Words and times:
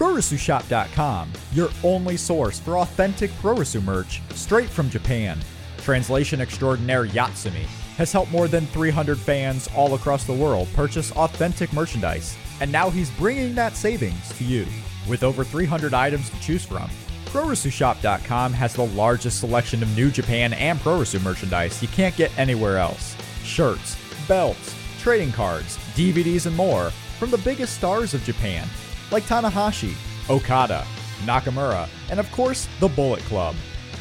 PuroresuShop.com, 0.00 1.30
your 1.52 1.68
only 1.84 2.16
source 2.16 2.58
for 2.58 2.78
authentic 2.78 3.30
Puroresu 3.32 3.84
merch 3.84 4.22
straight 4.30 4.70
from 4.70 4.88
Japan. 4.88 5.38
Translation 5.76 6.40
extraordinaire 6.40 7.06
Yatsumi 7.06 7.66
has 7.98 8.10
helped 8.10 8.32
more 8.32 8.48
than 8.48 8.66
300 8.68 9.18
fans 9.18 9.68
all 9.76 9.92
across 9.92 10.24
the 10.24 10.32
world 10.32 10.68
purchase 10.72 11.12
authentic 11.12 11.70
merchandise, 11.74 12.34
and 12.62 12.72
now 12.72 12.88
he's 12.88 13.10
bringing 13.10 13.54
that 13.54 13.76
savings 13.76 14.26
to 14.38 14.44
you. 14.44 14.66
With 15.06 15.22
over 15.22 15.44
300 15.44 15.92
items 15.92 16.30
to 16.30 16.40
choose 16.40 16.64
from, 16.64 16.88
PuroresuShop.com 17.26 18.54
has 18.54 18.72
the 18.72 18.86
largest 18.86 19.38
selection 19.38 19.82
of 19.82 19.94
New 19.94 20.10
Japan 20.10 20.54
and 20.54 20.78
Puroresu 20.78 21.22
merchandise 21.22 21.82
you 21.82 21.88
can't 21.88 22.16
get 22.16 22.36
anywhere 22.38 22.78
else. 22.78 23.14
Shirts, 23.44 23.98
belts, 24.26 24.74
trading 24.98 25.32
cards, 25.32 25.76
DVDs, 25.94 26.46
and 26.46 26.56
more 26.56 26.88
from 27.18 27.30
the 27.30 27.38
biggest 27.38 27.74
stars 27.74 28.14
of 28.14 28.24
Japan 28.24 28.66
like 29.10 29.24
Tanahashi, 29.24 29.94
Okada, 30.28 30.86
Nakamura, 31.24 31.88
and 32.10 32.20
of 32.20 32.30
course, 32.32 32.68
the 32.78 32.88
Bullet 32.88 33.20
Club. 33.24 33.54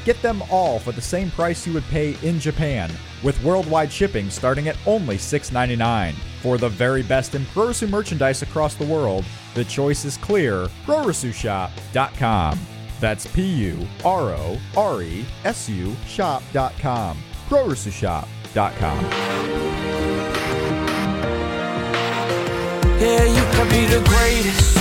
Get 0.05 0.21
them 0.21 0.41
all 0.49 0.79
for 0.79 0.91
the 0.91 1.01
same 1.01 1.29
price 1.31 1.67
you 1.67 1.73
would 1.73 1.83
pay 1.85 2.17
in 2.23 2.39
Japan, 2.39 2.91
with 3.23 3.41
worldwide 3.43 3.91
shipping 3.91 4.29
starting 4.29 4.67
at 4.67 4.77
only 4.85 5.17
$6.99. 5.17 6.13
For 6.41 6.57
the 6.57 6.69
very 6.69 7.03
best 7.03 7.35
in 7.35 7.43
Puroresu 7.45 7.89
merchandise 7.89 8.41
across 8.41 8.75
the 8.75 8.85
world, 8.85 9.25
the 9.55 9.65
choice 9.65 10.05
is 10.05 10.17
clear 10.17 10.67
PuroresuShop.com. 10.85 12.59
That's 12.99 13.27
P 13.27 13.43
U 13.43 13.87
R 14.03 14.31
O 14.33 14.57
R 14.75 15.01
E 15.01 15.25
S 15.45 15.69
U 15.69 15.95
shop.com. 16.07 17.17
PuroresuShop.com. 17.47 19.05
Yeah, 22.99 23.23
you 23.23 23.41
can 23.53 23.69
be 23.69 23.85
the 23.85 24.03
greatest, 24.05 24.78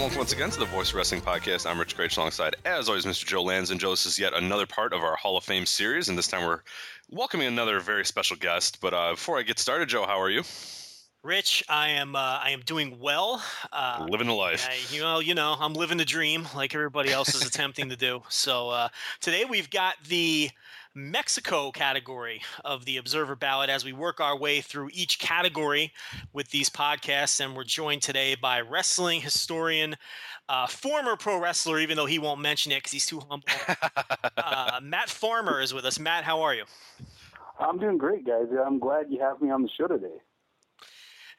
Welcome 0.00 0.16
once 0.16 0.32
again 0.32 0.48
to 0.48 0.58
the 0.58 0.64
Voice 0.64 0.94
Wrestling 0.94 1.20
Podcast. 1.20 1.70
I'm 1.70 1.78
Rich 1.78 1.94
Kraetsch 1.94 2.16
alongside, 2.16 2.56
as 2.64 2.88
always, 2.88 3.04
Mr. 3.04 3.26
Joe 3.26 3.42
Lanza. 3.42 3.74
And 3.74 3.78
Joe, 3.78 3.90
this 3.90 4.06
is 4.06 4.18
yet 4.18 4.32
another 4.32 4.64
part 4.64 4.94
of 4.94 5.02
our 5.02 5.14
Hall 5.14 5.36
of 5.36 5.44
Fame 5.44 5.66
series, 5.66 6.08
and 6.08 6.16
this 6.16 6.26
time 6.26 6.46
we're 6.46 6.60
welcoming 7.10 7.48
another 7.48 7.78
very 7.80 8.06
special 8.06 8.38
guest. 8.38 8.80
But 8.80 8.94
uh, 8.94 9.10
before 9.10 9.38
I 9.38 9.42
get 9.42 9.58
started, 9.58 9.90
Joe, 9.90 10.06
how 10.06 10.18
are 10.18 10.30
you? 10.30 10.42
Rich, 11.22 11.64
I 11.68 11.90
am 11.90 12.16
uh, 12.16 12.40
I 12.42 12.48
am 12.52 12.60
doing 12.60 12.98
well. 12.98 13.44
Uh, 13.70 14.06
Living 14.08 14.28
the 14.28 14.32
life. 14.32 14.66
I, 14.70 14.78
you 14.90 15.02
know, 15.02 15.18
you 15.18 15.34
know, 15.34 15.54
I'm 15.60 15.74
living 15.74 15.98
the 15.98 16.06
dream 16.06 16.48
like 16.56 16.74
everybody 16.74 17.10
else 17.10 17.34
is 17.34 17.46
attempting 17.46 17.90
to 17.90 17.96
do. 17.96 18.22
So 18.30 18.70
uh, 18.70 18.88
today 19.20 19.44
we've 19.44 19.68
got 19.68 19.96
the 20.08 20.48
Mexico 20.94 21.70
category 21.70 22.42
of 22.64 22.84
the 22.84 22.96
Observer 22.96 23.36
Ballot 23.36 23.70
as 23.70 23.84
we 23.84 23.92
work 23.92 24.20
our 24.20 24.36
way 24.36 24.60
through 24.60 24.90
each 24.92 25.18
category 25.18 25.92
with 26.32 26.50
these 26.50 26.68
podcasts, 26.68 27.44
and 27.44 27.54
we're 27.54 27.64
joined 27.64 28.02
today 28.02 28.34
by 28.34 28.60
wrestling 28.60 29.20
historian, 29.20 29.96
uh, 30.48 30.66
former 30.66 31.16
pro 31.16 31.38
wrestler, 31.38 31.78
even 31.78 31.96
though 31.96 32.06
he 32.06 32.18
won't 32.18 32.40
mention 32.40 32.72
it 32.72 32.76
because 32.76 32.92
he's 32.92 33.06
too 33.06 33.20
humble. 33.20 33.48
uh, 34.36 34.80
Matt 34.82 35.08
Farmer 35.08 35.60
is 35.60 35.72
with 35.72 35.84
us. 35.84 36.00
Matt, 36.00 36.24
how 36.24 36.40
are 36.42 36.54
you? 36.54 36.64
I'm 37.60 37.78
doing 37.78 37.98
great, 37.98 38.26
guys. 38.26 38.46
I'm 38.66 38.78
glad 38.78 39.06
you 39.10 39.20
have 39.20 39.40
me 39.40 39.50
on 39.50 39.62
the 39.62 39.68
show 39.68 39.86
today. 39.86 40.18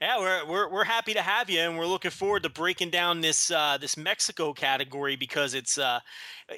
Yeah, 0.01 0.17
we're, 0.17 0.45
we're 0.47 0.69
we're 0.71 0.83
happy 0.83 1.13
to 1.13 1.21
have 1.21 1.47
you, 1.47 1.59
and 1.59 1.77
we're 1.77 1.85
looking 1.85 2.09
forward 2.09 2.41
to 2.41 2.49
breaking 2.49 2.89
down 2.89 3.21
this 3.21 3.51
uh, 3.51 3.77
this 3.79 3.97
Mexico 3.97 4.51
category 4.51 5.15
because 5.15 5.53
it's 5.53 5.77
uh, 5.77 5.99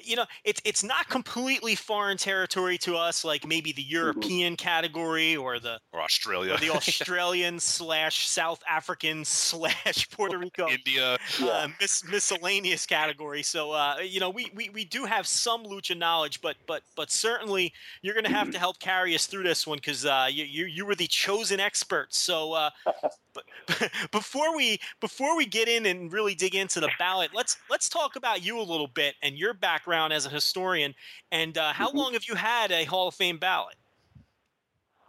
you 0.02 0.16
know 0.16 0.24
it's 0.44 0.60
it's 0.64 0.82
not 0.82 1.08
completely 1.08 1.74
foreign 1.74 2.16
territory 2.16 2.78
to 2.78 2.96
us, 2.96 3.24
like 3.24 3.46
maybe 3.46 3.72
the 3.72 3.82
European 3.82 4.56
category 4.56 5.36
or 5.36 5.58
the 5.58 5.78
Or 5.92 6.00
Australia, 6.02 6.54
or 6.54 6.58
the 6.58 6.70
Australian 6.74 7.60
slash 7.60 8.28
South 8.28 8.60
African 8.68 9.24
slash 9.24 10.08
Puerto 10.10 10.38
Rico 10.38 10.68
India. 10.68 11.18
uh, 11.42 11.68
mis- 11.80 12.04
miscellaneous 12.04 12.86
category. 12.86 13.42
So 13.42 13.72
uh, 13.72 13.96
you 14.04 14.20
know, 14.20 14.30
we, 14.30 14.50
we 14.54 14.70
we 14.70 14.84
do 14.84 15.04
have 15.04 15.26
some 15.26 15.64
lucha 15.64 15.96
knowledge, 15.96 16.40
but 16.40 16.56
but 16.66 16.82
but 16.96 17.10
certainly 17.10 17.72
you're 18.02 18.14
going 18.14 18.24
to 18.24 18.32
have 18.32 18.50
to 18.50 18.58
help 18.58 18.78
carry 18.78 19.14
us 19.14 19.26
through 19.26 19.44
this 19.44 19.66
one 19.66 19.78
because 19.78 20.04
uh, 20.04 20.26
you, 20.30 20.44
you 20.44 20.64
you 20.66 20.86
were 20.86 20.94
the 20.94 21.06
chosen 21.06 21.60
expert. 21.60 22.14
So. 22.14 22.52
Uh, 22.52 22.70
but 23.34 23.90
before 24.12 24.56
we 24.56 24.78
before 25.00 25.36
we 25.36 25.44
get 25.44 25.66
in 25.66 25.86
and 25.86 26.12
really 26.12 26.36
dig 26.36 26.54
into 26.54 26.78
the 26.78 26.88
ballot, 27.00 27.30
let's 27.34 27.56
let's 27.68 27.88
talk 27.88 28.14
about 28.14 28.44
you 28.44 28.60
a 28.60 28.62
little 28.62 28.86
bit 28.86 29.16
and 29.24 29.36
your 29.36 29.52
background 29.52 29.83
as 29.92 30.26
a 30.26 30.30
historian. 30.30 30.94
And 31.30 31.56
uh, 31.56 31.72
how 31.72 31.90
long 31.92 32.14
have 32.14 32.24
you 32.28 32.34
had 32.34 32.70
a 32.70 32.84
Hall 32.84 33.08
of 33.08 33.14
Fame 33.14 33.38
ballot? 33.38 33.76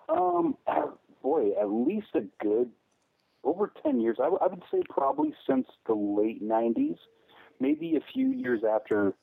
Um, 0.10 0.58
boy, 1.24 1.52
at 1.60 1.70
least 1.70 2.08
a 2.16 2.22
good 2.44 2.70
over 3.44 3.72
ten 3.84 4.00
years. 4.00 4.18
I, 4.20 4.26
w- 4.26 4.40
I 4.42 4.48
would 4.48 4.64
say 4.72 4.82
probably 4.90 5.34
since 5.48 5.68
the 5.88 5.94
late 5.94 6.44
'90s, 6.44 6.98
maybe 7.60 7.96
a 7.96 8.02
few 8.14 8.32
years 8.32 8.62
after. 8.64 9.14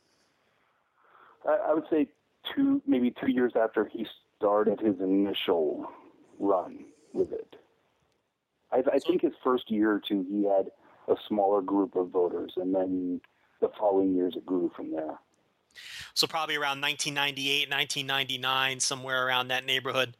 I, 1.47 1.71
I 1.71 1.75
would 1.75 1.87
say 1.91 2.09
two, 2.55 2.83
maybe 2.87 3.13
two 3.21 3.31
years 3.31 3.53
after 3.57 3.85
he 3.85 4.07
started 4.37 4.81
his 4.81 5.01
initial 5.01 5.87
run 6.39 6.85
with 7.13 7.33
it. 7.33 7.57
I, 8.73 8.79
I 8.93 8.99
think 8.99 9.23
his 9.23 9.33
first 9.45 9.71
year 9.71 9.93
or 9.93 10.01
two, 10.07 10.25
he 10.29 10.45
had 10.45 10.71
a 11.09 11.19
smaller 11.29 11.61
group 11.61 11.97
of 11.97 12.09
voters, 12.09 12.55
and 12.57 12.75
then 12.75 13.21
the 13.61 13.71
following 13.79 14.15
years 14.15 14.35
it 14.37 14.47
grew 14.47 14.71
from 14.75 14.93
there. 14.93 15.19
So 16.15 16.27
probably 16.27 16.57
around 16.57 16.81
1998, 16.81 17.71
1999, 17.71 18.81
somewhere 18.81 19.27
around 19.27 19.49
that 19.49 19.65
neighborhood. 19.65 20.17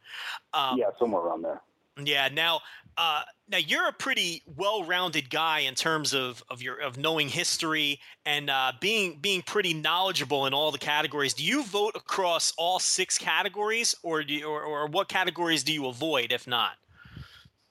Um, 0.53 0.77
yeah, 0.77 0.89
somewhere 0.99 1.21
around 1.21 1.43
there. 1.43 1.61
Yeah. 2.01 2.29
Now, 2.33 2.61
uh, 2.97 3.21
now 3.49 3.57
you're 3.57 3.87
a 3.87 3.93
pretty 3.93 4.41
well-rounded 4.55 5.29
guy 5.29 5.59
in 5.59 5.75
terms 5.75 6.13
of, 6.13 6.43
of 6.49 6.61
your 6.61 6.79
of 6.79 6.97
knowing 6.97 7.29
history 7.29 7.99
and 8.25 8.49
uh, 8.49 8.71
being 8.79 9.19
being 9.21 9.41
pretty 9.41 9.73
knowledgeable 9.73 10.45
in 10.45 10.53
all 10.53 10.71
the 10.71 10.77
categories. 10.77 11.33
Do 11.33 11.43
you 11.43 11.63
vote 11.63 11.95
across 11.95 12.53
all 12.57 12.79
six 12.79 13.17
categories, 13.17 13.95
or 14.03 14.23
do 14.23 14.33
you, 14.33 14.47
or, 14.47 14.63
or 14.63 14.87
what 14.87 15.07
categories 15.07 15.63
do 15.63 15.73
you 15.73 15.87
avoid 15.87 16.31
if 16.31 16.47
not? 16.47 16.73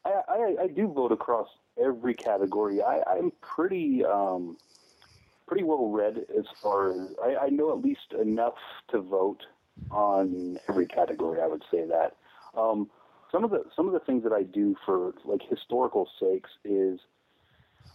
I, 0.05 0.21
I, 0.29 0.57
I 0.63 0.67
do 0.69 0.89
vote 0.89 1.13
across 1.13 1.49
every 1.83 2.15
category. 2.15 2.83
I, 2.83 3.03
I'm 3.09 3.33
pretty 3.41 4.05
um, 4.05 4.57
pretty 5.53 5.65
well 5.65 5.91
read 5.91 6.17
as 6.39 6.47
far 6.63 6.93
as 6.93 7.09
I, 7.23 7.45
I 7.45 7.49
know 7.51 7.77
at 7.77 7.85
least 7.85 8.15
enough 8.19 8.55
to 8.91 9.03
vote 9.03 9.43
on 9.91 10.59
every 10.67 10.87
category. 10.87 11.43
I 11.43 11.47
would 11.47 11.63
say 11.71 11.85
that. 11.85 12.17
Um, 12.59 12.89
some 13.31 13.45
of 13.45 13.51
the 13.51 13.65
some 13.77 13.87
of 13.87 13.93
the 13.93 14.01
things 14.01 14.23
that 14.25 14.33
I 14.33 14.45
do 14.45 14.75
for 14.87 15.13
like 15.27 15.43
historical 15.43 16.09
sakes 16.19 16.49
is 16.65 17.01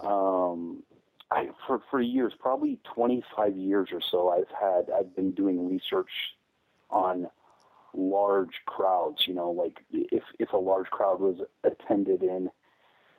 um, 0.01 0.83
I 1.31 1.49
for 1.65 1.81
for 1.89 1.99
years, 1.99 2.33
probably 2.39 2.77
25 2.93 3.57
years 3.57 3.89
or 3.91 4.01
so, 4.01 4.29
I've 4.29 4.53
had 4.59 4.93
I've 4.95 5.15
been 5.15 5.31
doing 5.31 5.67
research 5.67 6.11
on 6.91 7.27
large 7.95 8.61
crowds. 8.67 9.23
You 9.25 9.33
know, 9.33 9.49
like 9.49 9.79
if 9.91 10.23
if 10.37 10.53
a 10.53 10.57
large 10.57 10.91
crowd 10.91 11.19
was 11.19 11.37
attended 11.63 12.21
in, 12.21 12.51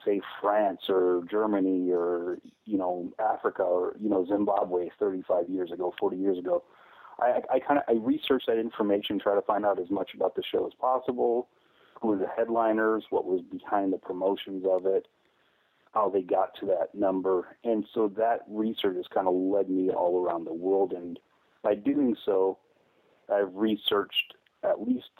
say, 0.08 0.20
France 0.40 0.82
or 0.88 1.22
Germany 1.30 1.90
or 1.92 2.38
you 2.64 2.78
know 2.78 3.12
Africa 3.18 3.62
or 3.62 3.96
you 4.00 4.08
know 4.08 4.26
Zimbabwe 4.26 4.88
35 4.98 5.48
years 5.48 5.72
ago, 5.72 5.94
40 5.98 6.16
years 6.16 6.38
ago. 6.38 6.64
I, 7.20 7.40
I 7.52 7.58
kind 7.58 7.78
of 7.78 7.84
I 7.88 7.98
researched 7.98 8.46
that 8.46 8.58
information, 8.58 9.18
try 9.18 9.34
to 9.34 9.42
find 9.42 9.66
out 9.66 9.80
as 9.80 9.90
much 9.90 10.10
about 10.14 10.36
the 10.36 10.42
show 10.42 10.66
as 10.66 10.72
possible. 10.80 11.48
Who 12.00 12.08
were 12.08 12.16
the 12.16 12.28
headliners? 12.36 13.04
What 13.10 13.24
was 13.26 13.40
behind 13.42 13.92
the 13.92 13.98
promotions 13.98 14.64
of 14.68 14.86
it? 14.86 15.06
how 15.92 16.08
they 16.08 16.22
got 16.22 16.54
to 16.60 16.66
that 16.66 16.94
number. 16.94 17.56
And 17.64 17.84
so 17.94 18.12
that 18.16 18.40
research 18.48 18.96
has 18.96 19.06
kind 19.12 19.26
of 19.26 19.34
led 19.34 19.68
me 19.68 19.90
all 19.90 20.24
around 20.24 20.44
the 20.44 20.52
world. 20.52 20.92
And 20.92 21.18
by 21.62 21.74
doing 21.74 22.16
so, 22.24 22.58
I've 23.32 23.54
researched 23.54 24.34
at 24.62 24.86
least 24.86 25.10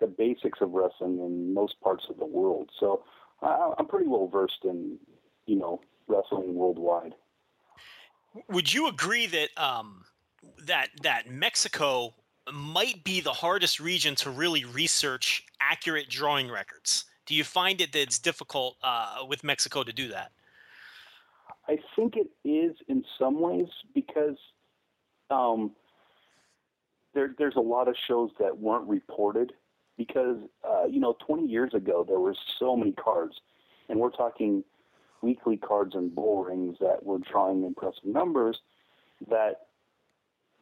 the 0.00 0.06
basics 0.06 0.60
of 0.60 0.72
wrestling 0.72 1.18
in 1.18 1.54
most 1.54 1.80
parts 1.80 2.06
of 2.10 2.18
the 2.18 2.26
world. 2.26 2.70
So 2.78 3.04
I'm 3.44 3.86
pretty 3.86 4.06
well 4.06 4.26
versed 4.26 4.64
in, 4.64 4.98
you 5.46 5.56
know, 5.56 5.80
wrestling 6.06 6.54
worldwide. 6.54 7.14
Would 8.48 8.72
you 8.72 8.88
agree 8.88 9.26
that 9.26 9.48
um, 9.56 10.04
that 10.66 10.88
that 11.02 11.30
Mexico 11.30 12.14
might 12.52 13.04
be 13.04 13.20
the 13.20 13.32
hardest 13.32 13.80
region 13.80 14.14
to 14.16 14.30
really 14.30 14.64
research 14.64 15.44
accurate 15.60 16.08
drawing 16.08 16.50
records? 16.50 17.04
Do 17.26 17.34
you 17.34 17.44
find 17.44 17.80
it 17.80 17.92
that 17.92 18.00
it's 18.00 18.18
difficult 18.18 18.76
uh, 18.82 19.24
with 19.28 19.44
Mexico 19.44 19.82
to 19.82 19.92
do 19.92 20.08
that? 20.08 20.32
I 21.68 21.78
think 21.96 22.16
it 22.16 22.28
is 22.46 22.76
in 22.88 23.04
some 23.18 23.40
ways 23.40 23.68
because 23.94 24.36
um, 25.30 25.70
there, 27.14 27.34
there's 27.38 27.56
a 27.56 27.60
lot 27.60 27.88
of 27.88 27.96
shows 28.06 28.30
that 28.38 28.58
weren't 28.58 28.86
reported 28.86 29.52
because 29.96 30.38
uh, 30.68 30.84
you 30.84 31.00
know 31.00 31.16
20 31.26 31.46
years 31.46 31.74
ago 31.74 32.04
there 32.06 32.18
were 32.18 32.34
so 32.58 32.76
many 32.76 32.92
cards, 32.92 33.40
and 33.88 33.98
we're 33.98 34.10
talking 34.10 34.64
weekly 35.22 35.56
cards 35.56 35.94
and 35.94 36.14
bull 36.14 36.44
rings 36.44 36.76
that 36.80 37.04
were 37.04 37.18
drawing 37.18 37.64
impressive 37.64 38.04
numbers 38.04 38.60
that 39.28 39.66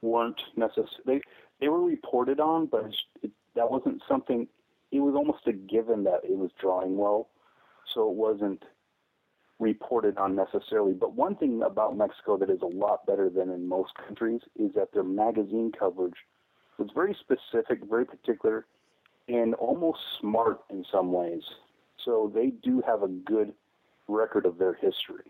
weren't 0.02 0.40
necessarily 0.56 1.02
they, 1.06 1.20
they 1.60 1.68
were 1.68 1.82
reported 1.82 2.40
on, 2.40 2.66
but 2.66 2.92
it, 3.22 3.30
that 3.54 3.70
wasn't 3.70 4.02
something 4.08 4.46
it 4.90 5.00
was 5.00 5.14
almost 5.14 5.46
a 5.46 5.52
given 5.52 6.04
that 6.04 6.20
it 6.22 6.36
was 6.36 6.50
drawing 6.60 6.96
well, 6.96 7.28
so 7.94 8.10
it 8.10 8.14
wasn't 8.14 8.62
reported 9.58 10.18
on 10.18 10.36
necessarily. 10.36 10.92
But 10.92 11.14
one 11.14 11.36
thing 11.36 11.62
about 11.62 11.96
Mexico 11.96 12.36
that 12.36 12.50
is 12.50 12.60
a 12.60 12.66
lot 12.66 13.06
better 13.06 13.30
than 13.30 13.48
in 13.50 13.66
most 13.66 13.92
countries 14.06 14.42
is 14.56 14.72
that 14.74 14.92
their 14.92 15.04
magazine 15.04 15.72
coverage 15.76 16.26
was 16.78 16.90
very 16.94 17.16
specific, 17.18 17.80
very 17.88 18.04
particular, 18.04 18.66
and 19.28 19.54
almost 19.54 20.00
smart 20.20 20.60
in 20.70 20.84
some 20.90 21.12
ways. 21.12 21.42
So 22.04 22.30
they 22.34 22.48
do 22.48 22.82
have 22.86 23.02
a 23.02 23.08
good 23.08 23.52
record 24.08 24.46
of 24.46 24.58
their 24.58 24.74
history. 24.74 25.24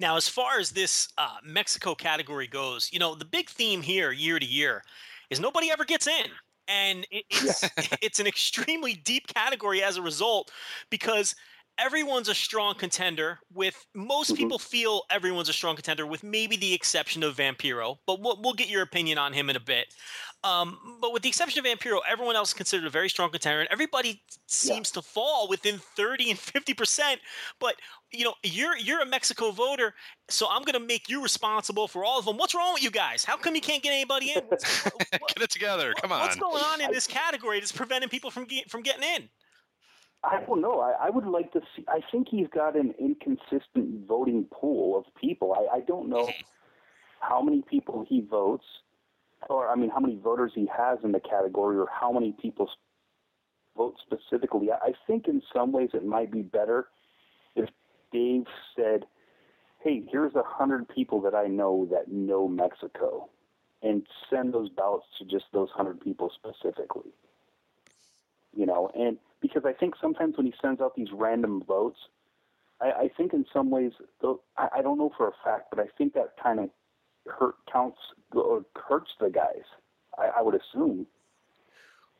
Now, 0.00 0.16
as 0.16 0.28
far 0.28 0.60
as 0.60 0.70
this 0.70 1.08
uh, 1.18 1.38
Mexico 1.44 1.94
category 1.94 2.46
goes, 2.46 2.88
you 2.92 3.00
know, 3.00 3.16
the 3.16 3.24
big 3.24 3.48
theme 3.48 3.82
here 3.82 4.12
year 4.12 4.38
to 4.38 4.46
year 4.46 4.84
is 5.28 5.40
nobody 5.40 5.70
ever 5.70 5.84
gets 5.84 6.06
in 6.06 6.26
and 6.68 7.06
it, 7.10 7.24
it's 7.30 7.62
yeah. 7.62 7.96
it's 8.02 8.20
an 8.20 8.26
extremely 8.26 8.94
deep 8.94 9.26
category 9.26 9.82
as 9.82 9.96
a 9.96 10.02
result 10.02 10.50
because 10.90 11.34
everyone's 11.78 12.28
a 12.28 12.34
strong 12.34 12.74
contender 12.74 13.38
with 13.54 13.86
most 13.94 14.28
mm-hmm. 14.28 14.36
people 14.36 14.58
feel 14.58 15.02
everyone's 15.10 15.48
a 15.48 15.52
strong 15.52 15.76
contender 15.76 16.06
with 16.06 16.22
maybe 16.22 16.56
the 16.56 16.74
exception 16.74 17.22
of 17.22 17.36
vampiro 17.36 17.96
but 18.06 18.20
we'll, 18.20 18.40
we'll 18.42 18.52
get 18.52 18.68
your 18.68 18.82
opinion 18.82 19.16
on 19.16 19.32
him 19.32 19.48
in 19.48 19.56
a 19.56 19.60
bit 19.60 19.94
um, 20.44 20.78
but 21.00 21.12
with 21.12 21.22
the 21.22 21.28
exception 21.28 21.64
of 21.64 21.64
vampiro 21.64 21.98
everyone 22.08 22.36
else 22.36 22.50
is 22.50 22.54
considered 22.54 22.86
a 22.86 22.90
very 22.90 23.08
strong 23.08 23.30
contender 23.30 23.60
and 23.60 23.68
everybody 23.70 24.22
seems 24.46 24.90
yeah. 24.90 25.00
to 25.00 25.02
fall 25.02 25.48
within 25.48 25.78
30 25.78 26.30
and 26.30 26.38
50 26.38 26.74
percent 26.74 27.20
but 27.60 27.74
you 28.12 28.24
know 28.24 28.34
you're 28.42 28.76
you're 28.76 29.00
a 29.00 29.06
mexico 29.06 29.50
voter 29.50 29.94
so 30.28 30.46
i'm 30.50 30.62
going 30.62 30.74
to 30.74 30.86
make 30.86 31.08
you 31.08 31.22
responsible 31.22 31.88
for 31.88 32.04
all 32.04 32.18
of 32.18 32.24
them 32.24 32.36
what's 32.36 32.54
wrong 32.54 32.74
with 32.74 32.82
you 32.82 32.90
guys 32.90 33.24
how 33.24 33.36
come 33.36 33.54
you 33.54 33.60
can't 33.60 33.82
get 33.82 33.92
anybody 33.92 34.32
in 34.32 34.42
get 34.50 35.42
it 35.42 35.50
together 35.50 35.92
come 36.00 36.12
on 36.12 36.20
what's 36.20 36.36
going 36.36 36.62
on 36.62 36.80
in 36.80 36.90
this 36.92 37.06
category 37.06 37.58
that's 37.58 37.72
preventing 37.72 38.08
people 38.08 38.30
from 38.30 38.44
get, 38.44 38.70
from 38.70 38.82
getting 38.82 39.02
in 39.02 39.28
I 40.24 40.40
don't 40.44 40.60
know. 40.60 40.80
I, 40.80 41.06
I 41.06 41.10
would 41.10 41.26
like 41.26 41.52
to 41.52 41.60
see. 41.76 41.84
I 41.88 42.00
think 42.10 42.26
he's 42.28 42.48
got 42.48 42.76
an 42.76 42.92
inconsistent 42.98 44.06
voting 44.06 44.46
pool 44.50 44.98
of 44.98 45.04
people. 45.14 45.54
I, 45.54 45.76
I 45.76 45.80
don't 45.80 46.08
know 46.08 46.28
how 47.20 47.40
many 47.40 47.62
people 47.68 48.04
he 48.08 48.20
votes, 48.20 48.64
or 49.48 49.68
I 49.68 49.74
mean, 49.76 49.90
how 49.90 50.00
many 50.00 50.16
voters 50.16 50.52
he 50.54 50.68
has 50.76 50.98
in 51.04 51.12
the 51.12 51.20
category, 51.20 51.76
or 51.78 51.88
how 51.90 52.12
many 52.12 52.32
people 52.32 52.68
vote 53.78 53.94
specifically. 54.04 54.70
I, 54.70 54.92
think 55.06 55.28
in 55.28 55.40
some 55.54 55.72
ways 55.72 55.90
it 55.94 56.04
might 56.04 56.30
be 56.30 56.42
better 56.42 56.88
if 57.54 57.70
Dave 58.12 58.44
said, 58.76 59.06
"Hey, 59.78 60.04
here's 60.10 60.34
a 60.34 60.42
hundred 60.44 60.88
people 60.88 61.22
that 61.22 61.34
I 61.34 61.46
know 61.46 61.86
that 61.90 62.08
know 62.08 62.48
Mexico," 62.48 63.30
and 63.82 64.06
send 64.28 64.52
those 64.52 64.68
ballots 64.68 65.06
to 65.18 65.24
just 65.24 65.46
those 65.52 65.70
hundred 65.70 66.00
people 66.00 66.30
specifically. 66.34 67.12
You 68.54 68.66
know, 68.66 68.90
and 68.94 69.18
because 69.40 69.62
I 69.64 69.72
think 69.72 69.94
sometimes 70.00 70.36
when 70.36 70.46
he 70.46 70.54
sends 70.60 70.80
out 70.80 70.96
these 70.96 71.12
random 71.12 71.62
votes, 71.62 71.98
I, 72.80 73.10
think 73.16 73.32
in 73.32 73.44
some 73.52 73.70
ways, 73.70 73.92
though, 74.20 74.40
I 74.56 74.82
don't 74.82 74.98
know 74.98 75.10
for 75.16 75.26
a 75.28 75.32
fact, 75.44 75.66
but 75.70 75.80
I 75.80 75.86
think 75.98 76.14
that 76.14 76.34
kind 76.40 76.60
of 76.60 76.70
hurt 77.28 77.56
counts 77.72 77.98
or 78.32 78.64
hurts 78.88 79.10
the 79.20 79.30
guys. 79.30 79.64
I, 80.18 80.38
I 80.38 80.42
would 80.42 80.54
assume. 80.54 81.06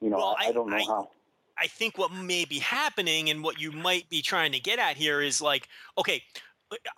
You 0.00 0.10
know, 0.10 0.18
well, 0.18 0.36
I, 0.38 0.48
I, 0.48 0.52
don't 0.52 0.70
know 0.70 0.76
I, 0.76 0.84
how. 0.84 1.10
I 1.58 1.66
think 1.66 1.98
what 1.98 2.12
may 2.12 2.44
be 2.44 2.58
happening 2.58 3.30
and 3.30 3.42
what 3.42 3.60
you 3.60 3.72
might 3.72 4.08
be 4.08 4.22
trying 4.22 4.52
to 4.52 4.60
get 4.60 4.78
at 4.78 4.96
here 4.96 5.20
is 5.20 5.42
like, 5.42 5.68
okay, 5.96 6.22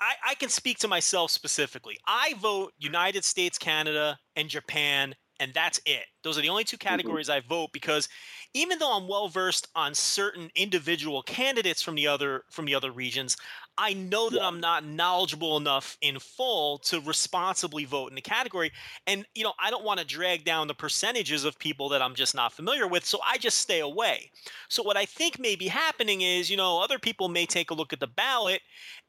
I, 0.00 0.30
I 0.30 0.34
can 0.34 0.48
speak 0.48 0.78
to 0.80 0.88
myself 0.88 1.30
specifically. 1.30 1.96
I 2.06 2.34
vote 2.40 2.72
United 2.78 3.24
States, 3.24 3.56
Canada, 3.56 4.18
and 4.36 4.48
Japan, 4.48 5.14
and 5.38 5.54
that's 5.54 5.80
it. 5.86 6.04
Those 6.22 6.38
are 6.38 6.42
the 6.42 6.48
only 6.48 6.64
two 6.64 6.76
mm-hmm. 6.76 6.88
categories 6.88 7.28
mm-hmm. 7.28 7.44
I 7.44 7.48
vote 7.48 7.70
because 7.72 8.08
even 8.54 8.78
though 8.78 8.96
I'm 8.96 9.08
well 9.08 9.28
versed 9.28 9.68
on 9.74 9.94
certain 9.94 10.50
individual 10.54 11.22
candidates 11.22 11.82
from 11.82 11.94
the 11.94 12.06
other 12.08 12.44
from 12.50 12.66
the 12.66 12.74
other 12.74 12.90
regions, 12.90 13.36
I 13.82 13.94
know 13.94 14.28
that 14.28 14.36
yeah. 14.36 14.46
I'm 14.46 14.60
not 14.60 14.84
knowledgeable 14.84 15.56
enough 15.56 15.96
in 16.02 16.18
full 16.18 16.76
to 16.80 17.00
responsibly 17.00 17.86
vote 17.86 18.10
in 18.10 18.14
the 18.14 18.20
category. 18.20 18.72
And, 19.06 19.24
you 19.34 19.42
know, 19.42 19.54
I 19.58 19.70
don't 19.70 19.86
want 19.86 20.00
to 20.00 20.04
drag 20.04 20.44
down 20.44 20.68
the 20.68 20.74
percentages 20.74 21.46
of 21.46 21.58
people 21.58 21.88
that 21.88 22.02
I'm 22.02 22.14
just 22.14 22.34
not 22.34 22.52
familiar 22.52 22.86
with. 22.86 23.06
So 23.06 23.20
I 23.26 23.38
just 23.38 23.58
stay 23.58 23.80
away. 23.80 24.30
So 24.68 24.82
what 24.82 24.98
I 24.98 25.06
think 25.06 25.38
may 25.38 25.56
be 25.56 25.68
happening 25.68 26.20
is, 26.20 26.50
you 26.50 26.58
know, 26.58 26.82
other 26.82 26.98
people 26.98 27.30
may 27.30 27.46
take 27.46 27.70
a 27.70 27.74
look 27.74 27.94
at 27.94 28.00
the 28.00 28.06
ballot 28.06 28.60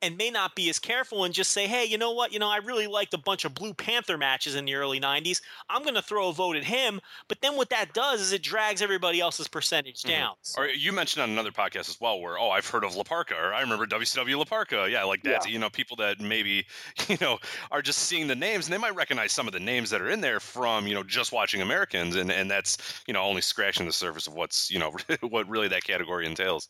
and 0.02 0.16
may 0.16 0.30
not 0.30 0.56
be 0.56 0.70
as 0.70 0.80
careful 0.80 1.26
and 1.26 1.34
just 1.34 1.52
say, 1.52 1.68
hey, 1.68 1.84
you 1.84 1.98
know 1.98 2.14
what? 2.14 2.32
You 2.32 2.40
know, 2.40 2.50
I 2.50 2.58
really 2.58 2.88
liked 2.88 3.14
a 3.14 3.18
bunch 3.18 3.44
of 3.44 3.54
Blue 3.54 3.74
Panther 3.74 4.18
matches 4.18 4.56
in 4.56 4.64
the 4.64 4.76
early 4.76 5.02
90s. 5.02 5.42
I'm 5.70 5.84
going 5.84 5.96
to 5.96 6.02
throw 6.02 6.30
a 6.30 6.34
vote 6.34 6.56
at 6.56 6.64
him. 6.64 7.01
But 7.28 7.42
then 7.42 7.56
what 7.56 7.70
that 7.70 7.94
does 7.94 8.22
is 8.22 8.34
it 8.34 8.44
drags 8.44 8.82
everybody 8.82 9.20
else's 9.20 9.48
percentage 9.48 10.02
mm-hmm. 10.02 10.12
down. 10.12 10.34
Or 10.58 10.68
you 10.68 10.92
mentioned 10.92 11.24
on 11.24 11.30
another 11.30 11.52
podcast 11.52 11.90
as 11.90 11.98
well 12.00 12.20
where, 12.20 12.38
oh, 12.38 12.50
I've 12.50 12.68
heard 12.68 12.84
of 12.84 12.96
La 12.96 13.04
Parka, 13.04 13.36
or 13.36 13.54
I 13.54 13.62
remember 13.62 13.86
WCW 13.86 14.38
La 14.38 14.46
Parka. 14.46 14.88
Yeah, 14.90 15.04
like 15.04 15.24
that. 15.24 15.46
Yeah. 15.46 15.54
You 15.54 15.60
know, 15.60 15.70
people 15.70 15.98
that 15.98 16.20
maybe, 16.20 16.66
you 17.08 17.18
know, 17.22 17.40
are 17.72 17.82
just 17.82 18.00
seeing 18.00 18.28
the 18.28 18.36
names 18.36 18.66
and 18.66 18.74
they 18.74 18.78
might 18.78 18.96
recognize 18.96 19.32
some 19.32 19.48
of 19.48 19.54
the 19.54 19.60
names 19.60 19.90
that 19.90 20.02
are 20.02 20.10
in 20.10 20.22
there 20.22 20.40
from, 20.40 20.88
you 20.88 20.94
know, 20.94 21.04
just 21.04 21.32
watching 21.32 21.62
Americans. 21.62 22.16
And, 22.16 22.32
and 22.32 22.50
that's, 22.50 23.04
you 23.08 23.14
know, 23.14 23.22
only 23.22 23.42
scratching 23.42 23.86
the 23.86 23.94
surface 23.94 24.28
of 24.28 24.34
what's, 24.34 24.72
you 24.72 24.80
know, 24.80 24.94
what 25.22 25.48
really 25.50 25.68
that 25.70 25.84
category 25.84 26.26
entails. 26.26 26.70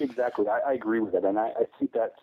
Exactly. 0.00 0.46
I, 0.48 0.70
I 0.70 0.72
agree 0.74 1.00
with 1.00 1.12
that, 1.12 1.24
And 1.24 1.38
I, 1.38 1.48
I 1.48 1.64
think 1.78 1.92
that's 1.92 2.20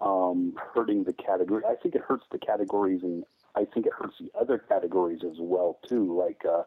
um, 0.00 0.54
hurting 0.74 1.04
the 1.04 1.12
category. 1.12 1.64
I 1.68 1.74
think 1.74 1.94
it 1.94 2.02
hurts 2.02 2.24
the 2.30 2.38
categories, 2.38 3.02
and 3.02 3.24
I 3.54 3.64
think 3.64 3.86
it 3.86 3.92
hurts 3.92 4.16
the 4.20 4.30
other 4.38 4.58
categories 4.58 5.20
as 5.24 5.38
well 5.38 5.78
too, 5.88 6.16
like 6.16 6.42
uh, 6.48 6.62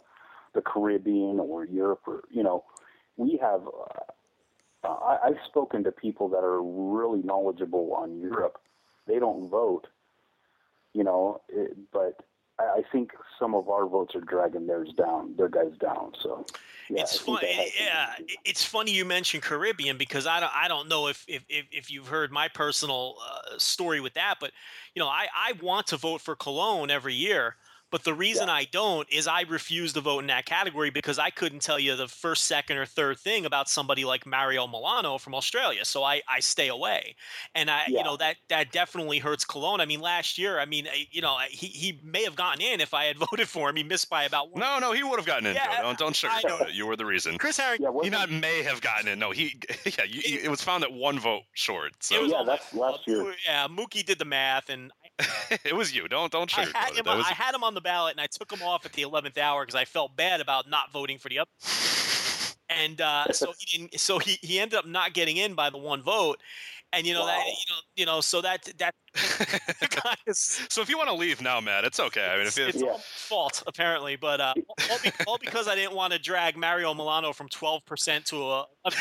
the 0.53 0.61
Caribbean 0.61 1.39
or 1.39 1.65
Europe, 1.65 2.01
or 2.07 2.23
you 2.29 2.43
know, 2.43 2.63
we 3.17 3.37
have. 3.41 3.61
Uh, 3.67 4.87
I, 4.87 5.19
I've 5.25 5.37
spoken 5.45 5.83
to 5.83 5.91
people 5.91 6.27
that 6.29 6.43
are 6.43 6.61
really 6.61 7.21
knowledgeable 7.21 7.93
on 7.93 8.19
Europe. 8.19 8.59
They 9.05 9.19
don't 9.19 9.47
vote, 9.47 9.85
you 10.93 11.03
know, 11.03 11.41
it, 11.49 11.77
but 11.91 12.23
I 12.61 12.83
think 12.91 13.11
some 13.39 13.55
of 13.55 13.69
our 13.69 13.85
votes 13.87 14.15
are 14.15 14.21
dragging 14.21 14.67
theirs 14.67 14.89
down, 14.97 15.35
their 15.35 15.49
guys 15.49 15.73
down. 15.79 16.13
So 16.21 16.45
yeah, 16.89 17.01
it's 17.01 17.17
funny. 17.17 17.71
Yeah, 17.79 18.13
it's 18.45 18.63
funny 18.63 18.91
you 18.91 19.05
mentioned 19.05 19.43
Caribbean 19.43 19.97
because 19.97 20.27
I 20.27 20.39
don't 20.39 20.51
I 20.55 20.67
don't 20.67 20.87
know 20.87 21.07
if 21.07 21.25
if 21.27 21.43
if, 21.49 21.65
if 21.71 21.91
you've 21.91 22.07
heard 22.07 22.31
my 22.31 22.47
personal 22.47 23.15
uh, 23.25 23.57
story 23.57 23.99
with 23.99 24.13
that, 24.15 24.35
but 24.39 24.51
you 24.93 24.99
know 24.99 25.07
I 25.07 25.27
I 25.35 25.53
want 25.61 25.87
to 25.87 25.97
vote 25.97 26.21
for 26.21 26.35
Colon 26.35 26.91
every 26.91 27.15
year 27.15 27.55
but 27.91 28.03
the 28.03 28.13
reason 28.13 28.47
yeah. 28.47 28.53
I 28.53 28.67
don't 28.71 29.07
is 29.11 29.27
I 29.27 29.41
refuse 29.41 29.93
to 29.93 30.01
vote 30.01 30.19
in 30.19 30.27
that 30.27 30.45
category 30.45 30.89
because 30.89 31.19
I 31.19 31.29
couldn't 31.29 31.61
tell 31.61 31.77
you 31.77 31.95
the 31.95 32.07
first, 32.07 32.45
second, 32.45 32.77
or 32.77 32.85
third 32.85 33.19
thing 33.19 33.45
about 33.45 33.69
somebody 33.69 34.05
like 34.05 34.25
Mario 34.25 34.65
Milano 34.65 35.17
from 35.17 35.35
Australia. 35.35 35.83
So 35.85 36.03
I, 36.03 36.21
I 36.27 36.39
stay 36.39 36.69
away. 36.69 37.15
And 37.53 37.69
I, 37.69 37.83
yeah. 37.87 37.99
you 37.99 38.03
know, 38.03 38.17
that 38.17 38.37
that 38.49 38.71
definitely 38.71 39.19
hurts 39.19 39.43
Colon. 39.45 39.81
I 39.81 39.85
mean, 39.85 39.99
last 39.99 40.37
year, 40.37 40.59
I 40.59 40.65
mean, 40.65 40.87
eh, 40.87 41.05
you 41.11 41.21
know, 41.21 41.37
he, 41.49 41.67
he 41.67 41.99
may 42.03 42.23
have 42.23 42.35
gotten 42.35 42.61
in 42.61 42.79
if 42.79 42.93
I 42.93 43.05
had 43.05 43.17
voted 43.31 43.47
for 43.47 43.69
him. 43.69 43.75
He 43.75 43.83
missed 43.83 44.09
by 44.09 44.23
about 44.23 44.51
one. 44.51 44.61
No, 44.61 44.79
no, 44.79 44.93
he 44.93 45.03
would 45.03 45.17
have 45.17 45.25
gotten 45.25 45.45
in. 45.45 45.55
Yeah, 45.55 45.81
Don't 45.81 45.97
don't 45.97 46.15
sugarcoat 46.15 46.69
it. 46.69 46.73
You 46.73 46.87
were 46.87 46.95
the 46.95 47.05
reason. 47.05 47.37
Chris 47.37 47.57
Harrington. 47.57 47.93
Yeah, 47.93 48.03
he 48.03 48.09
not 48.09 48.31
may 48.31 48.63
have 48.63 48.81
gotten 48.81 49.07
in. 49.07 49.19
No, 49.19 49.31
he 49.31 49.59
yeah, 49.85 50.05
you, 50.07 50.21
it, 50.25 50.45
it 50.45 50.49
was 50.49 50.61
found 50.61 50.83
that 50.83 50.93
one 50.93 51.19
vote 51.19 51.43
short. 51.53 51.91
So 51.99 52.23
yeah, 52.23 52.43
that's 52.45 52.73
last 52.73 53.07
year. 53.07 53.33
Yeah, 53.45 53.67
Mookie 53.67 54.05
did 54.05 54.19
the 54.19 54.25
math, 54.25 54.69
and 54.69 54.91
it 55.63 55.75
was 55.75 55.95
you. 55.95 56.07
Don't 56.07 56.31
don't 56.31 56.49
sugarcoat 56.49 56.75
I 56.75 56.79
had, 56.79 56.93
him, 56.95 57.05
was... 57.05 57.25
I 57.27 57.33
had 57.33 57.55
him 57.55 57.63
on 57.63 57.73
the 57.73 57.81
ballot, 57.81 58.13
and 58.13 58.21
I 58.21 58.27
took 58.27 58.51
him 58.51 58.61
off 58.61 58.85
at 58.85 58.93
the 58.93 59.01
eleventh 59.01 59.37
hour 59.37 59.63
because 59.63 59.75
I 59.75 59.85
felt 59.85 60.15
bad 60.15 60.41
about 60.41 60.69
not 60.69 60.91
voting 60.91 61.17
for 61.17 61.29
the 61.29 61.39
up. 61.39 61.49
and 62.69 63.01
uh, 63.01 63.31
so 63.31 63.53
he 63.57 63.77
didn't, 63.77 63.99
so 63.99 64.19
he, 64.19 64.37
he 64.41 64.59
ended 64.59 64.77
up 64.77 64.85
not 64.85 65.13
getting 65.13 65.37
in 65.37 65.53
by 65.53 65.69
the 65.69 65.77
one 65.77 66.01
vote 66.01 66.39
and 66.93 67.07
you 67.07 67.13
know 67.13 67.21
wow. 67.21 67.27
that 67.27 67.45
you 67.45 67.53
know 67.69 67.75
you 67.95 68.05
know 68.05 68.21
so 68.21 68.41
that 68.41 68.71
that 68.77 68.93
so 70.33 70.81
if 70.81 70.89
you 70.89 70.97
want 70.97 71.09
to 71.09 71.15
leave 71.15 71.41
now 71.41 71.59
matt 71.59 71.83
it's 71.83 71.99
okay 71.99 72.27
i 72.27 72.37
mean 72.37 72.47
if 72.47 72.57
it's, 72.57 72.75
it's 72.75 72.83
yeah. 72.83 72.95
fault 72.99 73.63
apparently 73.67 74.15
but 74.15 74.39
uh, 74.39 74.53
all, 74.89 74.97
be, 75.03 75.11
all, 75.27 75.37
because 75.37 75.67
i 75.67 75.75
didn't 75.75 75.95
want 75.95 76.13
to 76.13 76.19
drag 76.19 76.57
mario 76.57 76.93
milano 76.93 77.33
from 77.33 77.47
12% 77.49 78.23
to 78.25 78.43
a, 78.43 78.65
a 78.85 78.91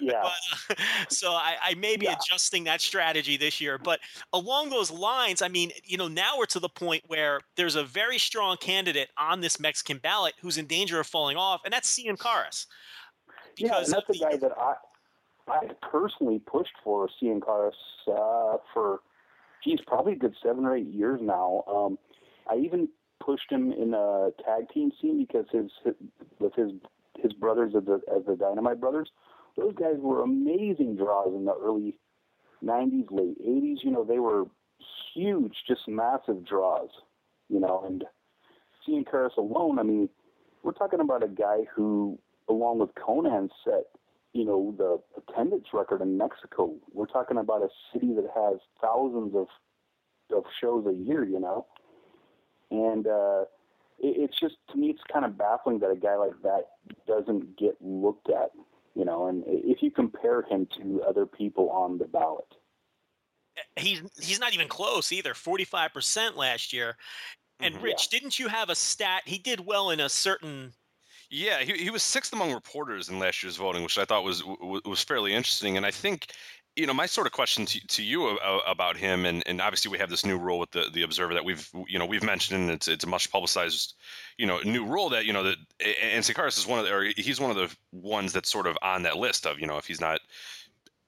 yeah. 0.02 0.28
But, 0.68 0.78
uh, 0.78 1.04
so 1.08 1.32
i, 1.32 1.56
I 1.62 1.74
may 1.74 1.96
be 1.96 2.06
yeah. 2.06 2.16
adjusting 2.20 2.64
that 2.64 2.80
strategy 2.80 3.36
this 3.36 3.60
year 3.60 3.78
but 3.78 4.00
along 4.32 4.70
those 4.70 4.90
lines 4.90 5.42
i 5.42 5.48
mean 5.48 5.70
you 5.84 5.96
know 5.96 6.08
now 6.08 6.38
we're 6.38 6.46
to 6.46 6.60
the 6.60 6.68
point 6.68 7.02
where 7.06 7.40
there's 7.56 7.76
a 7.76 7.84
very 7.84 8.18
strong 8.18 8.56
candidate 8.56 9.08
on 9.18 9.40
this 9.40 9.60
mexican 9.60 9.98
ballot 9.98 10.34
who's 10.40 10.58
in 10.58 10.66
danger 10.66 11.00
of 11.00 11.06
falling 11.06 11.36
off 11.36 11.60
and 11.64 11.72
that's 11.72 11.96
Cien 11.96 12.18
Caras. 12.18 12.66
yeah, 13.56 13.78
and 13.78 13.86
that's 13.86 14.06
the, 14.06 14.18
guy 14.18 14.36
that 14.36 14.52
I 14.58 14.74
I 15.48 15.68
personally 15.90 16.40
pushed 16.40 16.74
for 16.82 17.08
Cien 17.20 17.40
Caras 17.40 17.72
uh, 18.08 18.58
for, 18.74 19.00
geez, 19.62 19.78
probably 19.86 20.14
a 20.14 20.16
good 20.16 20.34
seven 20.42 20.64
or 20.64 20.76
eight 20.76 20.92
years 20.92 21.20
now. 21.22 21.64
Um, 21.68 21.98
I 22.50 22.56
even 22.56 22.88
pushed 23.24 23.50
him 23.50 23.72
in 23.72 23.94
a 23.94 24.30
tag 24.44 24.68
team 24.72 24.90
scene 25.00 25.24
because 25.26 25.46
his, 25.52 25.70
his 25.84 25.94
with 26.38 26.54
his 26.54 26.72
his 27.16 27.32
brothers 27.32 27.72
as 27.76 27.84
the 27.84 28.00
as 28.14 28.24
the 28.26 28.36
Dynamite 28.36 28.80
Brothers, 28.80 29.10
those 29.56 29.74
guys 29.74 29.96
were 29.98 30.22
amazing 30.22 30.96
draws 30.96 31.34
in 31.34 31.44
the 31.44 31.54
early 31.54 31.96
'90s, 32.62 33.10
late 33.10 33.40
'80s. 33.40 33.76
You 33.82 33.90
know, 33.92 34.04
they 34.04 34.18
were 34.18 34.44
huge, 35.14 35.54
just 35.66 35.88
massive 35.88 36.44
draws. 36.44 36.90
You 37.48 37.60
know, 37.60 37.84
and 37.86 38.04
Cien 38.86 39.04
Caras 39.08 39.32
alone, 39.38 39.78
I 39.78 39.82
mean, 39.82 40.08
we're 40.62 40.72
talking 40.72 41.00
about 41.00 41.22
a 41.22 41.28
guy 41.28 41.58
who, 41.74 42.18
along 42.48 42.80
with 42.80 42.90
Konnan, 42.94 43.48
set 43.64 43.86
you 44.36 44.44
know, 44.44 44.74
the 44.76 45.22
attendance 45.22 45.68
record 45.72 46.02
in 46.02 46.18
Mexico. 46.18 46.74
We're 46.92 47.06
talking 47.06 47.38
about 47.38 47.62
a 47.62 47.68
city 47.92 48.12
that 48.14 48.26
has 48.34 48.58
thousands 48.82 49.34
of 49.34 49.46
of 50.36 50.44
shows 50.60 50.84
a 50.86 50.92
year, 50.92 51.24
you 51.24 51.40
know, 51.40 51.66
and 52.70 53.06
uh, 53.06 53.42
it, 53.98 54.16
it's 54.18 54.38
just 54.38 54.56
to 54.70 54.76
me, 54.76 54.90
it's 54.90 55.00
kind 55.10 55.24
of 55.24 55.38
baffling 55.38 55.78
that 55.78 55.90
a 55.90 55.96
guy 55.96 56.16
like 56.16 56.32
that 56.42 56.66
doesn't 57.06 57.56
get 57.56 57.76
looked 57.80 58.28
at, 58.28 58.50
you 58.94 59.06
know. 59.06 59.26
And 59.26 59.42
if 59.46 59.82
you 59.82 59.90
compare 59.90 60.42
him 60.42 60.68
to 60.78 61.02
other 61.08 61.24
people 61.24 61.70
on 61.70 61.96
the 61.96 62.04
ballot, 62.04 62.44
he's 63.76 64.02
he's 64.20 64.40
not 64.40 64.52
even 64.52 64.68
close 64.68 65.12
either. 65.12 65.32
Forty 65.32 65.64
five 65.64 65.94
percent 65.94 66.36
last 66.36 66.74
year. 66.74 66.96
And 67.60 67.74
mm-hmm. 67.74 67.84
Rich, 67.84 68.08
yeah. 68.12 68.18
didn't 68.18 68.38
you 68.38 68.48
have 68.48 68.68
a 68.68 68.74
stat? 68.74 69.22
He 69.24 69.38
did 69.38 69.64
well 69.64 69.88
in 69.88 70.00
a 70.00 70.10
certain 70.10 70.74
yeah, 71.30 71.60
he, 71.60 71.72
he 71.72 71.90
was 71.90 72.02
sixth 72.02 72.32
among 72.32 72.52
reporters 72.52 73.08
in 73.08 73.18
last 73.18 73.42
year's 73.42 73.56
voting, 73.56 73.82
which 73.82 73.98
I 73.98 74.04
thought 74.04 74.24
was 74.24 74.44
was 74.44 75.02
fairly 75.02 75.34
interesting. 75.34 75.76
And 75.76 75.84
I 75.84 75.90
think, 75.90 76.32
you 76.76 76.86
know, 76.86 76.94
my 76.94 77.06
sort 77.06 77.26
of 77.26 77.32
question 77.32 77.66
to, 77.66 77.86
to 77.88 78.02
you 78.02 78.28
about 78.66 78.96
him, 78.96 79.26
and, 79.26 79.42
and 79.46 79.60
obviously 79.60 79.90
we 79.90 79.98
have 79.98 80.10
this 80.10 80.24
new 80.24 80.38
rule 80.38 80.58
with 80.58 80.70
the, 80.70 80.86
the 80.92 81.02
Observer 81.02 81.34
that 81.34 81.44
we've 81.44 81.68
you 81.88 81.98
know 81.98 82.06
we've 82.06 82.22
mentioned, 82.22 82.60
and 82.60 82.70
it's 82.70 82.86
it's 82.86 83.04
a 83.04 83.08
much 83.08 83.30
publicized, 83.30 83.94
you 84.38 84.46
know, 84.46 84.60
new 84.64 84.84
rule 84.84 85.08
that 85.08 85.26
you 85.26 85.32
know 85.32 85.42
that 85.42 85.56
and 85.80 86.24
Cien 86.24 86.34
Caras 86.34 86.58
is 86.58 86.66
one 86.66 86.78
of 86.78 86.84
the, 86.84 86.92
or 86.92 87.02
he's 87.16 87.40
one 87.40 87.50
of 87.50 87.56
the 87.56 87.74
ones 87.92 88.32
that's 88.32 88.50
sort 88.50 88.66
of 88.66 88.78
on 88.82 89.02
that 89.02 89.16
list 89.16 89.46
of 89.46 89.58
you 89.58 89.66
know 89.66 89.78
if 89.78 89.86
he's 89.86 90.00
not, 90.00 90.20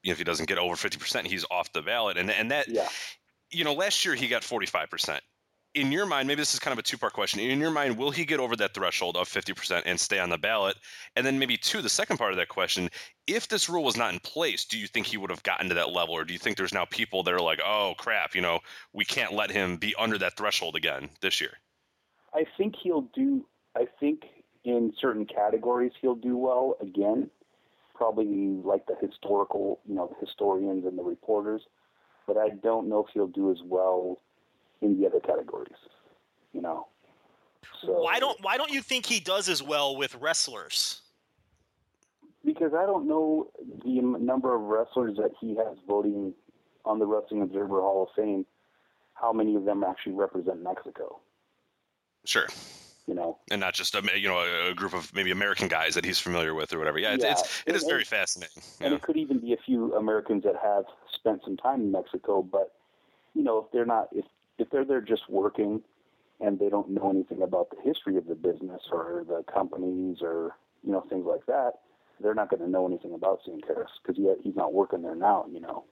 you 0.02 0.10
know, 0.10 0.12
if 0.12 0.18
he 0.18 0.24
doesn't 0.24 0.48
get 0.48 0.58
over 0.58 0.74
fifty 0.74 0.98
percent, 0.98 1.26
he's 1.26 1.44
off 1.50 1.72
the 1.72 1.82
ballot, 1.82 2.16
and 2.16 2.30
and 2.30 2.50
that. 2.50 2.68
Yeah. 2.68 2.88
You 3.50 3.64
know, 3.64 3.72
last 3.72 4.04
year 4.04 4.14
he 4.14 4.28
got 4.28 4.42
45% 4.42 5.20
in 5.78 5.92
your 5.92 6.06
mind, 6.06 6.26
maybe 6.26 6.40
this 6.40 6.54
is 6.54 6.60
kind 6.60 6.72
of 6.72 6.78
a 6.78 6.82
two 6.82 6.98
part 6.98 7.12
question. 7.12 7.40
In 7.40 7.60
your 7.60 7.70
mind, 7.70 7.96
will 7.96 8.10
he 8.10 8.24
get 8.24 8.40
over 8.40 8.56
that 8.56 8.74
threshold 8.74 9.16
of 9.16 9.28
50% 9.28 9.82
and 9.86 9.98
stay 9.98 10.18
on 10.18 10.28
the 10.28 10.38
ballot? 10.38 10.76
And 11.16 11.24
then 11.24 11.38
maybe 11.38 11.56
two, 11.56 11.80
the 11.80 11.88
second 11.88 12.18
part 12.18 12.32
of 12.32 12.36
that 12.38 12.48
question, 12.48 12.90
if 13.26 13.48
this 13.48 13.68
rule 13.68 13.84
was 13.84 13.96
not 13.96 14.12
in 14.12 14.20
place, 14.20 14.64
do 14.64 14.78
you 14.78 14.86
think 14.86 15.06
he 15.06 15.16
would 15.16 15.30
have 15.30 15.42
gotten 15.44 15.68
to 15.68 15.74
that 15.74 15.90
level? 15.90 16.14
Or 16.14 16.24
do 16.24 16.32
you 16.32 16.38
think 16.38 16.56
there's 16.56 16.74
now 16.74 16.84
people 16.86 17.22
that 17.22 17.34
are 17.34 17.40
like, 17.40 17.60
oh 17.64 17.94
crap, 17.96 18.34
you 18.34 18.40
know, 18.40 18.58
we 18.92 19.04
can't 19.04 19.32
let 19.32 19.50
him 19.50 19.76
be 19.76 19.94
under 19.98 20.18
that 20.18 20.36
threshold 20.36 20.74
again 20.76 21.08
this 21.20 21.40
year? 21.40 21.52
I 22.34 22.44
think 22.56 22.74
he'll 22.82 23.08
do, 23.14 23.46
I 23.76 23.86
think 24.00 24.24
in 24.64 24.92
certain 25.00 25.26
categories 25.26 25.92
he'll 26.00 26.14
do 26.14 26.36
well 26.36 26.76
again, 26.80 27.30
probably 27.94 28.60
like 28.64 28.86
the 28.86 28.96
historical, 29.00 29.80
you 29.86 29.94
know, 29.94 30.08
the 30.08 30.26
historians 30.26 30.84
and 30.84 30.98
the 30.98 31.02
reporters. 31.02 31.62
But 32.26 32.36
I 32.36 32.50
don't 32.50 32.88
know 32.88 33.04
if 33.04 33.12
he'll 33.14 33.28
do 33.28 33.50
as 33.50 33.58
well 33.64 34.18
in 34.82 35.00
the 35.00 35.06
other 35.06 35.20
categories. 35.20 35.76
You 36.52 36.62
know. 36.62 36.86
So, 37.82 38.02
why 38.02 38.18
don't 38.18 38.40
Why 38.42 38.56
don't 38.56 38.70
you 38.70 38.82
think 38.82 39.06
he 39.06 39.20
does 39.20 39.48
as 39.48 39.62
well 39.62 39.96
with 39.96 40.14
wrestlers? 40.16 41.02
Because 42.44 42.72
I 42.72 42.86
don't 42.86 43.06
know 43.06 43.50
the 43.84 44.00
number 44.00 44.54
of 44.54 44.62
wrestlers 44.62 45.16
that 45.16 45.32
he 45.40 45.56
has 45.56 45.76
voting 45.86 46.32
on 46.84 46.98
the 46.98 47.06
Wrestling 47.06 47.42
Observer 47.42 47.80
Hall 47.80 48.04
of 48.04 48.08
Fame. 48.16 48.46
How 49.14 49.32
many 49.32 49.56
of 49.56 49.64
them 49.64 49.84
actually 49.84 50.12
represent 50.12 50.62
Mexico? 50.62 51.20
Sure. 52.24 52.46
You 53.06 53.14
know, 53.14 53.38
and 53.50 53.58
not 53.58 53.72
just 53.72 53.94
a 53.94 54.02
you 54.18 54.28
know 54.28 54.68
a, 54.70 54.74
group 54.74 54.92
of 54.92 55.12
maybe 55.14 55.30
American 55.30 55.66
guys 55.66 55.94
that 55.94 56.04
he's 56.04 56.18
familiar 56.18 56.54
with 56.54 56.74
or 56.74 56.78
whatever. 56.78 56.98
Yeah, 56.98 57.14
it's, 57.14 57.24
yeah. 57.24 57.32
it's 57.32 57.62
it 57.66 57.74
is 57.74 57.84
very 57.84 58.04
fascinating. 58.04 58.62
And 58.82 58.92
it 58.92 59.00
could 59.00 59.16
even 59.16 59.38
be 59.38 59.54
a 59.54 59.56
few 59.56 59.94
Americans 59.94 60.44
that 60.44 60.56
have 60.62 60.84
spent 61.14 61.40
some 61.42 61.56
time 61.56 61.80
in 61.80 61.90
Mexico, 61.90 62.42
but 62.42 62.74
you 63.34 63.42
know 63.42 63.58
if 63.58 63.72
they're 63.72 63.86
not 63.86 64.08
if 64.12 64.26
if 64.58 64.70
they're 64.70 64.84
there 64.84 65.00
just 65.00 65.28
working 65.28 65.82
and 66.40 66.58
they 66.58 66.68
don't 66.68 66.90
know 66.90 67.10
anything 67.10 67.42
about 67.42 67.70
the 67.70 67.82
history 67.82 68.16
of 68.16 68.26
the 68.26 68.34
business 68.34 68.82
or 68.92 69.24
the 69.26 69.42
companies 69.52 70.18
or 70.20 70.52
you 70.82 70.92
know 70.92 71.04
things 71.08 71.26
like 71.26 71.46
that, 71.46 71.72
they're 72.20 72.34
not 72.34 72.50
going 72.50 72.62
to 72.62 72.68
know 72.68 72.86
anything 72.86 73.14
about 73.14 73.40
Cien 73.46 73.60
Caras 73.66 73.90
because 74.02 74.16
he, 74.16 74.28
he's 74.42 74.56
not 74.56 74.72
working 74.72 75.02
there 75.02 75.16
now. 75.16 75.46
You 75.50 75.60
know. 75.60 75.84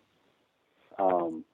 Um, 0.98 1.44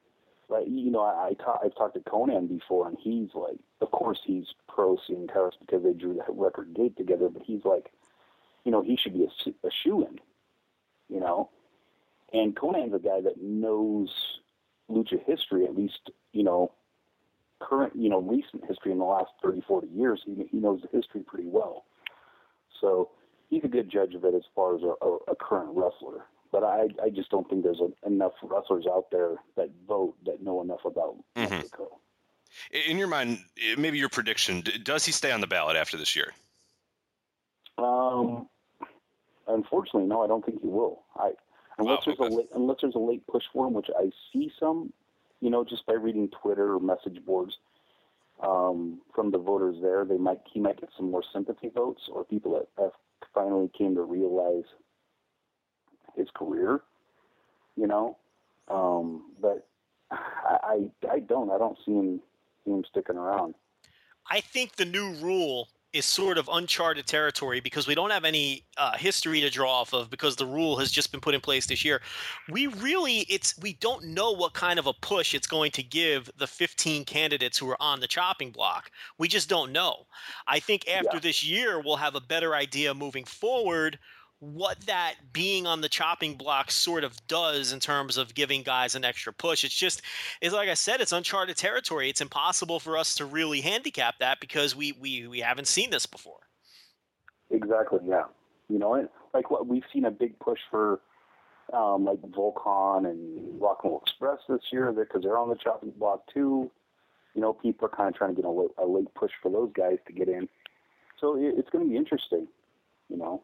but 0.49 0.69
you 0.69 0.91
know, 0.91 1.01
I, 1.01 1.29
I 1.29 1.33
ta- 1.35 1.61
I've 1.65 1.75
talked 1.75 1.95
to 1.95 2.01
Konnan 2.01 2.49
before, 2.49 2.89
and 2.89 2.97
he's 3.01 3.31
like, 3.35 3.59
of 3.81 3.91
course 3.91 4.21
he's 4.25 4.47
pro 4.69 4.97
Cien 4.97 5.29
Caras 5.33 5.55
because 5.61 5.83
they 5.83 5.93
drew 5.93 6.15
the 6.15 6.25
record 6.33 6.75
date 6.75 6.97
together. 6.97 7.29
But 7.29 7.43
he's 7.43 7.65
like, 7.65 7.91
you 8.65 8.73
know, 8.73 8.83
he 8.83 8.97
should 8.97 9.15
be 9.15 9.25
a, 9.25 9.67
a 9.67 9.71
shoe 9.71 10.07
in. 10.07 10.19
You 11.09 11.21
know, 11.21 11.51
and 12.33 12.55
Konnan's 12.55 12.95
a 12.95 12.99
guy 12.99 13.21
that 13.21 13.41
knows 13.41 14.11
lucha 14.91 15.23
history, 15.25 15.65
at 15.65 15.77
least 15.77 16.11
you 16.33 16.43
know 16.43 16.73
current, 17.69 17.95
you 17.97 18.09
know, 18.09 18.21
recent 18.21 18.65
history 18.67 18.93
in 18.93 18.99
the 18.99 19.05
last 19.05 19.31
30, 19.43 19.63
40 19.67 19.89
years. 19.89 20.23
He, 20.25 20.47
he 20.51 20.59
knows 20.59 20.83
the 20.83 20.97
history 20.97 21.23
pretty 21.23 21.49
well. 21.49 21.85
So 22.81 23.11
he's 23.49 23.65
a 23.65 23.69
good 23.69 23.91
judge 23.91 24.15
of 24.15 24.25
it 24.25 24.35
as 24.35 24.43
far 24.55 24.77
as 24.77 24.83
a, 24.83 24.95
a, 25.05 25.17
a 25.29 25.37
current 25.37 25.71
wrestler. 25.75 26.27
But 26.51 26.65
I, 26.65 26.89
I 27.03 27.09
just 27.09 27.31
don't 27.31 27.49
think 27.49 27.63
there's 27.63 27.81
a, 27.81 28.07
enough 28.07 28.33
wrestlers 28.43 28.87
out 28.87 29.07
there 29.11 29.37
that 29.57 29.71
vote 29.89 30.15
that 30.27 30.43
know 30.43 30.61
enough 30.61 30.85
about 30.85 31.17
mm-hmm. 31.37 31.51
Mexico. 31.51 31.99
In 32.87 32.99
your 32.99 33.09
mind, 33.09 33.39
maybe 33.79 33.99
your 33.99 34.11
prediction, 34.11 34.63
does 34.83 35.07
he 35.07 35.13
stay 35.13 35.33
on 35.33 35.41
the 35.41 35.47
ballot 35.47 35.77
after 35.77 35.97
this 35.97 36.15
year? 36.15 36.33
Um, 37.79 38.47
unfortunately, 39.49 40.07
no, 40.07 40.23
I 40.23 40.27
don't 40.27 40.45
think 40.45 40.61
he 40.61 40.69
will. 40.69 41.03
I 41.17 41.31
unless 41.79 42.01
oh, 42.07 42.15
there's 42.15 42.19
a 42.19 42.35
late, 42.35 42.49
unless 42.55 42.79
there's 42.83 42.95
a 42.95 42.99
late 42.99 43.27
push 43.27 43.45
for 43.53 43.67
him, 43.67 43.73
which 43.73 43.89
I 43.99 44.11
see 44.33 44.53
some 44.61 44.93
you 45.43 45.51
know, 45.51 45.65
just 45.65 45.85
by 45.87 45.95
reading 45.95 46.29
Twitter 46.29 46.75
or 46.75 46.81
message 46.81 47.19
boards 47.27 47.59
um, 48.43 49.01
from 49.13 49.33
the 49.33 49.39
voters 49.39 49.77
there, 49.83 50.05
they 50.05 50.17
might 50.17 50.41
he 50.51 50.61
might 50.61 50.81
get 50.81 50.91
some 50.97 51.11
more 51.11 51.25
sympathy 51.33 51.69
votes 51.69 52.03
or 52.11 52.25
people 52.25 52.53
that 52.53 52.69
have 52.83 52.93
finally 53.35 53.69
came 53.77 53.97
to 53.97 54.03
realize 54.03 54.65
his 56.17 56.29
career. 56.33 56.81
You 57.77 57.89
know, 57.89 58.17
um, 58.69 59.33
but 59.41 59.67
I, 60.13 60.59
I 60.63 61.11
I 61.11 61.19
don't 61.19 61.51
I 61.51 61.59
don't 61.59 61.77
see 61.85 61.93
him 61.93 62.21
see 62.65 62.71
him 62.71 62.85
sticking 62.89 63.17
around. 63.17 63.57
I 64.31 64.41
think 64.41 64.77
the 64.77 64.85
new 64.85 65.13
rule 65.15 65.69
is 65.93 66.07
sort 66.07 66.39
of 66.39 66.49
uncharted 66.51 67.07
territory 67.07 67.61
because 67.61 67.87
we 67.87 67.95
don't 67.95 68.11
have 68.11 68.25
any 68.25 68.65
uh, 68.79 68.97
history 68.97 69.41
to 69.41 69.51
draw 69.51 69.81
off 69.81 69.93
of 69.93 70.11
because 70.11 70.37
the 70.37 70.47
rule 70.47 70.77
has 70.77 70.91
just 70.91 71.13
been 71.13 71.21
put 71.21 71.35
in 71.35 71.41
place 71.41 71.67
this 71.67 71.85
year. 71.85 72.01
We 72.51 72.67
really 72.67 73.21
it's 73.29 73.59
we 73.61 73.75
don't 73.75 74.05
know 74.05 74.33
what 74.33 74.55
kind 74.55 74.79
of 74.79 74.87
a 74.87 74.93
push 74.95 75.35
it's 75.35 75.47
going 75.47 75.71
to 75.73 75.83
give 75.83 76.31
the 76.39 76.47
15 76.47 77.05
candidates 77.05 77.59
who 77.59 77.69
are 77.71 77.81
on 77.81 78.01
the 78.01 78.07
chopping 78.07 78.51
block. 78.51 78.91
We 79.19 79.29
just 79.29 79.49
don't 79.49 79.73
know. 79.73 80.07
I 80.47 80.61
think 80.61 80.89
after 80.89 81.17
yeah. 81.17 81.21
this 81.21 81.45
year 81.45 81.81
we'll 81.81 81.97
have 81.97 82.15
a 82.15 82.21
better 82.21 82.55
idea 82.55 82.95
moving 82.95 83.25
forward 83.25 83.99
what 84.43 84.81
that 84.87 85.15
being 85.33 85.69
on 85.69 85.83
the 85.83 85.89
chopping 85.89 86.35
block 86.35 86.69
sort 86.73 87.05
of 87.05 87.17
does 87.29 87.73
in 87.73 87.79
terms 87.79 88.17
of 88.17 88.35
giving 88.35 88.65
guys 88.65 88.97
an 88.97 89.05
extra 89.05 89.33
push. 89.33 89.63
It's 89.63 89.73
just, 89.73 90.03
it's 90.41 90.53
like 90.53 90.69
I 90.69 90.75
said, 90.75 91.01
it's 91.01 91.13
uncharted 91.13 91.57
territory. 91.57 92.11
It's 92.11 92.21
impossible 92.21 92.81
for 92.81 92.99
us 92.99 93.15
to 93.15 93.25
really 93.25 93.61
handicap 93.61 94.19
that 94.19 94.41
because 94.41 94.75
we 94.75 94.93
we 95.01 95.29
we 95.29 95.39
haven't 95.39 95.69
seen 95.69 95.91
this 95.91 96.07
before. 96.07 96.41
Exactly. 97.51 98.01
Yeah. 98.05 98.25
You 98.69 98.81
know, 98.81 99.09
like 99.33 99.49
what 99.53 99.69
we've 99.69 99.85
seen 99.93 100.07
a 100.07 100.11
big 100.11 100.37
push 100.41 100.59
for, 100.73 100.99
um, 101.73 102.05
like 102.05 102.19
Volk 102.35 102.61
Han 102.65 103.07
and 103.07 103.61
Rock 103.61 103.83
and 103.85 103.93
Roll 103.93 104.03
Express 104.05 104.41
this 104.49 104.63
year 104.73 104.91
because 104.91 105.23
they're 105.23 105.39
on 105.39 105.51
the 105.51 105.57
chopping 105.57 105.93
block 105.93 106.23
too. 106.35 106.69
You 107.37 107.43
know, 107.43 107.53
people 107.53 107.87
are 107.87 107.97
kind 107.97 108.09
of 108.09 108.17
trying 108.17 108.35
to 108.35 108.43
get 108.43 108.45
a, 108.45 108.69
a 108.83 108.87
late 108.87 109.15
push 109.15 109.31
for 109.41 109.53
those 109.53 109.71
guys 109.73 109.99
to 110.09 110.13
get 110.13 110.29
in. 110.29 110.49
So 111.21 111.37
it, 111.37 111.55
it's 111.57 111.71
going 111.71 111.85
to 111.85 111.89
be 111.89 111.97
interesting. 111.97 112.49
You 113.09 113.19
know. 113.19 113.43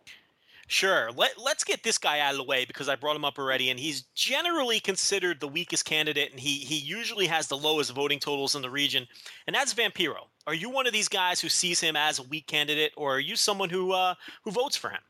Sure. 0.71 1.11
Let, 1.17 1.41
let's 1.43 1.65
get 1.65 1.83
this 1.83 1.97
guy 1.97 2.21
out 2.21 2.33
of 2.33 2.37
the 2.37 2.45
way 2.45 2.67
because 2.67 2.91
I 2.91 2.95
brought 2.95 3.17
him 3.17 3.25
up 3.25 3.39
already, 3.39 3.71
and 3.71 3.81
he's 3.81 4.03
generally 4.15 4.81
considered 4.81 5.41
the 5.41 5.49
weakest 5.49 5.87
candidate, 5.87 6.31
and 6.31 6.39
he, 6.39 6.59
he 6.59 6.77
usually 6.77 7.27
has 7.27 7.49
the 7.49 7.57
lowest 7.57 7.91
voting 7.93 8.19
totals 8.19 8.55
in 8.55 8.61
the 8.61 8.69
region, 8.69 9.07
and 9.47 9.57
that's 9.57 9.73
Vampiro. 9.73 10.29
Are 10.47 10.55
you 10.55 10.69
one 10.69 10.87
of 10.87 10.93
these 10.93 11.09
guys 11.09 11.41
who 11.41 11.49
sees 11.49 11.81
him 11.81 11.97
as 11.97 12.19
a 12.19 12.23
weak 12.25 12.47
candidate, 12.47 12.93
or 12.99 13.17
are 13.17 13.21
you 13.21 13.35
someone 13.35 13.71
who 13.71 13.93
uh, 13.93 14.15
who 14.45 14.51
votes 14.51 14.77
for 14.77 14.91
him? 14.91 15.01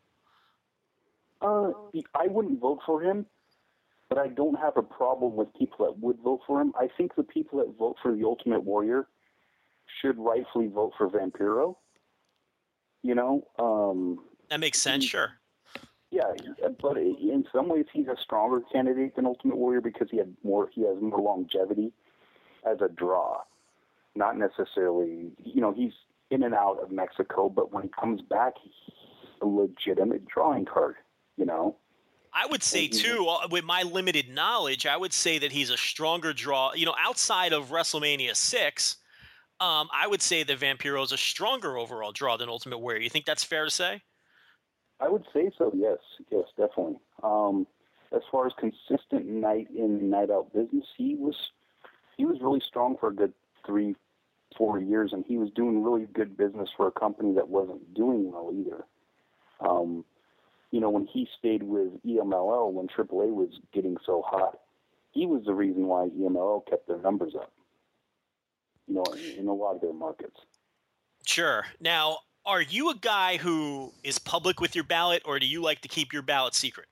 Uh, 1.42 1.72
I 2.14 2.28
wouldn't 2.28 2.60
vote 2.60 2.78
for 2.86 3.02
him, 3.02 3.26
but 4.08 4.16
I 4.16 4.28
don't 4.28 4.58
have 4.60 4.76
a 4.76 4.82
problem 4.82 5.34
with 5.34 5.52
people 5.54 5.86
that 5.86 5.98
would 5.98 6.18
vote 6.20 6.40
for 6.46 6.60
him. 6.60 6.72
I 6.78 6.88
think 6.96 7.16
the 7.16 7.24
people 7.24 7.58
that 7.58 7.76
vote 7.76 7.96
for 8.00 8.14
the 8.14 8.22
Ultimate 8.24 8.62
Warrior 8.62 9.08
should 10.00 10.18
rightfully 10.18 10.68
vote 10.68 10.92
for 10.96 11.08
Vampiro. 11.08 11.74
You 13.02 13.16
know, 13.16 13.44
um, 13.58 14.18
that 14.50 14.60
makes 14.60 14.80
sense. 14.80 15.04
Sure. 15.04 15.32
Yeah, 16.10 16.32
but 16.80 16.96
in 16.96 17.44
some 17.52 17.68
ways 17.68 17.84
he's 17.92 18.06
a 18.08 18.16
stronger 18.22 18.62
candidate 18.72 19.14
than 19.14 19.26
Ultimate 19.26 19.56
Warrior 19.56 19.82
because 19.82 20.08
he 20.10 20.16
had 20.16 20.34
more. 20.42 20.70
He 20.72 20.82
has 20.82 20.96
more 21.00 21.20
longevity 21.20 21.92
as 22.66 22.78
a 22.80 22.88
draw. 22.88 23.42
Not 24.14 24.38
necessarily, 24.38 25.32
you 25.44 25.60
know, 25.60 25.72
he's 25.72 25.92
in 26.30 26.42
and 26.42 26.54
out 26.54 26.82
of 26.82 26.90
Mexico, 26.90 27.48
but 27.48 27.72
when 27.72 27.84
he 27.84 27.88
comes 27.90 28.22
back, 28.22 28.54
he's 28.62 28.94
a 29.42 29.46
legitimate 29.46 30.26
drawing 30.26 30.64
card. 30.64 30.96
You 31.36 31.44
know. 31.44 31.76
I 32.32 32.46
would 32.46 32.62
say 32.62 32.88
too, 32.88 33.26
uh, 33.28 33.48
with 33.50 33.64
my 33.64 33.82
limited 33.82 34.28
knowledge, 34.28 34.86
I 34.86 34.96
would 34.96 35.12
say 35.12 35.38
that 35.38 35.52
he's 35.52 35.70
a 35.70 35.76
stronger 35.76 36.32
draw. 36.32 36.72
You 36.72 36.86
know, 36.86 36.94
outside 36.98 37.52
of 37.52 37.70
WrestleMania 37.70 38.34
six, 38.34 38.96
um, 39.60 39.88
I 39.92 40.06
would 40.06 40.22
say 40.22 40.42
that 40.42 40.58
Vampiro 40.60 41.02
is 41.02 41.12
a 41.12 41.18
stronger 41.18 41.76
overall 41.76 42.12
draw 42.12 42.36
than 42.36 42.48
Ultimate 42.48 42.78
Warrior. 42.78 43.00
You 43.00 43.10
think 43.10 43.24
that's 43.24 43.44
fair 43.44 43.64
to 43.64 43.70
say? 43.70 44.02
I 45.00 45.08
would 45.08 45.24
say 45.32 45.50
so. 45.56 45.72
Yes, 45.74 45.98
yes, 46.30 46.44
definitely. 46.56 46.98
Um, 47.22 47.66
as 48.12 48.22
far 48.30 48.46
as 48.46 48.52
consistent 48.58 49.26
night 49.26 49.68
in 49.76 50.10
night 50.10 50.30
out 50.30 50.52
business, 50.52 50.86
he 50.96 51.14
was 51.14 51.36
he 52.16 52.24
was 52.24 52.40
really 52.40 52.60
strong 52.60 52.96
for 52.98 53.08
a 53.08 53.14
good 53.14 53.32
three, 53.64 53.94
four 54.56 54.80
years, 54.80 55.12
and 55.12 55.24
he 55.26 55.38
was 55.38 55.50
doing 55.50 55.82
really 55.82 56.06
good 56.12 56.36
business 56.36 56.70
for 56.76 56.88
a 56.88 56.92
company 56.92 57.34
that 57.34 57.48
wasn't 57.48 57.94
doing 57.94 58.32
well 58.32 58.50
either. 58.52 58.84
Um, 59.60 60.04
you 60.70 60.80
know, 60.80 60.90
when 60.90 61.06
he 61.06 61.28
stayed 61.38 61.62
with 61.62 62.02
EMLL 62.04 62.72
when 62.72 62.88
AAA 62.88 63.34
was 63.34 63.60
getting 63.72 63.96
so 64.04 64.22
hot, 64.26 64.58
he 65.12 65.26
was 65.26 65.44
the 65.44 65.54
reason 65.54 65.86
why 65.86 66.08
EMLL 66.08 66.66
kept 66.68 66.88
their 66.88 66.98
numbers 66.98 67.34
up. 67.34 67.52
You 68.86 68.94
know, 68.94 69.04
in, 69.12 69.40
in 69.40 69.48
a 69.48 69.54
lot 69.54 69.74
of 69.74 69.80
their 69.80 69.92
markets. 69.92 70.40
Sure. 71.26 71.66
Now, 71.78 72.18
are 72.48 72.62
you 72.62 72.90
a 72.90 72.94
guy 72.96 73.36
who 73.36 73.92
is 74.02 74.18
public 74.18 74.58
with 74.58 74.74
your 74.74 74.84
ballot, 74.84 75.22
or 75.26 75.38
do 75.38 75.46
you 75.46 75.62
like 75.62 75.82
to 75.82 75.88
keep 75.88 76.12
your 76.12 76.22
ballot 76.22 76.54
secret? 76.54 76.86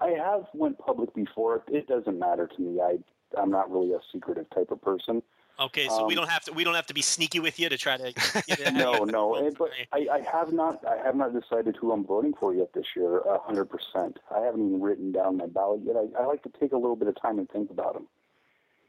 I 0.00 0.08
have 0.08 0.46
went 0.52 0.76
public 0.78 1.14
before. 1.14 1.62
It 1.68 1.86
doesn't 1.86 2.18
matter 2.18 2.48
to 2.48 2.60
me. 2.60 2.80
I 2.80 2.98
I'm 3.40 3.50
not 3.50 3.70
really 3.70 3.92
a 3.92 4.00
secretive 4.12 4.50
type 4.50 4.70
of 4.70 4.82
person. 4.82 5.22
Okay, 5.60 5.86
so 5.86 6.00
um, 6.00 6.08
we 6.08 6.16
don't 6.16 6.28
have 6.28 6.42
to 6.44 6.52
we 6.52 6.64
don't 6.64 6.74
have 6.74 6.86
to 6.88 6.94
be 6.94 7.00
sneaky 7.00 7.38
with 7.38 7.60
you 7.60 7.68
to 7.68 7.78
try 7.78 7.96
to. 7.96 8.72
no, 8.72 9.04
no, 9.04 9.36
and, 9.36 9.56
but 9.56 9.70
I, 9.92 10.06
I 10.12 10.20
have 10.20 10.52
not 10.52 10.84
I 10.84 10.96
have 10.96 11.14
not 11.14 11.32
decided 11.32 11.76
who 11.76 11.92
I'm 11.92 12.04
voting 12.04 12.34
for 12.38 12.52
yet 12.52 12.72
this 12.74 12.86
year. 12.96 13.22
Hundred 13.44 13.66
percent. 13.66 14.18
I 14.34 14.40
haven't 14.40 14.66
even 14.66 14.82
written 14.82 15.12
down 15.12 15.36
my 15.36 15.46
ballot 15.46 15.82
yet. 15.84 15.94
I, 15.96 16.22
I 16.22 16.26
like 16.26 16.42
to 16.42 16.50
take 16.58 16.72
a 16.72 16.76
little 16.76 16.96
bit 16.96 17.06
of 17.06 17.14
time 17.22 17.38
and 17.38 17.48
think 17.48 17.70
about 17.70 17.94
them. 17.94 18.08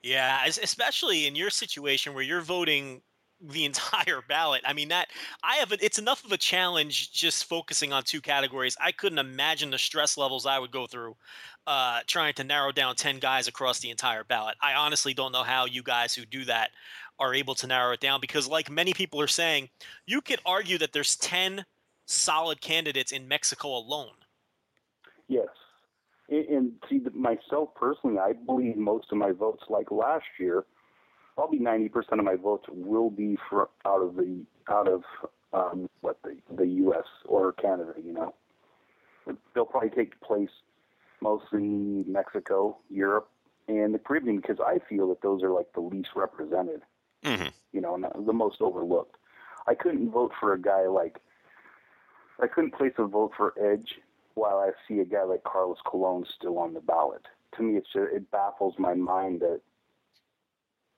Yeah, 0.02 0.46
especially 0.46 1.28
in 1.28 1.36
your 1.36 1.52
situation 1.52 2.16
where 2.16 2.24
you're 2.24 2.42
voting 2.42 3.02
the 3.50 3.66
entire 3.66 4.22
ballot. 4.28 4.62
I 4.66 4.74
mean 4.74 4.90
that 4.90 5.10
I 5.44 5.56
have 5.56 5.72
it's 5.72 6.00
enough 6.00 6.24
of 6.26 6.32
a 6.32 6.38
challenge 6.38 7.12
just 7.12 7.46
focusing 7.46 7.94
on 7.94 8.04
two 8.04 8.22
categories. 8.22 8.78
I 8.80 8.92
couldn't 8.92 9.20
imagine 9.20 9.72
the 9.72 9.78
stress 9.78 10.18
levels 10.18 10.46
I 10.46 10.60
would 10.60 10.72
go 10.72 10.88
through 10.88 11.16
uh, 11.68 12.02
trying 12.08 12.34
to 12.36 12.44
narrow 12.44 12.72
down 12.72 12.96
10 12.96 13.20
guys 13.20 13.48
across 13.48 13.80
the 13.80 13.90
entire 13.90 14.24
ballot. 14.24 14.56
I 14.62 14.74
honestly 14.74 15.14
don't 15.14 15.32
know 15.32 15.44
how 15.44 15.66
you 15.66 15.84
guys 15.84 16.14
who 16.14 16.26
do 16.26 16.46
that 16.46 16.72
are 17.20 17.34
able 17.34 17.56
to 17.56 17.68
narrow 17.68 17.94
it 17.94 18.00
down 18.00 18.22
because 18.22 18.48
like 18.48 18.70
many 18.70 18.94
people 18.94 19.22
are 19.22 19.28
saying, 19.28 19.70
you 20.06 20.22
could 20.22 20.40
argue 20.46 20.78
that 20.78 20.94
there's 20.94 21.16
10 21.16 21.66
solid 22.06 22.62
candidates 22.62 23.12
in 23.12 23.28
Mexico 23.28 23.70
alone. 23.70 24.14
Yes. 25.28 25.48
And 26.30 26.74
see, 26.90 27.02
myself 27.14 27.70
personally, 27.76 28.18
I 28.20 28.34
believe 28.34 28.78
most 28.78 29.12
of 29.12 29.18
my 29.18 29.32
votes, 29.32 29.64
like 29.70 29.92
last 29.92 30.26
year, 30.40 30.66
probably 31.36 31.60
90% 31.60 31.92
of 32.14 32.24
my 32.24 32.36
votes 32.36 32.66
will 32.70 33.10
be 33.10 33.38
for 33.50 33.70
out 33.86 34.02
of 34.02 34.16
the 34.16 34.42
out 34.70 34.88
of 34.88 35.04
um, 35.54 35.90
what 36.02 36.18
the 36.24 36.38
the 36.56 36.68
U.S. 36.68 37.06
or 37.26 37.54
Canada. 37.54 37.94
You 38.04 38.14
know, 38.14 38.36
they'll 39.54 39.66
probably 39.66 39.90
take 39.90 40.20
place 40.22 40.50
mostly 41.22 42.04
Mexico, 42.08 42.78
Europe, 42.90 43.30
and 43.68 43.94
the 43.94 44.00
Caribbean 44.00 44.38
because 44.38 44.58
I 44.66 44.80
feel 44.88 45.10
that 45.10 45.22
those 45.22 45.44
are 45.44 45.52
like 45.52 45.72
the 45.74 45.82
least 45.82 46.10
represented. 46.16 46.82
Mm-hmm. 47.24 47.50
You 47.72 47.82
know, 47.82 47.98
the 48.26 48.34
most 48.34 48.62
overlooked. 48.62 49.18
I 49.68 49.74
couldn't 49.74 50.12
vote 50.12 50.32
for 50.40 50.54
a 50.54 50.62
guy 50.62 50.88
like 50.88 51.20
I 52.42 52.48
couldn't 52.48 52.76
place 52.76 52.94
a 52.98 53.06
vote 53.06 53.32
for 53.36 53.54
Edge 53.60 53.96
while 54.36 54.58
I 54.58 54.72
see 54.88 55.00
a 55.00 55.06
guy 55.06 55.24
like 55.24 55.44
Carlos 55.44 55.78
Colon 55.86 56.26
still 56.38 56.60
on 56.60 56.74
the 56.74 56.82
ballot. 56.82 57.26
To 57.56 57.64
me, 57.64 57.78
it's 57.78 57.88
just, 57.94 58.14
it 58.14 58.30
baffles 58.32 58.76
my 58.78 58.94
mind 58.94 59.40
that 59.40 59.62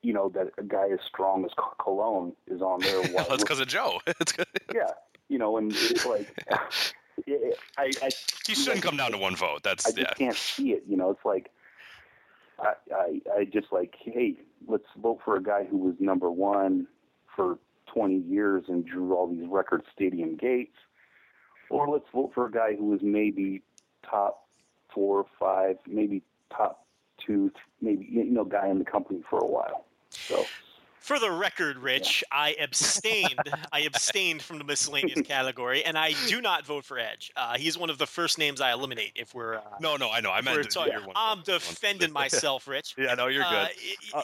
you 0.08 0.14
know 0.14 0.30
that 0.30 0.48
a 0.56 0.62
guy 0.62 0.88
as 0.88 1.00
strong 1.06 1.44
as 1.44 1.50
Colon 1.78 2.32
is 2.46 2.62
on 2.62 2.80
there. 2.80 3.02
Well, 3.12 3.26
that's 3.28 3.42
because 3.42 3.60
of 3.60 3.68
Joe. 3.68 4.00
yeah, 4.74 4.92
you 5.28 5.36
know, 5.36 5.58
and 5.58 5.70
it's 5.70 6.06
like 6.06 6.26
I, 6.50 7.90
I 8.02 8.08
you 8.48 8.54
shouldn't 8.54 8.82
come 8.82 8.96
down 8.96 9.12
to 9.12 9.18
one 9.18 9.36
vote. 9.36 9.62
That's 9.62 9.86
I 9.86 9.90
just 9.90 10.00
yeah. 10.00 10.14
can't 10.14 10.34
see 10.34 10.72
it. 10.72 10.84
You 10.88 10.96
know, 10.96 11.10
it's 11.10 11.26
like 11.26 11.50
I, 12.58 12.72
I 12.90 13.20
I 13.36 13.44
just 13.44 13.66
like 13.70 13.96
hey, 14.02 14.36
let's 14.66 14.86
vote 14.96 15.18
for 15.22 15.36
a 15.36 15.42
guy 15.42 15.64
who 15.64 15.76
was 15.76 15.94
number 15.98 16.30
one 16.30 16.86
for 17.36 17.58
20 17.92 18.16
years 18.16 18.64
and 18.68 18.86
drew 18.86 19.14
all 19.14 19.26
these 19.26 19.46
record 19.46 19.82
stadium 19.94 20.36
gates, 20.36 20.76
or 21.68 21.86
let's 21.86 22.06
vote 22.14 22.32
for 22.34 22.46
a 22.46 22.50
guy 22.50 22.76
who 22.76 22.86
was 22.86 23.00
maybe 23.02 23.62
top 24.08 24.46
four, 24.94 25.18
or 25.18 25.26
five, 25.38 25.76
maybe 25.86 26.22
top 26.50 26.86
two, 27.18 27.52
maybe 27.82 28.08
you 28.10 28.24
know, 28.24 28.44
guy 28.44 28.68
in 28.68 28.78
the 28.78 28.86
company 28.86 29.20
for 29.28 29.38
a 29.38 29.46
while. 29.46 29.84
So. 30.28 30.44
For 31.00 31.18
the 31.18 31.30
record, 31.30 31.78
Rich, 31.78 32.22
yeah. 32.30 32.38
I 32.38 32.56
abstained. 32.60 33.40
I 33.72 33.80
abstained 33.80 34.42
from 34.42 34.58
the 34.58 34.64
miscellaneous 34.64 35.22
category, 35.22 35.82
and 35.82 35.96
I 35.96 36.12
do 36.26 36.42
not 36.42 36.66
vote 36.66 36.84
for 36.84 36.98
Edge. 36.98 37.32
Uh, 37.34 37.56
he's 37.56 37.78
one 37.78 37.88
of 37.88 37.96
the 37.96 38.06
first 38.06 38.36
names 38.36 38.60
I 38.60 38.72
eliminate 38.72 39.12
if 39.14 39.34
we're. 39.34 39.54
Uh, 39.54 39.60
no, 39.80 39.96
no, 39.96 40.10
I 40.10 40.20
know. 40.20 40.30
I 40.30 40.42
meant. 40.42 40.68
Yeah. 40.76 40.98
I'm 41.16 41.40
defending 41.42 42.12
myself, 42.12 42.68
Rich. 42.68 42.94
yeah, 42.98 43.14
no, 43.14 43.28
you're 43.28 43.44
good. 43.44 43.70
Uh, 44.12 44.22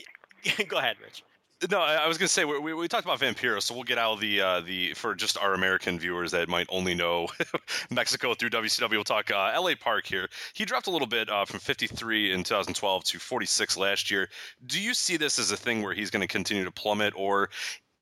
go 0.68 0.76
ahead, 0.76 0.96
Rich. 1.02 1.22
No, 1.70 1.80
I 1.80 2.06
was 2.06 2.18
going 2.18 2.26
to 2.26 2.32
say 2.32 2.44
we, 2.44 2.74
we, 2.74 2.88
talked 2.88 3.06
about 3.06 3.20
Vampiro, 3.20 3.62
so 3.62 3.74
we'll 3.74 3.84
get 3.84 3.96
out 3.96 4.14
of 4.14 4.20
the 4.20 4.40
uh, 4.40 4.60
the 4.60 4.92
for 4.94 5.14
just 5.14 5.38
our 5.38 5.54
American 5.54 5.98
viewers 5.98 6.32
that 6.32 6.48
might 6.48 6.66
only 6.68 6.94
know 6.94 7.28
Mexico 7.90 8.34
through 8.34 8.50
WCW. 8.50 8.90
We'll 8.90 9.04
talk 9.04 9.30
uh, 9.30 9.52
L.A. 9.54 9.74
Park 9.74 10.04
here. 10.06 10.28
He 10.52 10.64
dropped 10.64 10.88
a 10.88 10.90
little 10.90 11.06
bit 11.06 11.30
uh, 11.30 11.44
from 11.44 11.60
53 11.60 12.32
in 12.32 12.42
2012 12.42 13.04
to 13.04 13.18
46 13.18 13.76
last 13.78 14.10
year. 14.10 14.28
Do 14.66 14.80
you 14.80 14.92
see 14.92 15.16
this 15.16 15.38
as 15.38 15.52
a 15.52 15.56
thing 15.56 15.82
where 15.82 15.94
he's 15.94 16.10
going 16.10 16.20
to 16.20 16.26
continue 16.26 16.64
to 16.64 16.72
plummet, 16.72 17.14
or 17.16 17.48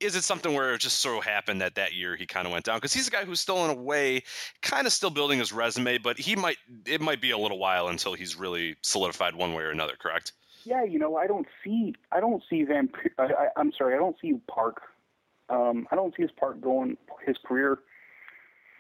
is 0.01 0.17
it 0.17 0.25
something 0.25 0.55
where 0.55 0.75
it 0.75 0.81
just 0.81 0.99
so 0.99 1.21
happened 1.21 1.61
that 1.61 1.77
that 1.77 1.93
year 1.93 2.17
he 2.17 2.27
kind 2.27 2.47
of 2.47 2.53
went 2.53 2.65
down? 2.65 2.79
Because 2.79 2.93
he's 2.93 3.07
a 3.07 3.12
guy 3.12 3.25
who's 3.25 3.38
still 3.38 3.65
in 3.65 3.71
a 3.71 3.81
way 3.81 4.23
kind 4.62 4.87
of 4.87 4.93
still 4.93 5.11
building 5.11 5.38
his 5.38 5.53
resume, 5.53 5.99
but 5.99 6.19
he 6.19 6.35
might 6.35 6.57
it 6.87 7.01
might 7.01 7.21
be 7.21 7.31
a 7.31 7.38
little 7.38 7.59
while 7.59 7.88
until 7.88 8.15
he's 8.15 8.35
really 8.35 8.77
solidified 8.83 9.37
one 9.37 9.55
way 9.55 9.62
or 9.62 9.71
another. 9.71 9.95
Correct? 10.01 10.33
Yeah, 10.64 10.85
you 10.85 10.98
know, 10.98 11.16
I 11.16 11.27
don't 11.27 11.46
see, 11.64 11.94
I 12.11 12.20
don't 12.20 12.42
see 12.48 12.64
Van. 12.64 12.90
I, 13.18 13.25
I, 13.25 13.48
I'm 13.57 13.72
sorry, 13.77 13.94
I 13.94 13.98
don't 13.98 14.16
see 14.20 14.35
Park. 14.48 14.83
Um, 15.48 15.87
I 15.90 15.96
don't 15.96 16.14
see 16.16 16.22
his 16.22 16.31
Park 16.31 16.61
going, 16.61 16.96
his 17.27 17.37
career 17.44 17.79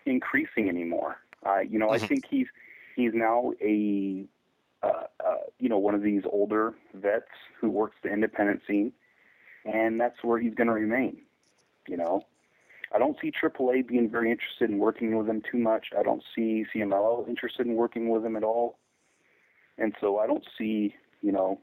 increasing 0.06 0.68
anymore. 0.68 1.16
Uh, 1.44 1.60
you 1.60 1.78
know, 1.78 1.88
mm-hmm. 1.88 2.04
I 2.04 2.06
think 2.06 2.26
he's 2.28 2.46
he's 2.96 3.12
now 3.14 3.52
a 3.60 4.26
uh, 4.82 5.04
uh, 5.20 5.36
you 5.58 5.68
know 5.68 5.78
one 5.78 5.94
of 5.94 6.02
these 6.02 6.22
older 6.30 6.74
vets 6.94 7.24
who 7.60 7.70
works 7.70 7.96
the 8.02 8.12
independent 8.12 8.62
scene, 8.66 8.92
and 9.64 10.00
that's 10.00 10.22
where 10.22 10.38
he's 10.38 10.54
going 10.54 10.68
to 10.68 10.72
remain. 10.72 11.18
You 11.88 11.96
know, 11.96 12.22
I 12.94 12.98
don't 12.98 13.16
see 13.20 13.32
AAA 13.32 13.86
being 13.86 14.08
very 14.08 14.30
interested 14.30 14.70
in 14.70 14.78
working 14.78 15.16
with 15.16 15.28
him 15.28 15.42
too 15.50 15.58
much. 15.58 15.88
I 15.98 16.02
don't 16.02 16.22
see 16.34 16.64
CMLL 16.74 17.28
interested 17.28 17.66
in 17.66 17.74
working 17.74 18.08
with 18.08 18.24
him 18.24 18.36
at 18.36 18.44
all, 18.44 18.78
and 19.78 19.94
so 20.00 20.18
I 20.18 20.26
don't 20.26 20.44
see 20.56 20.94
you 21.22 21.32
know 21.32 21.60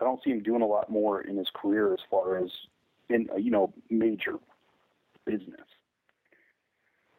I 0.00 0.04
don't 0.04 0.22
see 0.22 0.30
him 0.30 0.42
doing 0.42 0.62
a 0.62 0.66
lot 0.66 0.90
more 0.90 1.20
in 1.20 1.36
his 1.36 1.48
career 1.54 1.92
as 1.92 2.00
far 2.10 2.36
as 2.38 2.50
in 3.08 3.28
you 3.38 3.50
know 3.50 3.72
major 3.90 4.34
business. 5.24 5.66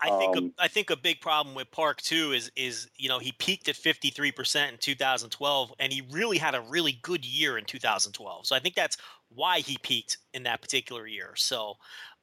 I 0.01 0.17
think 0.17 0.37
um, 0.37 0.53
a, 0.57 0.63
I 0.63 0.67
think 0.69 0.89
a 0.89 0.95
big 0.95 1.19
problem 1.19 1.55
with 1.55 1.69
Park 1.71 2.01
too 2.01 2.31
is 2.31 2.51
is 2.55 2.87
you 2.95 3.09
know 3.09 3.19
he 3.19 3.33
peaked 3.33 3.67
at 3.67 3.75
53% 3.75 4.69
in 4.69 4.77
2012 4.77 5.73
and 5.79 5.91
he 5.91 6.01
really 6.09 6.37
had 6.37 6.55
a 6.55 6.61
really 6.61 6.97
good 7.01 7.25
year 7.25 7.57
in 7.57 7.65
2012. 7.65 8.47
So 8.47 8.55
I 8.55 8.59
think 8.59 8.75
that's 8.75 8.97
why 9.29 9.59
he 9.59 9.77
peaked 9.81 10.17
in 10.33 10.43
that 10.43 10.61
particular 10.61 11.05
year. 11.05 11.33
So 11.35 11.75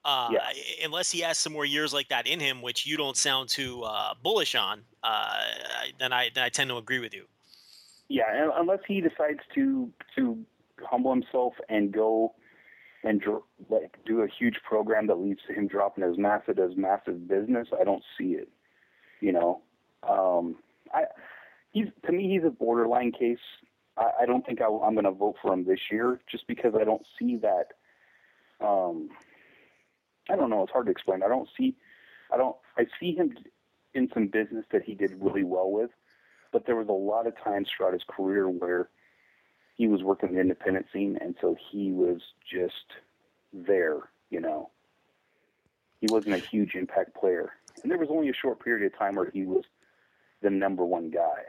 Uh, 0.07 0.31
Yeah. 0.33 0.85
Unless 0.85 1.11
he 1.11 1.21
has 1.21 1.37
some 1.37 1.53
more 1.53 1.64
years 1.64 1.92
like 1.92 2.09
that 2.09 2.29
in 2.29 2.38
him, 2.38 2.62
which 2.62 2.87
you 2.87 2.97
don't 2.97 3.16
sound 3.16 3.49
too 3.49 3.83
uh, 3.83 4.14
bullish 4.23 4.55
on, 4.55 4.85
uh, 5.03 5.42
then 5.99 6.12
I 6.12 6.31
then 6.33 6.45
I 6.45 6.49
tend 6.49 6.71
to 6.71 6.77
agree 6.77 7.01
with 7.01 7.12
you. 7.12 7.27
Yeah, 8.09 8.51
unless 8.55 8.81
he 8.87 9.01
decides 9.01 9.40
to 9.55 9.90
to 10.16 10.38
humble 10.83 11.12
himself 11.12 11.55
and 11.69 11.92
go 11.92 12.35
and 13.03 13.21
dr- 13.21 13.42
like 13.69 13.97
do 14.05 14.23
a 14.23 14.29
huge 14.29 14.57
program 14.69 15.07
that 15.09 15.16
leads 15.19 15.40
to 15.49 15.55
him 15.55 15.66
dropping 15.66 16.05
his 16.05 16.19
massive 16.19 16.59
as 16.59 16.77
massive 16.77 17.27
business, 17.29 17.69
I 17.79 17.85
don't 17.85 18.03
see 18.19 18.33
it. 18.33 18.49
You 19.21 19.33
know, 19.33 19.62
um, 20.09 20.57
I 20.95 21.05
he's 21.73 21.87
to 22.05 22.12
me 22.12 22.31
he's 22.31 22.45
a 22.45 22.51
borderline 22.51 23.12
case. 23.12 23.38
I, 23.97 24.11
I 24.23 24.27
don't 24.27 24.45
think 24.45 24.61
I, 24.61 24.66
I'm 24.66 24.95
going 24.95 25.05
to 25.05 25.11
vote 25.11 25.37
for 25.42 25.53
him 25.53 25.64
this 25.64 25.81
year 25.90 26.21
just 26.31 26.47
because 26.47 26.75
I 26.79 26.85
don't 26.85 27.07
see 27.19 27.38
that. 27.38 27.73
Um, 28.64 29.09
I 30.31 30.37
don't 30.37 30.51
know. 30.51 30.62
It's 30.62 30.73
hard 30.73 30.87
to 30.87 30.92
explain. 30.92 31.23
I 31.23 31.29
don't 31.29 31.49
see. 31.57 31.77
I 32.33 32.37
don't. 32.37 32.57
I 32.79 32.87
see 33.01 33.14
him 33.14 33.35
in 33.95 34.09
some 34.12 34.29
business 34.29 34.64
that 34.73 34.83
he 34.83 34.95
did 34.95 35.12
really 35.21 35.45
well 35.45 35.71
with 35.71 35.90
but 36.57 36.64
there 36.64 36.77
was 36.77 36.88
a 36.88 36.92
lot 36.92 37.27
of 37.27 37.35
times 37.45 37.69
throughout 37.69 37.92
his 37.92 38.03
career 38.09 38.49
where 38.49 38.88
he 39.75 39.88
was 39.88 40.03
working 40.03 40.31
in 40.31 40.35
the 40.37 40.40
independent 40.40 40.87
scene, 40.90 41.19
and 41.21 41.37
so 41.38 41.55
he 41.71 41.92
was 41.92 42.23
just 42.51 42.73
there, 43.53 44.09
you 44.31 44.40
know. 44.40 44.71
He 46.01 46.07
wasn't 46.11 46.35
a 46.35 46.38
huge 46.38 46.75
impact 46.75 47.14
player, 47.14 47.53
and 47.83 47.92
there 47.92 47.99
was 47.99 48.09
only 48.11 48.31
a 48.31 48.33
short 48.33 48.64
period 48.64 48.90
of 48.90 48.99
time 48.99 49.16
where 49.16 49.31
he 49.31 49.45
was 49.45 49.64
the 50.40 50.49
number 50.49 50.83
one 50.83 51.11
guy, 51.11 51.42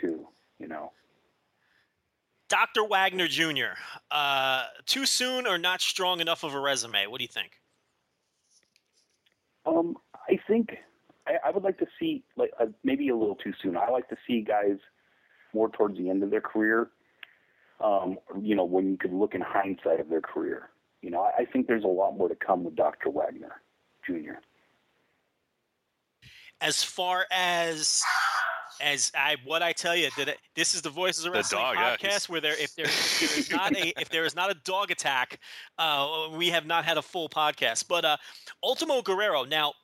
too, 0.00 0.26
you 0.58 0.66
know. 0.66 0.92
Dr. 2.48 2.84
Wagner 2.84 3.28
Jr. 3.28 3.76
Uh, 4.10 4.64
too 4.86 5.04
soon 5.04 5.46
or 5.46 5.58
not 5.58 5.82
strong 5.82 6.22
enough 6.22 6.42
of 6.42 6.54
a 6.54 6.58
resume? 6.58 7.06
What 7.06 7.18
do 7.18 7.24
you 7.24 7.28
think? 7.28 7.60
Um, 9.66 9.98
I 10.26 10.38
think 10.48 10.78
I, 11.26 11.34
I 11.46 11.50
would 11.50 11.62
like 11.62 11.78
to 11.78 11.86
see 11.98 12.24
like 12.36 12.50
uh, 12.60 12.66
maybe 12.84 13.08
a 13.08 13.16
little 13.16 13.36
too 13.36 13.52
soon. 13.62 13.76
I 13.76 13.90
like 13.90 14.08
to 14.08 14.16
see 14.26 14.42
guys 14.42 14.78
more 15.54 15.68
towards 15.70 15.96
the 15.98 16.08
end 16.10 16.22
of 16.22 16.30
their 16.30 16.40
career. 16.40 16.90
Um, 17.80 18.18
you 18.40 18.54
know, 18.54 18.64
when 18.64 18.90
you 18.90 18.96
could 18.96 19.12
look 19.12 19.34
in 19.34 19.40
hindsight 19.40 20.00
of 20.00 20.08
their 20.08 20.20
career. 20.20 20.70
You 21.00 21.10
know, 21.10 21.22
I, 21.22 21.42
I 21.42 21.44
think 21.46 21.66
there's 21.66 21.84
a 21.84 21.88
lot 21.88 22.16
more 22.16 22.28
to 22.28 22.36
come 22.36 22.62
with 22.62 22.76
Dr. 22.76 23.10
Wagner 23.10 23.60
Jr. 24.06 24.38
As 26.60 26.82
far 26.82 27.26
as 27.32 28.02
as 28.80 29.10
I 29.14 29.36
what 29.44 29.62
I 29.62 29.72
tell 29.72 29.96
you 29.96 30.10
that 30.16 30.28
it, 30.28 30.38
this 30.54 30.74
is 30.74 30.82
the 30.82 30.90
Voices 30.90 31.24
of 31.24 31.32
The 31.32 31.38
Wrestling 31.38 31.62
dog, 31.62 31.76
podcast 31.76 32.00
he's- 32.00 32.28
where 32.28 32.40
there 32.40 32.54
if 32.60 32.74
there, 32.76 32.86
if 32.86 33.20
there 33.20 33.38
is 33.38 33.50
not 33.50 33.76
a 33.76 34.00
if 34.00 34.08
there 34.10 34.24
is 34.24 34.36
not 34.36 34.50
a 34.50 34.54
dog 34.64 34.90
attack, 34.90 35.40
uh, 35.78 36.28
we 36.32 36.50
have 36.50 36.66
not 36.66 36.84
had 36.84 36.98
a 36.98 37.02
full 37.02 37.28
podcast. 37.28 37.88
But 37.88 38.04
uh, 38.04 38.16
Ultimo 38.62 39.02
Guerrero 39.02 39.44
now. 39.44 39.74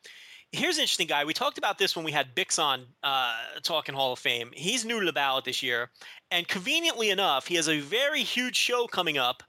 Here's 0.52 0.78
an 0.78 0.82
interesting 0.82 1.06
guy. 1.06 1.24
We 1.26 1.34
talked 1.34 1.58
about 1.58 1.76
this 1.76 1.94
when 1.94 2.06
we 2.06 2.12
had 2.12 2.34
Bix 2.34 2.58
on 2.58 2.87
uh, 3.02 3.34
talking 3.62 3.94
Hall 3.94 4.14
of 4.14 4.18
Fame. 4.18 4.50
He's 4.54 4.82
new 4.82 4.98
to 4.98 5.04
the 5.04 5.12
ballot 5.12 5.44
this 5.44 5.62
year, 5.62 5.90
and 6.30 6.48
conveniently 6.48 7.11
enough, 7.11 7.46
he 7.46 7.56
has 7.56 7.68
a 7.68 7.80
very 7.80 8.22
huge 8.22 8.56
show 8.56 8.87
coming 8.87 9.18
up. 9.18 9.42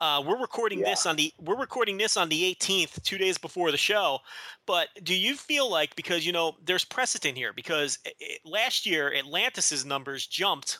Uh, 0.00 0.22
we're 0.26 0.40
recording 0.40 0.80
this 0.80 1.04
on 1.04 1.16
the 1.16 1.32
we're 1.38 1.58
recording 1.58 1.98
this 1.98 2.16
on 2.16 2.30
the 2.30 2.54
18th, 2.54 3.02
two 3.02 3.18
days 3.18 3.36
before 3.36 3.70
the 3.70 3.76
show. 3.76 4.20
But 4.66 4.88
do 5.02 5.14
you 5.14 5.36
feel 5.36 5.70
like 5.70 5.94
because 5.94 6.24
you 6.24 6.32
know 6.32 6.56
there's 6.64 6.84
precedent 6.84 7.36
here 7.36 7.52
because 7.52 7.98
i 8.06 8.12
i 8.20 8.36
last 8.44 8.86
year 8.86 9.12
Atlantis's 9.12 9.84
numbers 9.84 10.26
jumped 10.26 10.78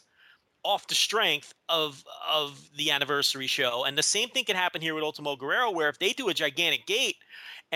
off 0.65 0.87
the 0.89 0.95
strength 0.95 1.55
of 1.69 2.03
of 2.31 2.69
the 2.77 2.91
anniversary 2.91 3.47
show, 3.47 3.85
and 3.85 3.97
the 3.97 4.03
same 4.03 4.29
thing 4.31 4.45
can 4.45 4.57
happen 4.57 4.83
here 4.83 4.95
with 4.95 5.05
Ultimo 5.05 5.37
Guerrero, 5.37 5.71
where 5.71 5.89
if 5.89 5.99
they 5.99 6.13
do 6.13 6.29
a 6.29 6.35
gigantic 6.35 6.87
gate 6.87 7.17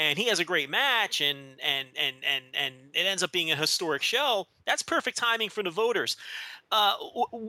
and 0.00 0.18
he 0.18 0.28
has 0.28 0.40
a 0.40 0.44
great 0.44 0.70
match 0.70 1.20
and 1.20 1.38
and 1.62 1.88
and 1.96 2.16
and 2.24 2.44
and 2.54 2.74
it 2.94 3.06
ends 3.06 3.22
up 3.22 3.32
being 3.32 3.50
a 3.50 3.56
historic 3.56 4.02
show, 4.02 4.46
that's 4.66 4.82
perfect 4.82 5.18
timing 5.18 5.50
for 5.50 5.62
the 5.62 5.70
voters. 5.70 6.16
Uh, 6.72 6.94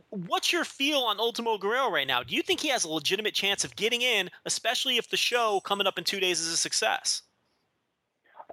what's 0.09 0.51
your 0.51 0.65
feel 0.65 0.99
on 0.99 1.19
Ultimo 1.19 1.57
Guerrero 1.57 1.91
right 1.91 2.07
now? 2.07 2.23
Do 2.23 2.35
you 2.35 2.41
think 2.41 2.59
he 2.59 2.69
has 2.69 2.83
a 2.83 2.89
legitimate 2.89 3.35
chance 3.35 3.63
of 3.63 3.75
getting 3.75 4.01
in, 4.01 4.29
especially 4.45 4.97
if 4.97 5.09
the 5.09 5.17
show 5.17 5.61
coming 5.63 5.85
up 5.85 5.97
in 5.99 6.03
two 6.03 6.19
days 6.19 6.39
is 6.39 6.51
a 6.51 6.57
success? 6.57 7.21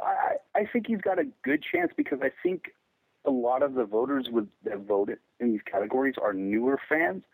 I, 0.01 0.35
I 0.55 0.67
think 0.67 0.87
he's 0.87 1.01
got 1.01 1.19
a 1.19 1.25
good 1.43 1.65
chance 1.73 1.91
because 1.97 2.19
I 2.23 2.31
think 2.43 2.67
a 3.25 3.31
lot 3.31 3.63
of 3.63 3.75
the 3.75 3.85
voters 3.85 4.29
that 4.65 4.79
voted 4.81 5.19
in 5.41 5.53
these 5.53 5.63
categories 5.71 6.15
are 6.23 6.33
newer 6.35 6.79
fans, 6.89 7.25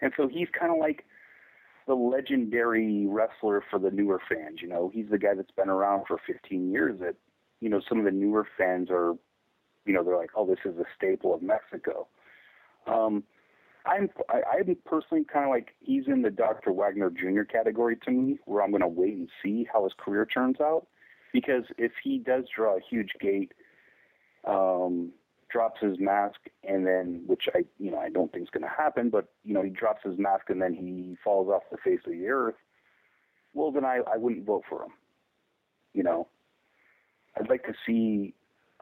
and 0.00 0.12
so 0.16 0.28
he's 0.28 0.48
kind 0.56 0.70
of 0.70 0.78
like 0.78 1.04
the 1.86 1.94
legendary 1.94 3.06
wrestler 3.06 3.62
for 3.70 3.78
the 3.78 3.90
newer 3.90 4.20
fans. 4.28 4.60
You 4.60 4.68
know, 4.68 4.90
he's 4.92 5.08
the 5.10 5.18
guy 5.18 5.34
that's 5.34 5.50
been 5.50 5.68
around 5.68 6.04
for 6.06 6.18
15 6.26 6.70
years. 6.70 6.98
That 7.00 7.16
you 7.60 7.68
know, 7.68 7.80
some 7.88 7.98
of 7.98 8.04
the 8.04 8.10
newer 8.10 8.46
fans 8.58 8.88
are, 8.90 9.14
you 9.84 9.92
know, 9.92 10.02
they're 10.02 10.16
like, 10.16 10.30
oh, 10.34 10.46
this 10.46 10.58
is 10.64 10.78
a 10.78 10.84
staple 10.96 11.34
of 11.34 11.42
Mexico. 11.42 12.08
Um, 12.86 13.24
I'm 13.84 14.10
I, 14.28 14.42
I'm 14.58 14.76
personally 14.84 15.24
kind 15.24 15.44
of 15.44 15.50
like 15.50 15.74
he's 15.80 16.04
in 16.06 16.22
the 16.22 16.30
Dr. 16.30 16.72
Wagner 16.72 17.10
Jr. 17.10 17.42
category 17.42 17.96
to 18.04 18.10
me, 18.10 18.38
where 18.44 18.62
I'm 18.62 18.70
going 18.70 18.82
to 18.82 18.88
wait 18.88 19.14
and 19.14 19.28
see 19.42 19.66
how 19.72 19.84
his 19.84 19.92
career 19.96 20.26
turns 20.26 20.60
out, 20.60 20.86
because 21.32 21.64
if 21.78 21.92
he 22.02 22.18
does 22.18 22.44
draw 22.54 22.76
a 22.76 22.80
huge 22.80 23.12
gate, 23.20 23.52
um, 24.46 25.10
drops 25.52 25.80
his 25.80 25.98
mask, 25.98 26.40
and 26.64 26.86
then 26.86 27.22
which 27.26 27.48
I 27.54 27.64
you 27.78 27.90
know 27.90 27.98
I 27.98 28.08
don't 28.08 28.32
think 28.32 28.44
is 28.44 28.50
going 28.50 28.62
to 28.62 28.68
happen, 28.68 29.10
but 29.10 29.26
you 29.44 29.54
know 29.54 29.62
he 29.62 29.70
drops 29.70 30.02
his 30.04 30.18
mask 30.18 30.48
and 30.48 30.60
then 30.60 30.74
he 30.74 31.16
falls 31.22 31.48
off 31.48 31.62
the 31.70 31.78
face 31.78 32.00
of 32.06 32.12
the 32.12 32.26
earth. 32.28 32.54
Well, 33.54 33.70
then 33.70 33.84
I 33.84 34.00
I 34.12 34.16
wouldn't 34.16 34.46
vote 34.46 34.64
for 34.68 34.84
him. 34.84 34.92
You 35.92 36.02
know, 36.02 36.28
I'd 37.38 37.48
like 37.48 37.64
to 37.64 37.74
see 37.86 38.34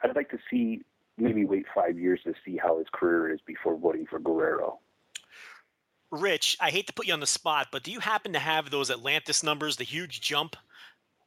I'd 0.02 0.16
like 0.16 0.30
to 0.30 0.38
see 0.50 0.82
maybe 1.18 1.44
wait 1.44 1.66
five 1.74 1.98
years 1.98 2.20
to 2.24 2.34
see 2.44 2.56
how 2.56 2.78
his 2.78 2.86
career 2.92 3.32
is 3.32 3.40
before 3.46 3.76
voting 3.76 4.06
for 4.08 4.18
Guerrero. 4.18 4.78
Rich, 6.10 6.56
I 6.60 6.70
hate 6.70 6.86
to 6.88 6.92
put 6.92 7.06
you 7.06 7.12
on 7.12 7.20
the 7.20 7.26
spot, 7.26 7.68
but 7.70 7.84
do 7.84 7.92
you 7.92 8.00
happen 8.00 8.32
to 8.32 8.38
have 8.40 8.70
those 8.70 8.90
Atlantis 8.90 9.44
numbers, 9.44 9.76
the 9.76 9.84
huge 9.84 10.20
jump? 10.20 10.56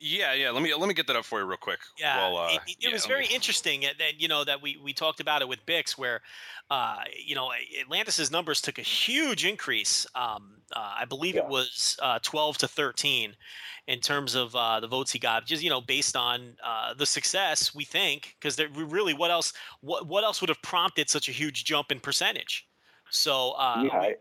Yeah, 0.05 0.33
yeah. 0.33 0.51
Let 0.51 0.61
me 0.61 0.73
let 0.75 0.87
me 0.89 0.93
get 0.93 1.07
that 1.07 1.15
up 1.15 1.23
for 1.23 1.39
you 1.39 1.45
real 1.45 1.57
quick. 1.57 1.79
Yeah, 1.97 2.17
Well, 2.17 2.37
uh, 2.37 2.47
it, 2.51 2.61
it 2.67 2.75
yeah, 2.79 2.91
was 2.91 3.03
let 3.03 3.09
me- 3.09 3.13
very 3.15 3.33
interesting 3.33 3.81
that, 3.81 3.97
that 3.99 4.19
you 4.19 4.27
know 4.27 4.43
that 4.43 4.61
we 4.61 4.77
we 4.83 4.91
talked 4.91 5.21
about 5.21 5.41
it 5.41 5.47
with 5.47 5.65
Bix, 5.65 5.97
where 5.97 6.21
uh, 6.69 6.97
you 7.25 7.35
know 7.35 7.51
Atlantis's 7.81 8.29
numbers 8.29 8.59
took 8.59 8.77
a 8.77 8.81
huge 8.81 9.45
increase. 9.45 10.05
Um, 10.13 10.55
uh, 10.75 10.95
I 10.99 11.05
believe 11.05 11.37
it 11.37 11.47
was 11.47 11.97
uh, 12.01 12.19
twelve 12.21 12.57
to 12.57 12.67
thirteen 12.67 13.33
in 13.87 14.01
terms 14.01 14.35
of 14.35 14.53
uh, 14.57 14.81
the 14.81 14.87
votes 14.87 15.13
he 15.13 15.19
got, 15.19 15.45
just 15.45 15.63
you 15.63 15.69
know 15.69 15.79
based 15.79 16.17
on 16.17 16.57
uh, 16.61 16.93
the 16.93 17.05
success 17.05 17.73
we 17.73 17.85
think, 17.85 18.35
because 18.41 18.59
really 18.75 19.13
what 19.13 19.31
else 19.31 19.53
what 19.79 20.05
what 20.05 20.25
else 20.25 20.41
would 20.41 20.49
have 20.49 20.61
prompted 20.61 21.09
such 21.09 21.29
a 21.29 21.31
huge 21.31 21.63
jump 21.63 21.93
in 21.93 22.01
percentage? 22.01 22.67
So 23.09 23.51
uh, 23.51 23.83
yeah, 23.85 23.97
I, 23.97 24.15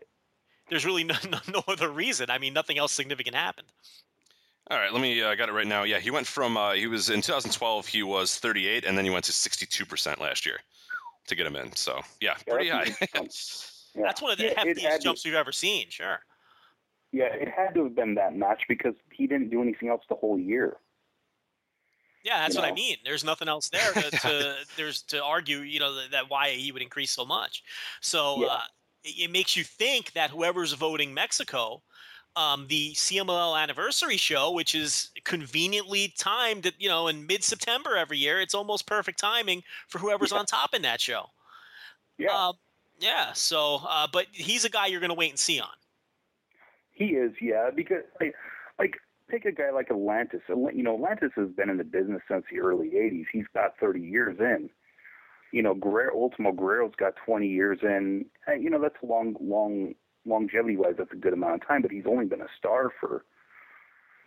there's 0.69 0.85
really 0.85 1.03
no, 1.03 1.15
no, 1.29 1.39
no 1.49 1.63
other 1.67 1.89
reason. 1.89 2.29
I 2.29 2.37
mean, 2.37 2.53
nothing 2.53 2.77
else 2.77 2.93
significant 2.93 3.35
happened. 3.35 3.67
All 4.69 4.77
right, 4.77 4.91
let 4.93 5.01
me. 5.01 5.21
uh, 5.21 5.29
I 5.29 5.35
got 5.35 5.49
it 5.49 5.53
right 5.53 5.67
now. 5.67 5.83
Yeah, 5.83 5.99
he 5.99 6.09
went 6.11 6.25
from. 6.25 6.55
Uh, 6.57 6.73
he 6.73 6.87
was 6.87 7.09
in 7.09 7.21
2012. 7.21 7.85
He 7.87 8.01
was 8.03 8.37
38, 8.39 8.85
and 8.85 8.97
then 8.97 9.03
he 9.05 9.11
went 9.11 9.25
to 9.25 9.33
62 9.33 9.85
percent 9.85 10.21
last 10.21 10.45
year 10.45 10.59
to 11.27 11.35
get 11.35 11.45
him 11.45 11.55
in. 11.55 11.75
So 11.75 11.99
yeah, 12.21 12.35
Yeah, 12.47 12.53
pretty 12.53 12.69
that's 12.69 12.97
high. 12.99 13.07
yeah. 13.99 14.05
That's 14.05 14.21
one 14.21 14.31
of 14.31 14.37
the 14.37 14.45
Yeah, 14.45 14.53
heftiest 14.63 14.79
had 14.81 15.01
to- 15.01 15.03
jumps 15.05 15.25
we've 15.25 15.33
ever 15.33 15.51
seen. 15.51 15.87
Sure. 15.89 16.19
Yeah, 17.11 17.25
it 17.25 17.47
had 17.47 17.75
to 17.75 17.83
have 17.83 17.95
been 17.95 18.15
that 18.15 18.35
match 18.35 18.63
because 18.67 18.95
he 19.11 19.27
didn't 19.27 19.49
do 19.51 19.61
anything 19.61 19.87
else 19.89 20.01
the 20.09 20.15
whole 20.15 20.39
year. 20.39 20.77
Yeah, 22.23 22.39
that's 22.39 22.55
you 22.55 22.61
what 22.61 22.69
I 22.71 22.73
mean. 22.73 22.97
There's 23.05 23.23
nothing 23.23 23.47
else 23.49 23.69
there 23.69 23.91
to, 23.93 24.11
to 24.11 24.55
there's 24.77 25.01
to 25.03 25.21
argue, 25.23 25.57
you 25.59 25.79
know, 25.79 25.93
that, 25.93 26.11
that 26.11 26.29
why 26.29 26.51
he 26.51 26.71
would 26.71 26.81
increase 26.81 27.11
so 27.11 27.23
much. 27.25 27.63
So 28.01 28.41
Yeah. 28.41 28.47
uh, 28.47 28.61
it, 29.03 29.25
it 29.25 29.31
makes 29.31 29.55
you 29.57 29.63
think 29.63 30.13
that 30.13 30.31
whoever's 30.31 30.73
voting 30.73 31.13
Mexico, 31.13 31.83
um, 32.35 32.67
the 32.67 32.93
CMLL 32.93 33.61
anniversary 33.61 34.17
show, 34.17 34.51
which 34.51 34.73
is 34.75 35.11
conveniently 35.23 36.13
timed, 36.17 36.65
at, 36.65 36.73
you 36.81 36.89
know, 36.89 37.07
in 37.07 37.27
mid-September 37.27 37.95
every 37.95 38.17
year, 38.17 38.41
it's 38.41 38.53
almost 38.55 38.85
perfect 38.87 39.19
timing 39.19 39.63
for 39.87 39.99
whoever's 39.99 40.31
Yeah. 40.31 40.39
on 40.39 40.45
top 40.45 40.73
in 40.73 40.81
that 40.83 40.99
show. 41.01 41.29
Yeah, 42.17 42.31
Uh, 42.35 42.53
yeah. 42.99 43.33
So, 43.33 43.81
uh, 43.87 44.07
but 44.11 44.27
he's 44.31 44.65
a 44.65 44.69
guy 44.69 44.87
you're 44.87 44.99
going 44.99 45.09
to 45.09 45.15
wait 45.15 45.29
and 45.31 45.39
see 45.39 45.59
on. 45.59 45.69
he 46.91 47.05
is. 47.15 47.31
Yeah, 47.41 47.69
because 47.73 48.03
like, 48.19 48.35
like 48.79 48.97
take 49.31 49.45
a 49.45 49.51
guy 49.51 49.71
like 49.71 49.89
Atlantis. 49.89 50.41
You 50.47 50.83
know, 50.83 50.93
Atlantis 50.95 51.31
has 51.35 51.49
been 51.49 51.69
in 51.69 51.77
the 51.77 51.83
business 51.83 52.21
since 52.29 52.45
the 52.51 52.59
early 52.59 52.89
'80s. 52.91 53.25
He's 53.31 53.47
got 53.53 53.77
30 53.79 53.99
years 54.01 54.37
in. 54.39 54.69
You 55.51 55.61
know, 55.63 55.73
Guerrero, 55.75 56.15
Ultimo 56.15 56.51
Guerrero's 56.51 56.95
got 56.97 57.13
20 57.25 57.47
years 57.47 57.79
in. 57.83 58.25
You 58.47 58.69
know, 58.71 58.79
that's 58.81 58.95
a 59.03 59.05
long, 59.05 59.35
long 59.39 59.93
longevity 60.25 60.77
wise. 60.77 60.95
That's 60.97 61.11
a 61.11 61.17
good 61.17 61.33
amount 61.33 61.55
of 61.61 61.67
time. 61.67 61.81
But 61.81 61.91
he's 61.91 62.05
only 62.07 62.25
been 62.25 62.41
a 62.41 62.47
star 62.57 62.91
for, 62.99 63.25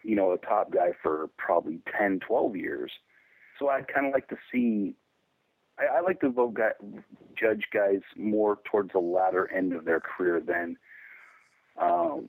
you 0.03 0.17
know, 0.17 0.33
a 0.33 0.39
top 0.39 0.73
guy 0.73 0.91
for 1.03 1.29
probably 1.37 1.81
10, 1.99 2.21
12 2.27 2.57
years. 2.57 2.91
So 3.59 3.69
I'd 3.69 3.89
kind 3.89 4.07
of 4.07 4.13
like 4.13 4.29
to 4.29 4.37
see. 4.53 4.95
I, 5.79 5.99
I 5.99 6.01
like 6.01 6.21
to 6.21 6.31
vote 6.31 6.55
guy, 6.55 6.71
judge 7.39 7.65
guys 7.73 8.01
more 8.17 8.59
towards 8.71 8.93
the 8.93 8.99
latter 8.99 9.51
end 9.53 9.73
of 9.73 9.85
their 9.85 10.01
career 10.01 10.41
than 10.41 10.77
um, 11.81 12.27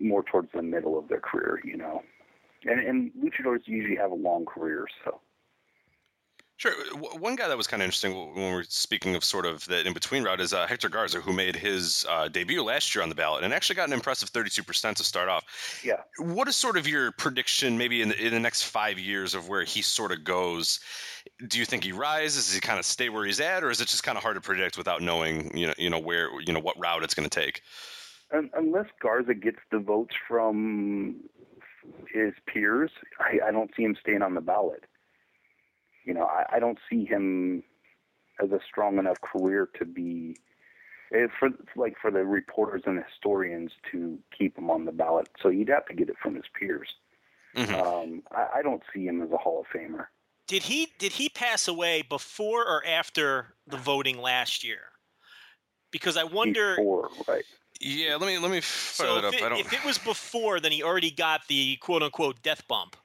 more 0.00 0.22
towards 0.22 0.48
the 0.54 0.62
middle 0.62 0.98
of 0.98 1.08
their 1.08 1.20
career. 1.20 1.60
You 1.64 1.76
know, 1.76 2.02
and 2.64 2.80
and 2.80 3.10
luchadors 3.12 3.60
usually 3.66 3.96
have 3.96 4.10
a 4.10 4.14
long 4.14 4.44
career, 4.46 4.86
so. 5.04 5.20
Sure. 6.58 6.72
One 6.96 7.36
guy 7.36 7.48
that 7.48 7.56
was 7.56 7.66
kind 7.66 7.82
of 7.82 7.84
interesting 7.84 8.14
when 8.34 8.54
we're 8.54 8.62
speaking 8.62 9.14
of 9.14 9.22
sort 9.22 9.44
of 9.44 9.66
the 9.66 9.86
in 9.86 9.92
between 9.92 10.24
route 10.24 10.40
is 10.40 10.54
uh, 10.54 10.66
Hector 10.66 10.88
Garza, 10.88 11.20
who 11.20 11.34
made 11.34 11.54
his 11.54 12.06
uh, 12.08 12.28
debut 12.28 12.62
last 12.62 12.94
year 12.94 13.02
on 13.02 13.10
the 13.10 13.14
ballot 13.14 13.44
and 13.44 13.52
actually 13.52 13.76
got 13.76 13.88
an 13.88 13.92
impressive 13.92 14.32
32% 14.32 14.94
to 14.94 15.04
start 15.04 15.28
off. 15.28 15.82
Yeah. 15.84 16.00
What 16.18 16.48
is 16.48 16.56
sort 16.56 16.78
of 16.78 16.88
your 16.88 17.12
prediction, 17.12 17.76
maybe 17.76 18.00
in 18.00 18.08
the, 18.08 18.26
in 18.26 18.32
the 18.32 18.40
next 18.40 18.62
five 18.62 18.98
years, 18.98 19.34
of 19.34 19.50
where 19.50 19.64
he 19.64 19.82
sort 19.82 20.12
of 20.12 20.24
goes? 20.24 20.80
Do 21.46 21.58
you 21.58 21.66
think 21.66 21.84
he 21.84 21.92
rises? 21.92 22.46
Does 22.46 22.54
he 22.54 22.60
kind 22.60 22.78
of 22.78 22.86
stay 22.86 23.10
where 23.10 23.26
he's 23.26 23.40
at, 23.40 23.62
or 23.62 23.68
is 23.68 23.82
it 23.82 23.88
just 23.88 24.02
kind 24.02 24.16
of 24.16 24.22
hard 24.22 24.36
to 24.36 24.40
predict 24.40 24.78
without 24.78 25.02
knowing, 25.02 25.54
you 25.54 25.66
know, 25.66 25.74
you 25.76 25.90
know 25.90 25.98
where, 25.98 26.30
you 26.40 26.54
know, 26.54 26.60
what 26.60 26.78
route 26.78 27.02
it's 27.02 27.14
going 27.14 27.28
to 27.28 27.40
take? 27.40 27.60
Unless 28.30 28.86
Garza 29.02 29.34
gets 29.34 29.58
the 29.70 29.78
votes 29.78 30.14
from 30.26 31.16
his 32.10 32.32
peers, 32.46 32.90
I, 33.20 33.48
I 33.48 33.52
don't 33.52 33.70
see 33.76 33.82
him 33.82 33.94
staying 34.00 34.22
on 34.22 34.32
the 34.32 34.40
ballot 34.40 34.84
you 36.06 36.14
know, 36.14 36.24
I, 36.24 36.56
I 36.56 36.58
don't 36.58 36.78
see 36.88 37.04
him 37.04 37.62
as 38.42 38.50
a 38.50 38.60
strong 38.66 38.98
enough 38.98 39.20
career 39.20 39.68
to 39.78 39.84
be 39.84 40.36
eh, 41.12 41.26
for 41.38 41.50
like 41.74 41.96
for 42.00 42.10
the 42.10 42.24
reporters 42.24 42.82
and 42.86 43.02
historians 43.02 43.72
to 43.92 44.18
keep 44.36 44.56
him 44.56 44.70
on 44.70 44.84
the 44.84 44.92
ballot. 44.92 45.28
So 45.42 45.48
you'd 45.48 45.68
have 45.68 45.86
to 45.86 45.94
get 45.94 46.08
it 46.08 46.16
from 46.22 46.36
his 46.36 46.44
peers. 46.58 46.88
Mm-hmm. 47.56 47.74
Um, 47.74 48.22
I, 48.32 48.58
I 48.58 48.62
don't 48.62 48.82
see 48.94 49.06
him 49.06 49.22
as 49.22 49.30
a 49.30 49.36
Hall 49.36 49.60
of 49.60 49.66
Famer. 49.78 50.06
Did 50.46 50.62
he 50.62 50.88
did 50.98 51.12
he 51.12 51.28
pass 51.28 51.66
away 51.66 52.02
before 52.02 52.62
or 52.62 52.86
after 52.86 53.54
the 53.66 53.76
voting 53.76 54.18
last 54.18 54.62
year? 54.62 54.80
Because 55.90 56.16
I 56.16 56.24
wonder. 56.24 56.76
Before, 56.76 57.10
right. 57.26 57.44
Yeah, 57.80 58.16
let 58.16 58.26
me 58.26 58.38
let 58.38 58.50
me 58.50 58.60
fire 58.60 59.06
so 59.06 59.14
that 59.16 59.24
up. 59.24 59.34
It, 59.34 59.42
I 59.42 59.48
don't... 59.48 59.58
If 59.58 59.72
it 59.72 59.84
was 59.84 59.98
before, 59.98 60.60
then 60.60 60.72
he 60.72 60.82
already 60.82 61.10
got 61.10 61.46
the 61.48 61.76
quote 61.76 62.02
unquote 62.02 62.42
death 62.42 62.66
bump. 62.68 62.96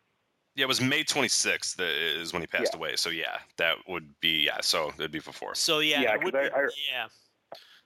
Yeah, 0.55 0.63
it 0.63 0.67
was 0.67 0.81
May 0.81 1.03
26th 1.03 1.77
that 1.77 1.89
is 1.89 2.33
when 2.33 2.41
he 2.41 2.47
passed 2.47 2.71
yeah. 2.73 2.77
away. 2.77 2.95
So 2.95 3.09
yeah, 3.09 3.37
that 3.57 3.77
would 3.87 4.19
be 4.19 4.45
yeah. 4.45 4.57
So 4.61 4.91
it'd 4.97 5.11
be 5.11 5.19
before. 5.19 5.55
So 5.55 5.79
yeah, 5.79 6.01
yeah, 6.01 6.17
would, 6.21 6.35
I, 6.35 6.47
I, 6.47 6.67
yeah. 6.91 7.07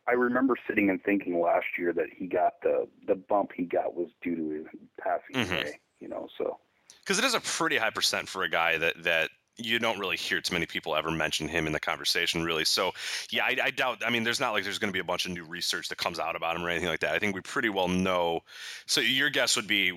I 0.07 0.13
remember 0.13 0.55
sitting 0.67 0.89
and 0.89 1.01
thinking 1.03 1.39
last 1.39 1.65
year 1.77 1.93
that 1.93 2.07
he 2.15 2.27
got 2.27 2.53
the 2.61 2.87
the 3.07 3.15
bump 3.15 3.51
he 3.55 3.63
got 3.63 3.95
was 3.95 4.09
due 4.21 4.35
to 4.35 4.49
his 4.49 4.65
passing 4.99 5.35
mm-hmm. 5.35 5.53
away. 5.53 5.79
You 5.99 6.09
know, 6.09 6.27
so 6.37 6.59
because 7.01 7.19
it 7.19 7.25
is 7.25 7.35
a 7.35 7.39
pretty 7.39 7.77
high 7.77 7.91
percent 7.91 8.27
for 8.27 8.43
a 8.43 8.49
guy 8.49 8.77
that 8.77 9.03
that 9.03 9.29
you 9.57 9.79
don't 9.79 9.99
really 9.99 10.17
hear 10.17 10.41
too 10.41 10.53
many 10.53 10.65
people 10.65 10.95
ever 10.95 11.11
mention 11.11 11.47
him 11.47 11.67
in 11.67 11.73
the 11.73 11.79
conversation, 11.79 12.43
really. 12.43 12.65
So, 12.65 12.91
yeah, 13.31 13.45
I, 13.45 13.57
I 13.63 13.71
doubt. 13.71 14.01
I 14.05 14.09
mean, 14.09 14.23
there's 14.23 14.39
not 14.39 14.51
like 14.51 14.63
there's 14.63 14.79
going 14.79 14.89
to 14.89 14.93
be 14.93 14.99
a 14.99 15.05
bunch 15.05 15.25
of 15.25 15.31
new 15.31 15.45
research 15.45 15.89
that 15.89 15.97
comes 15.97 16.19
out 16.19 16.35
about 16.35 16.55
him 16.55 16.63
or 16.63 16.69
anything 16.69 16.89
like 16.89 16.99
that. 17.01 17.13
I 17.13 17.19
think 17.19 17.35
we 17.35 17.41
pretty 17.41 17.69
well 17.69 17.87
know. 17.87 18.41
So, 18.85 19.01
your 19.01 19.29
guess 19.29 19.55
would 19.55 19.67
be 19.67 19.91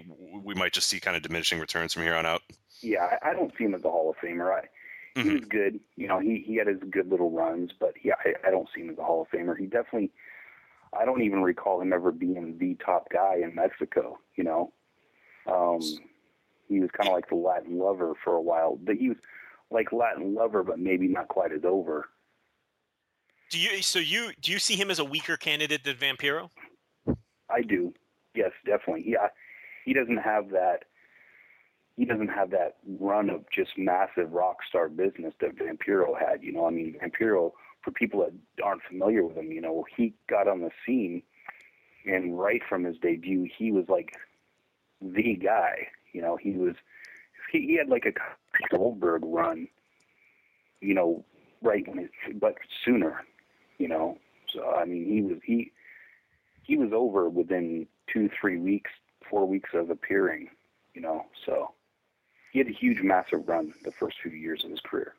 we 0.44 0.54
might 0.54 0.72
just 0.72 0.88
see 0.88 1.00
kind 1.00 1.16
of 1.16 1.22
diminishing 1.22 1.58
returns 1.58 1.92
from 1.92 2.04
here 2.04 2.14
on 2.14 2.26
out. 2.26 2.42
Yeah, 2.80 3.18
I, 3.22 3.32
don't 3.32 3.52
see 3.58 3.64
him 3.64 3.74
as 3.74 3.84
a 3.84 3.90
Hall 3.90 4.10
of 4.10 4.16
Famer. 4.16 4.54
I, 4.54 4.60
mm-hmm. 5.18 5.28
He 5.28 5.34
was 5.34 5.44
good. 5.44 5.80
You 5.96 6.06
know, 6.06 6.20
he 6.20 6.44
he 6.46 6.56
had 6.56 6.68
his 6.68 6.78
good 6.90 7.10
little 7.10 7.30
runs, 7.30 7.72
but 7.78 7.94
yeah, 8.02 8.14
I, 8.24 8.34
I 8.46 8.50
don't 8.50 8.68
see 8.74 8.82
him 8.82 8.90
as 8.90 8.98
a 8.98 9.04
Hall 9.04 9.22
of 9.22 9.28
Famer. 9.36 9.58
He 9.58 9.66
definitely. 9.66 10.12
I 10.98 11.04
don't 11.04 11.20
even 11.22 11.42
recall 11.42 11.82
him 11.82 11.92
ever 11.92 12.12
being 12.12 12.56
the 12.58 12.74
top 12.82 13.08
guy 13.12 13.40
in 13.42 13.54
Mexico. 13.54 14.18
You 14.36 14.44
know, 14.44 14.72
um, 15.46 15.80
he 16.68 16.80
was 16.80 16.90
kind 16.96 17.08
of 17.08 17.14
like 17.14 17.28
the 17.28 17.34
Latin 17.34 17.78
lover 17.78 18.14
for 18.22 18.34
a 18.34 18.40
while. 18.40 18.78
But 18.80 18.96
he 18.96 19.08
was 19.08 19.18
like 19.70 19.92
Latin 19.92 20.35
lover, 20.35 20.62
but 20.62 20.78
maybe 20.78 21.09
not 21.09 21.28
quite 21.28 21.52
as 21.52 21.64
over. 21.64 22.09
Do 23.50 23.59
you 23.59 23.83
so 23.83 23.98
you 23.98 24.33
do 24.40 24.52
you 24.52 24.59
see 24.59 24.76
him 24.76 24.90
as 24.90 24.98
a 24.98 25.04
weaker 25.04 25.37
candidate 25.37 25.85
than 25.85 25.96
Vampiro? 25.96 26.50
I 27.50 27.62
do. 27.62 27.94
Yes, 28.35 28.52
definitely. 28.66 29.04
Yeah, 29.07 29.24
uh, 29.24 29.28
he 29.85 29.94
doesn't 29.94 30.18
have 30.18 30.50
that. 30.50 30.85
He 31.96 32.04
doesn't 32.04 32.28
have 32.28 32.50
that 32.50 32.76
run 33.00 33.31
of 33.31 33.44
just 33.54 33.70
massive 33.76 34.33
rock 34.33 34.59
star 34.68 34.88
business 34.88 35.35
that 35.40 35.57
Vampiro 35.57 36.18
had. 36.18 36.42
You 36.42 36.52
know, 36.52 36.66
I 36.66 36.70
mean, 36.70 36.96
Vampiro. 37.02 37.52
For 37.85 37.92
people 37.92 38.20
that 38.20 38.33
aren't 38.62 38.83
familiar 38.83 39.24
with 39.24 39.37
him, 39.37 39.52
you 39.52 39.61
know, 39.61 39.87
he 39.96 40.12
got 40.28 40.48
on 40.48 40.61
the 40.61 40.70
scene, 40.85 41.22
and 42.04 42.38
right 42.38 42.61
from 42.68 42.85
his 42.85 42.96
debut, 43.00 43.48
he 43.57 43.70
was 43.70 43.85
like 43.88 44.11
the 45.00 45.37
guy. 45.37 45.87
You 46.12 46.20
know, 46.20 46.37
he 46.37 46.52
was 46.52 46.74
he, 47.50 47.66
he 47.66 47.74
had 47.76 47.88
like 47.88 48.06
a 48.06 48.12
Goldberg 48.74 49.22
run, 49.24 49.68
you 50.80 50.94
know, 50.94 51.24
right 51.62 51.87
when 51.88 51.98
it, 51.98 52.11
but 52.40 52.54
sooner, 52.84 53.24
you 53.78 53.88
know. 53.88 54.18
So 54.52 54.74
I 54.74 54.84
mean, 54.84 55.04
he 55.06 55.22
was 55.22 55.38
he 55.44 55.72
he 56.62 56.76
was 56.76 56.90
over 56.92 57.28
within 57.28 57.87
two, 58.12 58.30
three 58.40 58.58
weeks, 58.58 58.90
four 59.28 59.46
weeks 59.46 59.70
of 59.74 59.90
appearing, 59.90 60.48
you 60.94 61.00
know. 61.00 61.24
So 61.46 61.74
he 62.52 62.58
had 62.58 62.68
a 62.68 62.72
huge, 62.72 63.02
massive 63.02 63.48
run 63.48 63.72
the 63.84 63.92
first 63.92 64.16
few 64.22 64.32
years 64.32 64.64
of 64.64 64.70
his 64.70 64.80
career. 64.80 65.14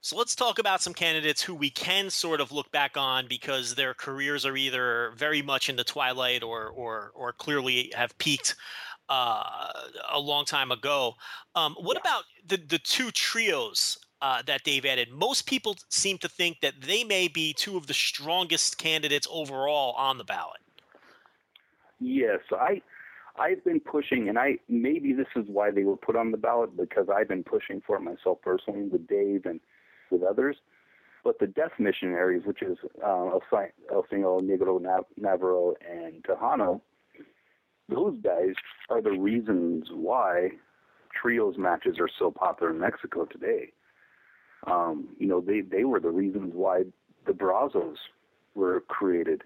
So 0.00 0.18
let's 0.18 0.36
talk 0.36 0.58
about 0.58 0.82
some 0.82 0.92
candidates 0.92 1.42
who 1.42 1.54
we 1.54 1.70
can 1.70 2.10
sort 2.10 2.42
of 2.42 2.52
look 2.52 2.70
back 2.70 2.98
on 2.98 3.26
because 3.26 3.74
their 3.74 3.94
careers 3.94 4.44
are 4.44 4.54
either 4.54 5.14
very 5.16 5.40
much 5.40 5.70
in 5.70 5.76
the 5.76 5.84
twilight 5.84 6.42
or 6.42 6.68
or 6.68 7.10
or 7.14 7.32
clearly 7.32 7.90
have 7.96 8.16
peaked 8.18 8.54
uh, 9.08 9.68
a 10.12 10.18
long 10.18 10.44
time 10.44 10.70
ago. 10.70 11.14
Um, 11.54 11.76
what 11.78 11.96
about 11.96 12.24
the 12.46 12.56
the 12.56 12.78
two 12.78 13.10
trios 13.10 13.98
uh, 14.22 14.42
that 14.46 14.62
they've 14.64 14.84
added? 14.84 15.10
Most 15.10 15.46
people 15.46 15.76
seem 15.88 16.18
to 16.18 16.28
think 16.28 16.60
that 16.60 16.74
they 16.80 17.04
may 17.04 17.28
be 17.28 17.52
two 17.52 17.76
of 17.76 17.86
the 17.86 17.94
strongest 17.94 18.78
candidates 18.78 19.26
overall 19.30 19.92
on 19.92 20.18
the 20.18 20.24
ballot. 20.24 20.60
Yes, 22.00 22.40
I 22.52 22.82
I've 23.36 23.64
been 23.64 23.80
pushing, 23.80 24.28
and 24.28 24.38
I 24.38 24.58
maybe 24.68 25.12
this 25.12 25.26
is 25.36 25.44
why 25.48 25.70
they 25.70 25.84
were 25.84 25.96
put 25.96 26.16
on 26.16 26.30
the 26.30 26.36
ballot 26.36 26.76
because 26.76 27.06
I've 27.14 27.28
been 27.28 27.44
pushing 27.44 27.82
for 27.86 27.96
it 27.96 28.00
myself 28.00 28.38
personally 28.42 28.88
with 28.88 29.06
Dave 29.06 29.46
and 29.46 29.60
with 30.10 30.22
others. 30.22 30.56
But 31.24 31.38
the 31.38 31.46
Death 31.46 31.72
Missionaries, 31.78 32.42
which 32.44 32.62
is 32.62 32.76
uh, 33.02 33.30
El, 33.30 33.42
Signo 34.10 34.40
Negro 34.40 34.80
Navarro 35.16 35.74
and 35.80 36.22
Texano, 36.22 36.82
those 37.88 38.16
guys 38.22 38.54
are 38.90 39.02
the 39.02 39.12
reasons 39.12 39.88
why 39.92 40.50
trios 41.20 41.56
matches 41.58 41.96
are 41.98 42.08
so 42.18 42.30
popular 42.30 42.72
in 42.72 42.80
Mexico 42.80 43.24
today. 43.24 43.72
Um, 44.66 45.08
you 45.18 45.26
know, 45.26 45.40
they 45.40 45.60
they 45.60 45.84
were 45.84 46.00
the 46.00 46.10
reasons 46.10 46.52
why 46.54 46.84
the 47.26 47.32
Brazos 47.32 47.98
were 48.54 48.80
created. 48.88 49.42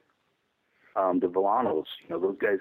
Um, 0.97 1.21
the 1.21 1.29
Villanos, 1.29 1.87
you 2.03 2.11
know, 2.11 2.21
those 2.21 2.39
guys 2.41 2.59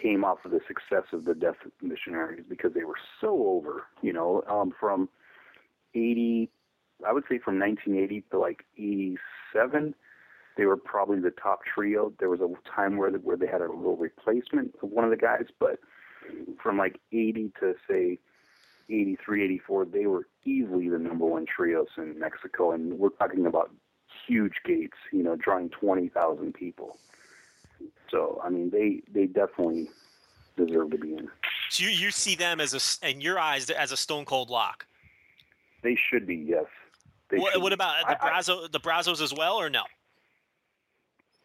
came 0.00 0.24
off 0.24 0.38
of 0.44 0.52
the 0.52 0.60
success 0.66 1.04
of 1.12 1.24
the 1.24 1.34
Death 1.34 1.56
Missionaries 1.82 2.44
because 2.48 2.72
they 2.74 2.84
were 2.84 2.98
so 3.20 3.46
over. 3.46 3.86
You 4.02 4.12
know, 4.12 4.42
um, 4.48 4.72
from 4.78 5.08
eighty, 5.94 6.50
I 7.06 7.12
would 7.12 7.24
say 7.24 7.38
from 7.38 7.58
1980 7.58 8.24
to 8.30 8.38
like 8.38 8.64
87 8.78 9.94
they 10.56 10.66
were 10.66 10.76
probably 10.76 11.20
the 11.20 11.30
top 11.30 11.60
trio. 11.64 12.12
There 12.18 12.30
was 12.30 12.40
a 12.40 12.48
time 12.68 12.96
where 12.96 13.10
where 13.10 13.36
they 13.36 13.46
had 13.46 13.60
a 13.60 13.70
little 13.72 13.96
replacement 13.96 14.74
of 14.82 14.90
one 14.90 15.04
of 15.04 15.10
the 15.10 15.16
guys, 15.16 15.46
but 15.58 15.78
from 16.62 16.78
like 16.78 17.00
80 17.12 17.52
to 17.60 17.74
say 17.88 18.18
83, 18.88 19.44
84, 19.44 19.84
they 19.86 20.06
were 20.06 20.26
easily 20.44 20.88
the 20.88 20.98
number 20.98 21.24
one 21.24 21.46
trios 21.46 21.88
in 21.96 22.18
Mexico, 22.18 22.72
and 22.72 22.98
we're 22.98 23.10
talking 23.10 23.46
about 23.46 23.70
huge 24.26 24.54
gates, 24.64 24.96
you 25.12 25.22
know, 25.22 25.36
drawing 25.36 25.70
20,000 25.70 26.52
people. 26.52 26.98
So, 28.10 28.40
I 28.44 28.50
mean, 28.50 28.70
they 28.70 29.02
they 29.12 29.26
definitely 29.26 29.88
deserve 30.56 30.90
to 30.90 30.98
be 30.98 31.14
in. 31.14 31.28
So 31.70 31.84
you 31.84 31.90
you 31.90 32.10
see 32.10 32.34
them 32.34 32.60
as 32.60 32.74
a 32.74 33.08
in 33.08 33.20
your 33.20 33.38
eyes 33.38 33.70
as 33.70 33.92
a 33.92 33.96
stone 33.96 34.24
cold 34.24 34.50
lock. 34.50 34.84
They 35.82 35.96
should 35.96 36.26
be, 36.26 36.36
yes. 36.36 36.66
What, 37.32 37.62
what, 37.62 37.72
about 37.72 38.06
the 38.08 38.16
Brazo, 38.16 38.70
the 38.70 38.80
Brazos 38.80 39.22
as 39.22 39.32
well, 39.32 39.54
or 39.54 39.70
no? 39.70 39.84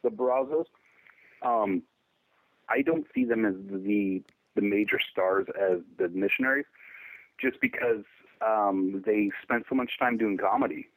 The 0.05 0.11
Brazos. 0.11 0.67
Um, 1.41 1.83
I 2.69 2.81
don't 2.81 3.05
see 3.13 3.25
them 3.25 3.45
as 3.45 3.55
the 3.69 4.23
the 4.55 4.61
major 4.61 4.99
stars 5.11 5.47
as 5.59 5.79
the 5.97 6.07
missionaries, 6.09 6.65
just 7.41 7.59
because 7.59 8.05
um, 8.45 9.03
they 9.05 9.31
spent 9.43 9.65
so 9.67 9.75
much 9.75 9.99
time 9.99 10.17
doing 10.17 10.37
comedy 10.37 10.87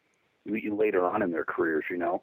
later 0.46 1.04
on 1.04 1.22
in 1.22 1.32
their 1.32 1.44
careers. 1.44 1.84
You 1.90 1.98
know, 1.98 2.22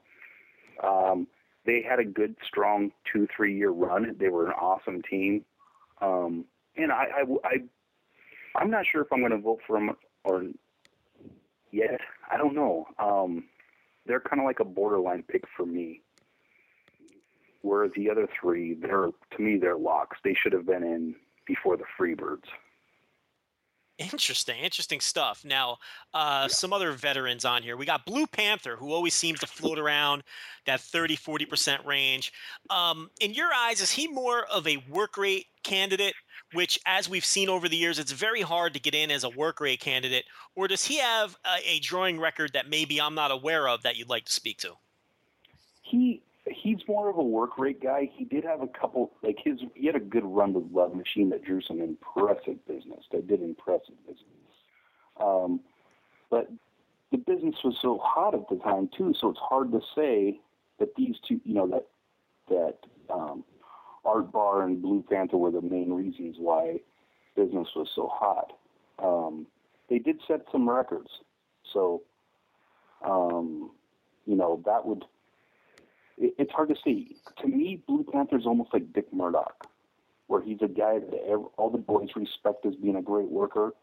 um, 0.82 1.28
they 1.66 1.82
had 1.82 2.00
a 2.00 2.06
good, 2.06 2.36
strong 2.48 2.92
two 3.12 3.28
three 3.36 3.58
year 3.58 3.72
run. 3.72 4.16
They 4.18 4.30
were 4.30 4.48
an 4.48 4.54
awesome 4.54 5.02
team, 5.02 5.44
um, 6.02 6.46
and 6.78 6.92
I, 6.92 7.08
I, 7.18 7.48
I 7.48 7.56
I'm 8.56 8.72
not 8.72 8.86
sure 8.90 9.02
if 9.02 9.12
I'm 9.12 9.20
going 9.20 9.32
to 9.32 9.38
vote 9.38 9.60
for 9.68 9.78
them 9.78 9.92
or 10.24 10.46
yet. 11.72 12.00
I 12.32 12.38
don't 12.38 12.56
know. 12.56 12.88
Um, 12.98 13.46
they're 14.08 14.22
kind 14.22 14.40
of 14.40 14.46
like 14.46 14.60
a 14.60 14.66
borderline 14.66 15.24
pick 15.28 15.44
for 15.56 15.66
me 15.66 16.02
where 17.66 17.90
the 17.96 18.10
other 18.10 18.28
three, 18.40 18.76
they're 18.76 19.10
to 19.36 19.42
me, 19.42 19.58
they're 19.58 19.78
locks. 19.78 20.18
They 20.24 20.36
should 20.36 20.54
have 20.54 20.66
been 20.66 20.84
in 20.84 21.16
before 21.46 21.78
the 21.78 21.84
Freebirds. 22.00 22.46
Interesting, 23.98 24.60
interesting 24.62 25.00
stuff. 25.00 25.46
Now, 25.46 25.78
uh, 26.14 26.42
yeah. 26.44 26.48
some 26.48 26.74
other 26.74 26.92
veterans 26.92 27.46
on 27.46 27.64
here. 27.64 27.78
We 27.78 27.86
got 27.86 28.06
Blue 28.06 28.28
Panther, 28.28 28.76
who 28.76 28.92
always 28.92 29.14
seems 29.14 29.40
to 29.40 29.48
float 29.48 29.80
around 29.80 30.24
that 30.66 30.82
30, 30.82 31.16
40% 31.16 31.86
range. 31.86 32.34
Um, 32.70 33.10
in 33.22 33.34
your 33.34 33.50
eyes, 33.56 33.80
is 33.80 33.92
he 33.92 34.08
more 34.08 34.46
of 34.54 34.68
a 34.68 34.84
work 34.90 35.18
rate 35.18 35.46
candidate 35.64 36.14
which, 36.54 36.80
as 36.86 37.10
we've 37.10 37.26
seen 37.26 37.50
over 37.50 37.68
the 37.68 37.76
years, 37.76 38.00
it's 38.00 38.12
very 38.12 38.42
hard 38.42 38.74
to 38.74 38.80
get 38.80 38.96
in 38.96 39.12
as 39.12 39.24
a 39.24 39.30
work 39.30 39.60
rate 39.60 39.80
candidate? 39.80 40.26
Or 40.56 40.68
does 40.68 40.86
he 40.86 40.98
have 41.00 41.38
a, 41.46 41.70
a 41.70 41.80
drawing 41.80 42.20
record 42.20 42.54
that 42.54 42.70
maybe 42.70 43.02
I'm 43.02 43.16
not 43.16 43.32
aware 43.32 43.68
of 43.68 43.84
that 43.84 43.98
you'd 43.98 44.10
like 44.10 44.26
to 44.26 44.32
speak 44.32 44.60
to? 44.60 44.74
He 45.82 46.22
he's 46.48 46.80
more 46.88 47.10
of 47.10 47.18
a 47.18 47.24
work 47.24 47.58
rate 47.58 47.82
guy. 47.82 48.10
He 48.14 48.26
did 48.26 48.44
have 48.44 48.62
a 48.62 48.68
couple 48.68 49.12
like 49.24 49.38
his 49.44 49.60
he 49.74 49.88
had 49.88 49.96
a 49.96 50.00
good 50.00 50.26
run 50.26 50.54
with 50.54 50.66
Love 50.72 50.96
Machine 50.96 51.30
that 51.30 51.44
drew 51.44 51.62
some 51.62 51.82
impressive 51.82 52.66
business. 52.68 53.04
That 53.12 53.28
did 53.28 53.42
impressive 53.42 53.96
business. 54.06 54.26
Um, 55.20 55.62
but 56.30 56.50
the 57.12 57.18
business 57.18 57.56
was 57.64 57.78
so 57.82 58.00
hot 58.04 58.34
at 58.34 58.48
the 58.50 58.58
time 58.58 58.90
too, 58.96 59.14
so 59.20 59.30
it's 59.30 59.40
hard 59.40 59.72
to 59.72 59.80
say 59.96 60.40
that 60.80 60.96
these 60.96 61.16
two, 61.28 61.40
you 61.46 61.54
know, 61.54 61.68
that 61.68 61.88
that 62.50 62.78
um, 63.14 63.44
Art 64.04 64.32
Barr 64.32 64.64
and 64.64 64.82
Blue 64.82 65.04
Panther 65.10 65.38
were 65.38 65.52
the 65.52 65.62
main 65.62 65.92
reasons 65.92 66.36
why 66.38 66.80
business 67.36 67.68
was 67.76 67.90
so 67.96 68.10
hot. 68.12 68.52
Um, 69.00 69.48
they 69.90 70.00
did 70.00 70.20
set 70.28 70.42
some 70.52 70.70
records, 70.70 71.10
so 71.74 72.04
um, 73.04 73.72
you 74.26 74.36
know 74.36 74.62
that 74.66 74.86
would. 74.86 75.06
It, 76.18 76.34
it's 76.38 76.52
hard 76.52 76.70
to 76.70 76.76
see. 76.84 77.18
To 77.42 77.48
me, 77.48 77.82
Blue 77.88 78.06
Panther 78.12 78.38
is 78.38 78.46
almost 78.46 78.74
like 78.74 78.94
Dick 78.94 79.12
Murdoch, 79.14 79.68
where 80.28 80.42
he's 80.42 80.62
a 80.62 80.68
guy 80.68 81.00
that 81.00 81.50
all 81.58 81.70
the 81.70 81.78
boys 81.78 82.10
respect 82.16 82.66
as 82.66 82.76
being 82.76 82.96
a 82.96 83.02
great 83.02 83.30
worker, 83.30 83.74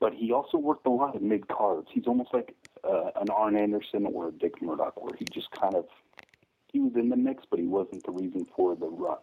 but 0.00 0.12
he 0.12 0.32
also 0.32 0.58
worked 0.58 0.86
a 0.86 0.90
lot 0.90 1.16
of 1.16 1.22
mid 1.22 1.48
cards. 1.48 1.88
He's 1.90 2.06
almost 2.06 2.32
like 2.32 2.54
uh, 2.82 3.10
an 3.20 3.30
Arn 3.30 3.56
Anderson 3.56 4.06
or 4.06 4.28
a 4.28 4.32
Dick 4.32 4.60
Murdoch, 4.60 5.02
where 5.02 5.14
he 5.16 5.24
just 5.32 5.50
kind 5.50 5.74
of 5.74 5.86
he 6.72 6.80
was 6.80 6.92
in 6.96 7.08
the 7.08 7.16
mix, 7.16 7.44
but 7.48 7.60
he 7.60 7.66
wasn't 7.66 8.04
the 8.04 8.10
reason 8.10 8.46
for 8.56 8.74
the 8.74 8.86
run. 8.86 9.18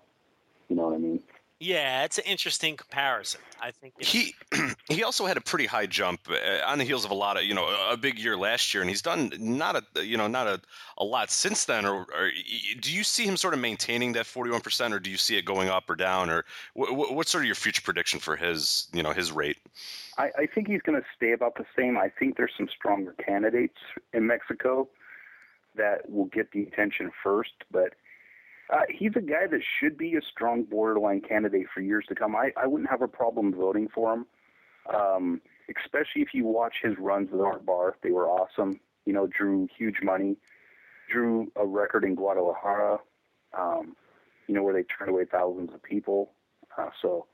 You 0.69 0.77
know 0.77 0.87
what 0.87 0.95
I 0.95 0.99
mean? 0.99 1.21
Yeah, 1.63 2.05
it's 2.05 2.17
an 2.17 2.23
interesting 2.25 2.75
comparison. 2.75 3.39
I 3.61 3.69
think 3.69 3.93
he 3.99 4.33
he 4.89 5.03
also 5.03 5.27
had 5.27 5.37
a 5.37 5.41
pretty 5.41 5.67
high 5.67 5.85
jump 5.85 6.21
uh, 6.27 6.65
on 6.65 6.79
the 6.79 6.83
heels 6.83 7.05
of 7.05 7.11
a 7.11 7.13
lot 7.13 7.37
of 7.37 7.43
you 7.43 7.53
know 7.53 7.67
a 7.87 7.95
big 7.95 8.17
year 8.17 8.35
last 8.35 8.73
year, 8.73 8.81
and 8.81 8.89
he's 8.89 9.03
done 9.03 9.31
not 9.37 9.75
a 9.75 10.03
you 10.03 10.17
know 10.17 10.25
not 10.25 10.47
a, 10.47 10.59
a 10.97 11.03
lot 11.03 11.29
since 11.29 11.65
then. 11.65 11.85
Or, 11.85 12.07
or 12.17 12.31
do 12.79 12.91
you 12.91 13.03
see 13.03 13.25
him 13.25 13.37
sort 13.37 13.53
of 13.53 13.59
maintaining 13.59 14.13
that 14.13 14.25
forty 14.25 14.49
one 14.49 14.61
percent, 14.61 14.91
or 14.91 14.99
do 14.99 15.11
you 15.11 15.17
see 15.17 15.37
it 15.37 15.45
going 15.45 15.69
up 15.69 15.87
or 15.87 15.95
down, 15.95 16.31
or 16.31 16.45
what, 16.73 17.13
what's 17.13 17.29
sort 17.29 17.43
of 17.43 17.45
your 17.45 17.53
future 17.53 17.83
prediction 17.83 18.19
for 18.19 18.35
his 18.35 18.87
you 18.91 19.03
know 19.03 19.11
his 19.11 19.31
rate? 19.31 19.57
I, 20.17 20.31
I 20.39 20.45
think 20.47 20.67
he's 20.67 20.81
going 20.81 20.99
to 20.99 21.05
stay 21.15 21.31
about 21.31 21.57
the 21.57 21.65
same. 21.77 21.95
I 21.95 22.09
think 22.09 22.37
there's 22.37 22.53
some 22.57 22.69
stronger 22.75 23.13
candidates 23.23 23.77
in 24.13 24.25
Mexico 24.25 24.89
that 25.75 26.09
will 26.09 26.25
get 26.25 26.53
the 26.53 26.63
attention 26.63 27.11
first, 27.23 27.53
but 27.69 27.93
uh, 28.71 28.81
he's 28.89 29.11
a 29.15 29.21
guy 29.21 29.47
that 29.49 29.61
should 29.79 29.97
be 29.97 30.15
a 30.15 30.21
strong 30.21 30.63
borderline 30.63 31.21
candidate 31.21 31.67
for 31.73 31.81
years 31.81 32.05
to 32.09 32.15
come. 32.15 32.35
I, 32.35 32.51
I 32.55 32.67
wouldn't 32.67 32.89
have 32.89 33.01
a 33.01 33.07
problem 33.07 33.53
voting 33.53 33.87
for 33.93 34.13
him, 34.13 34.25
um, 34.93 35.41
especially 35.83 36.21
if 36.21 36.33
you 36.33 36.45
watch 36.45 36.75
his 36.81 36.93
runs 36.97 37.29
with 37.31 37.41
Art 37.41 37.65
Barr. 37.65 37.95
They 38.01 38.11
were 38.11 38.27
awesome. 38.27 38.79
You 39.05 39.13
know, 39.13 39.27
drew 39.27 39.67
huge 39.77 39.97
money, 40.03 40.37
drew 41.11 41.51
a 41.55 41.65
record 41.65 42.03
in 42.03 42.15
Guadalajara. 42.15 42.99
Um, 43.57 43.95
you 44.47 44.55
know, 44.55 44.63
where 44.63 44.73
they 44.73 44.83
turned 44.83 45.09
away 45.09 45.23
thousands 45.23 45.73
of 45.73 45.81
people. 45.81 46.31
Uh, 46.77 46.89
so 47.01 47.25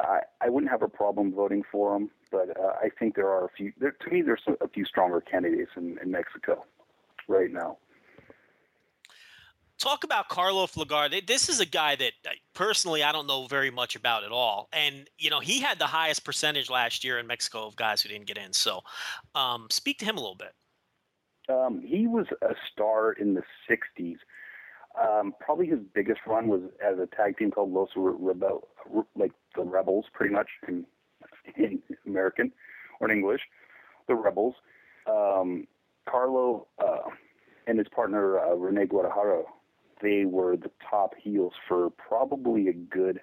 I, 0.00 0.20
I 0.42 0.50
wouldn't 0.50 0.70
have 0.70 0.82
a 0.82 0.88
problem 0.88 1.32
voting 1.32 1.62
for 1.70 1.96
him, 1.96 2.10
but 2.30 2.50
uh, 2.58 2.74
I 2.82 2.88
think 2.98 3.14
there 3.14 3.28
are 3.28 3.46
a 3.46 3.48
few. 3.56 3.72
There, 3.80 3.92
to 3.92 4.10
me, 4.10 4.22
there's 4.22 4.42
a 4.60 4.68
few 4.68 4.84
stronger 4.84 5.20
candidates 5.20 5.70
in, 5.76 5.98
in 6.02 6.10
Mexico 6.10 6.64
right 7.28 7.50
now. 7.50 7.78
Talk 9.82 10.04
about 10.04 10.28
Karloff 10.28 10.76
Lagarde. 10.76 11.22
This 11.26 11.48
is 11.48 11.58
a 11.58 11.66
guy 11.66 11.96
that 11.96 12.12
personally 12.54 13.02
I 13.02 13.10
don't 13.10 13.26
know 13.26 13.48
very 13.48 13.72
much 13.72 13.96
about 13.96 14.22
at 14.22 14.30
all, 14.30 14.68
and 14.72 15.10
you 15.18 15.28
know 15.28 15.40
he 15.40 15.58
had 15.58 15.80
the 15.80 15.88
highest 15.88 16.24
percentage 16.24 16.70
last 16.70 17.02
year 17.02 17.18
in 17.18 17.26
Mexico 17.26 17.66
of 17.66 17.74
guys 17.74 18.00
who 18.00 18.08
didn't 18.08 18.26
get 18.26 18.38
in. 18.38 18.52
So, 18.52 18.82
um, 19.34 19.66
speak 19.70 19.98
to 19.98 20.04
him 20.04 20.16
a 20.16 20.20
little 20.20 20.36
bit. 20.36 20.54
Um, 21.48 21.82
he 21.84 22.06
was 22.06 22.26
a 22.42 22.54
star 22.70 23.10
in 23.10 23.34
the 23.34 23.42
'60s. 23.68 24.18
Um, 25.02 25.34
probably 25.40 25.66
his 25.66 25.80
biggest 25.92 26.20
run 26.28 26.46
was 26.46 26.60
as 26.80 27.00
a 27.00 27.08
tag 27.16 27.36
team 27.36 27.50
called 27.50 27.72
Los 27.72 27.88
Rebeldes, 27.96 28.62
like 29.16 29.32
the 29.56 29.64
Rebels, 29.64 30.04
pretty 30.12 30.32
much 30.32 30.46
in, 30.68 30.86
in 31.56 31.82
American 32.06 32.52
or 33.00 33.10
in 33.10 33.16
English, 33.16 33.40
the 34.06 34.14
Rebels. 34.14 34.54
Um, 35.08 35.66
Karloff 36.08 36.66
uh, 36.78 37.10
and 37.66 37.78
his 37.78 37.88
partner 37.88 38.38
uh, 38.38 38.54
Rene 38.54 38.86
Guajardo, 38.86 39.46
they 40.02 40.24
were 40.24 40.56
the 40.56 40.70
top 40.88 41.14
heels 41.18 41.52
for 41.68 41.90
probably 41.90 42.68
a 42.68 42.72
good 42.72 43.20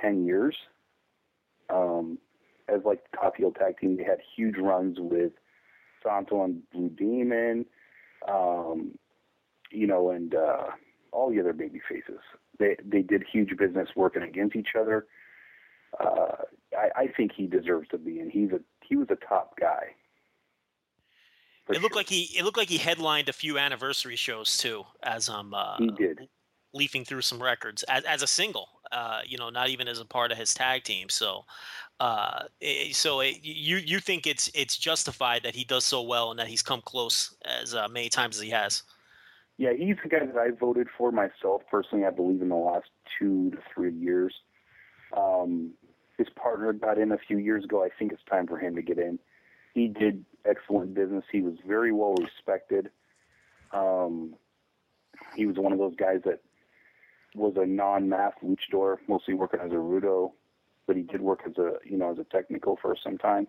ten 0.00 0.24
years. 0.24 0.56
Um, 1.68 2.18
as 2.68 2.80
like 2.84 3.00
the 3.10 3.16
top 3.16 3.36
heel 3.36 3.52
tag 3.52 3.78
team, 3.78 3.96
they 3.96 4.04
had 4.04 4.18
huge 4.36 4.56
runs 4.56 4.96
with 4.98 5.32
Santo 6.02 6.44
and 6.44 6.62
Blue 6.70 6.88
Demon, 6.88 7.66
um, 8.28 8.92
you 9.70 9.86
know, 9.86 10.10
and 10.10 10.34
uh, 10.34 10.66
all 11.12 11.30
the 11.30 11.40
other 11.40 11.52
baby 11.52 11.80
faces. 11.88 12.20
They 12.58 12.76
they 12.84 13.02
did 13.02 13.24
huge 13.30 13.56
business 13.56 13.88
working 13.96 14.22
against 14.22 14.56
each 14.56 14.70
other. 14.78 15.06
Uh, 15.98 16.44
I, 16.76 17.02
I 17.02 17.06
think 17.16 17.32
he 17.36 17.46
deserves 17.46 17.88
to 17.88 17.98
be 17.98 18.20
in. 18.20 18.30
He's 18.30 18.50
a 18.52 18.60
he 18.82 18.96
was 18.96 19.08
a 19.10 19.16
top 19.16 19.58
guy. 19.58 19.94
It 21.72 21.82
looked 21.82 21.94
sure. 21.94 22.00
like 22.00 22.08
he 22.08 22.36
it 22.36 22.44
looked 22.44 22.58
like 22.58 22.68
he 22.68 22.78
headlined 22.78 23.28
a 23.28 23.32
few 23.32 23.58
anniversary 23.58 24.16
shows 24.16 24.58
too, 24.58 24.84
as 25.02 25.28
um 25.28 25.54
uh, 25.54 25.76
he 25.78 25.90
did 25.90 26.28
leafing 26.72 27.04
through 27.04 27.22
some 27.22 27.42
records 27.42 27.82
as 27.84 28.04
as 28.04 28.22
a 28.22 28.26
single. 28.26 28.68
Uh, 28.92 29.20
you 29.24 29.38
know, 29.38 29.50
not 29.50 29.68
even 29.68 29.86
as 29.86 30.00
a 30.00 30.04
part 30.04 30.32
of 30.32 30.38
his 30.38 30.52
tag 30.52 30.82
team. 30.82 31.08
So, 31.08 31.44
uh, 32.00 32.44
it, 32.60 32.96
so 32.96 33.20
it, 33.20 33.36
you 33.42 33.76
you 33.76 34.00
think 34.00 34.26
it's 34.26 34.50
it's 34.54 34.76
justified 34.76 35.44
that 35.44 35.54
he 35.54 35.64
does 35.64 35.84
so 35.84 36.02
well 36.02 36.30
and 36.30 36.40
that 36.40 36.48
he's 36.48 36.62
come 36.62 36.80
close 36.80 37.36
as 37.44 37.74
uh, 37.74 37.86
many 37.88 38.08
times 38.08 38.36
as 38.36 38.42
he 38.42 38.50
has. 38.50 38.82
Yeah, 39.58 39.74
he's 39.74 39.96
the 40.02 40.08
guy 40.08 40.26
that 40.26 40.36
I 40.36 40.50
voted 40.50 40.88
for 40.96 41.12
myself 41.12 41.62
personally. 41.70 42.04
I 42.04 42.10
believe 42.10 42.42
in 42.42 42.48
the 42.48 42.56
last 42.56 42.88
two 43.18 43.50
to 43.50 43.58
three 43.72 43.92
years. 43.92 44.34
Um, 45.16 45.72
his 46.18 46.28
partner 46.30 46.72
got 46.72 46.98
in 46.98 47.12
a 47.12 47.18
few 47.18 47.38
years 47.38 47.64
ago. 47.64 47.84
I 47.84 47.90
think 47.96 48.12
it's 48.12 48.24
time 48.28 48.46
for 48.46 48.58
him 48.58 48.74
to 48.74 48.82
get 48.82 48.98
in. 48.98 49.18
He 49.74 49.86
did 49.86 50.24
excellent 50.44 50.94
business. 50.94 51.24
He 51.30 51.40
was 51.42 51.54
very 51.66 51.92
well 51.92 52.14
respected. 52.14 52.90
Um, 53.72 54.34
he 55.36 55.46
was 55.46 55.56
one 55.56 55.72
of 55.72 55.78
those 55.78 55.94
guys 55.96 56.20
that 56.24 56.40
was 57.34 57.54
a 57.56 57.66
non-math 57.66 58.34
luchador, 58.42 58.96
mostly 59.08 59.34
working 59.34 59.60
as 59.60 59.70
a 59.70 59.76
rudo, 59.76 60.32
but 60.86 60.96
he 60.96 61.02
did 61.02 61.20
work 61.20 61.40
as 61.46 61.56
a 61.58 61.74
you 61.84 61.96
know 61.96 62.10
as 62.10 62.18
a 62.18 62.24
technical 62.24 62.78
for 62.80 62.96
some 63.02 63.18
time. 63.18 63.46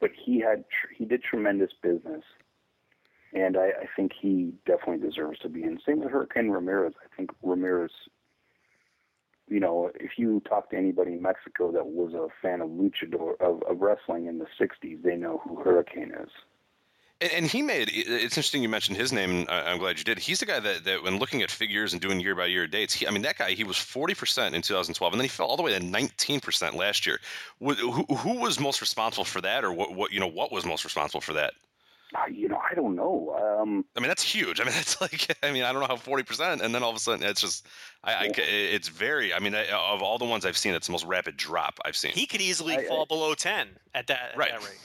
But 0.00 0.10
he 0.24 0.40
had 0.40 0.64
tr- 0.68 0.92
he 0.96 1.04
did 1.04 1.22
tremendous 1.22 1.70
business, 1.82 2.22
and 3.32 3.56
I, 3.56 3.66
I 3.66 3.86
think 3.94 4.12
he 4.20 4.54
definitely 4.66 5.06
deserves 5.06 5.38
to 5.40 5.48
be 5.48 5.62
in. 5.62 5.78
Same 5.86 6.00
with 6.00 6.10
Hurricane 6.10 6.50
Ramirez. 6.50 6.94
I 7.04 7.16
think 7.16 7.30
Ramirez 7.42 7.92
you 9.50 9.60
know, 9.60 9.90
if 9.96 10.12
you 10.16 10.40
talk 10.48 10.70
to 10.70 10.76
anybody 10.76 11.12
in 11.12 11.22
Mexico 11.22 11.72
that 11.72 11.86
was 11.86 12.14
a 12.14 12.28
fan 12.40 12.60
of 12.60 12.70
luchador 12.70 13.40
of, 13.40 13.62
of 13.68 13.80
wrestling 13.80 14.26
in 14.26 14.38
the 14.38 14.46
'60s, 14.58 15.02
they 15.02 15.16
know 15.16 15.42
who 15.44 15.56
Hurricane 15.56 16.12
is. 16.22 16.30
And, 17.20 17.32
and 17.32 17.46
he 17.46 17.60
made 17.60 17.90
it's 17.92 18.36
interesting 18.36 18.62
you 18.62 18.68
mentioned 18.68 18.96
his 18.96 19.12
name. 19.12 19.46
I'm 19.48 19.78
glad 19.78 19.98
you 19.98 20.04
did. 20.04 20.18
He's 20.18 20.40
the 20.40 20.46
guy 20.46 20.60
that, 20.60 20.84
that 20.84 21.02
when 21.02 21.18
looking 21.18 21.42
at 21.42 21.50
figures 21.50 21.92
and 21.92 22.00
doing 22.00 22.20
year 22.20 22.34
by 22.34 22.46
year 22.46 22.66
dates, 22.66 22.94
he, 22.94 23.06
I 23.06 23.10
mean, 23.10 23.22
that 23.22 23.38
guy 23.38 23.50
he 23.50 23.64
was 23.64 23.76
40 23.76 24.14
percent 24.14 24.54
in 24.54 24.62
2012, 24.62 25.12
and 25.12 25.20
then 25.20 25.24
he 25.24 25.28
fell 25.28 25.46
all 25.46 25.56
the 25.56 25.62
way 25.62 25.76
to 25.76 25.84
19 25.84 26.40
percent 26.40 26.76
last 26.76 27.06
year. 27.06 27.18
Who, 27.60 27.74
who 27.74 28.38
was 28.38 28.60
most 28.60 28.80
responsible 28.80 29.24
for 29.24 29.40
that, 29.40 29.64
or 29.64 29.72
what? 29.72 29.94
What 29.94 30.12
you 30.12 30.20
know, 30.20 30.28
what 30.28 30.52
was 30.52 30.64
most 30.64 30.84
responsible 30.84 31.20
for 31.20 31.32
that? 31.34 31.54
You 32.30 32.48
know, 32.48 32.60
I 32.70 32.74
don't 32.74 32.96
know. 32.96 33.36
Um, 33.60 33.84
I 33.96 34.00
mean, 34.00 34.08
that's 34.08 34.22
huge. 34.22 34.60
I 34.60 34.64
mean, 34.64 34.72
that's 34.76 35.00
like, 35.00 35.36
I 35.42 35.52
mean, 35.52 35.62
I 35.62 35.72
don't 35.72 35.80
know 35.80 35.88
how 35.88 35.96
forty 35.96 36.22
percent, 36.22 36.60
and 36.60 36.74
then 36.74 36.82
all 36.82 36.90
of 36.90 36.96
a 36.96 37.00
sudden, 37.00 37.24
it's 37.24 37.40
just, 37.40 37.66
I, 38.04 38.14
I, 38.14 38.32
it's 38.36 38.88
very. 38.88 39.32
I 39.32 39.38
mean, 39.38 39.54
of 39.54 40.02
all 40.02 40.18
the 40.18 40.24
ones 40.24 40.44
I've 40.44 40.56
seen, 40.56 40.74
it's 40.74 40.86
the 40.86 40.92
most 40.92 41.06
rapid 41.06 41.36
drop 41.36 41.78
I've 41.84 41.96
seen. 41.96 42.12
He 42.12 42.26
could 42.26 42.40
easily 42.40 42.76
I, 42.76 42.84
fall 42.84 43.02
I, 43.02 43.04
below 43.06 43.34
ten 43.34 43.68
at 43.94 44.06
that, 44.08 44.30
at 44.32 44.38
right. 44.38 44.50
that 44.52 44.60
rate. 44.60 44.78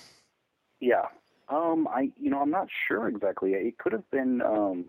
Yeah. 0.79 1.05
Um. 1.49 1.87
I. 1.87 2.11
You 2.17 2.29
know, 2.29 2.41
I'm 2.41 2.51
not 2.51 2.67
sure 2.87 3.07
exactly. 3.07 3.53
It 3.53 3.77
could 3.77 3.93
have 3.93 4.09
been. 4.11 4.41
Um. 4.41 4.85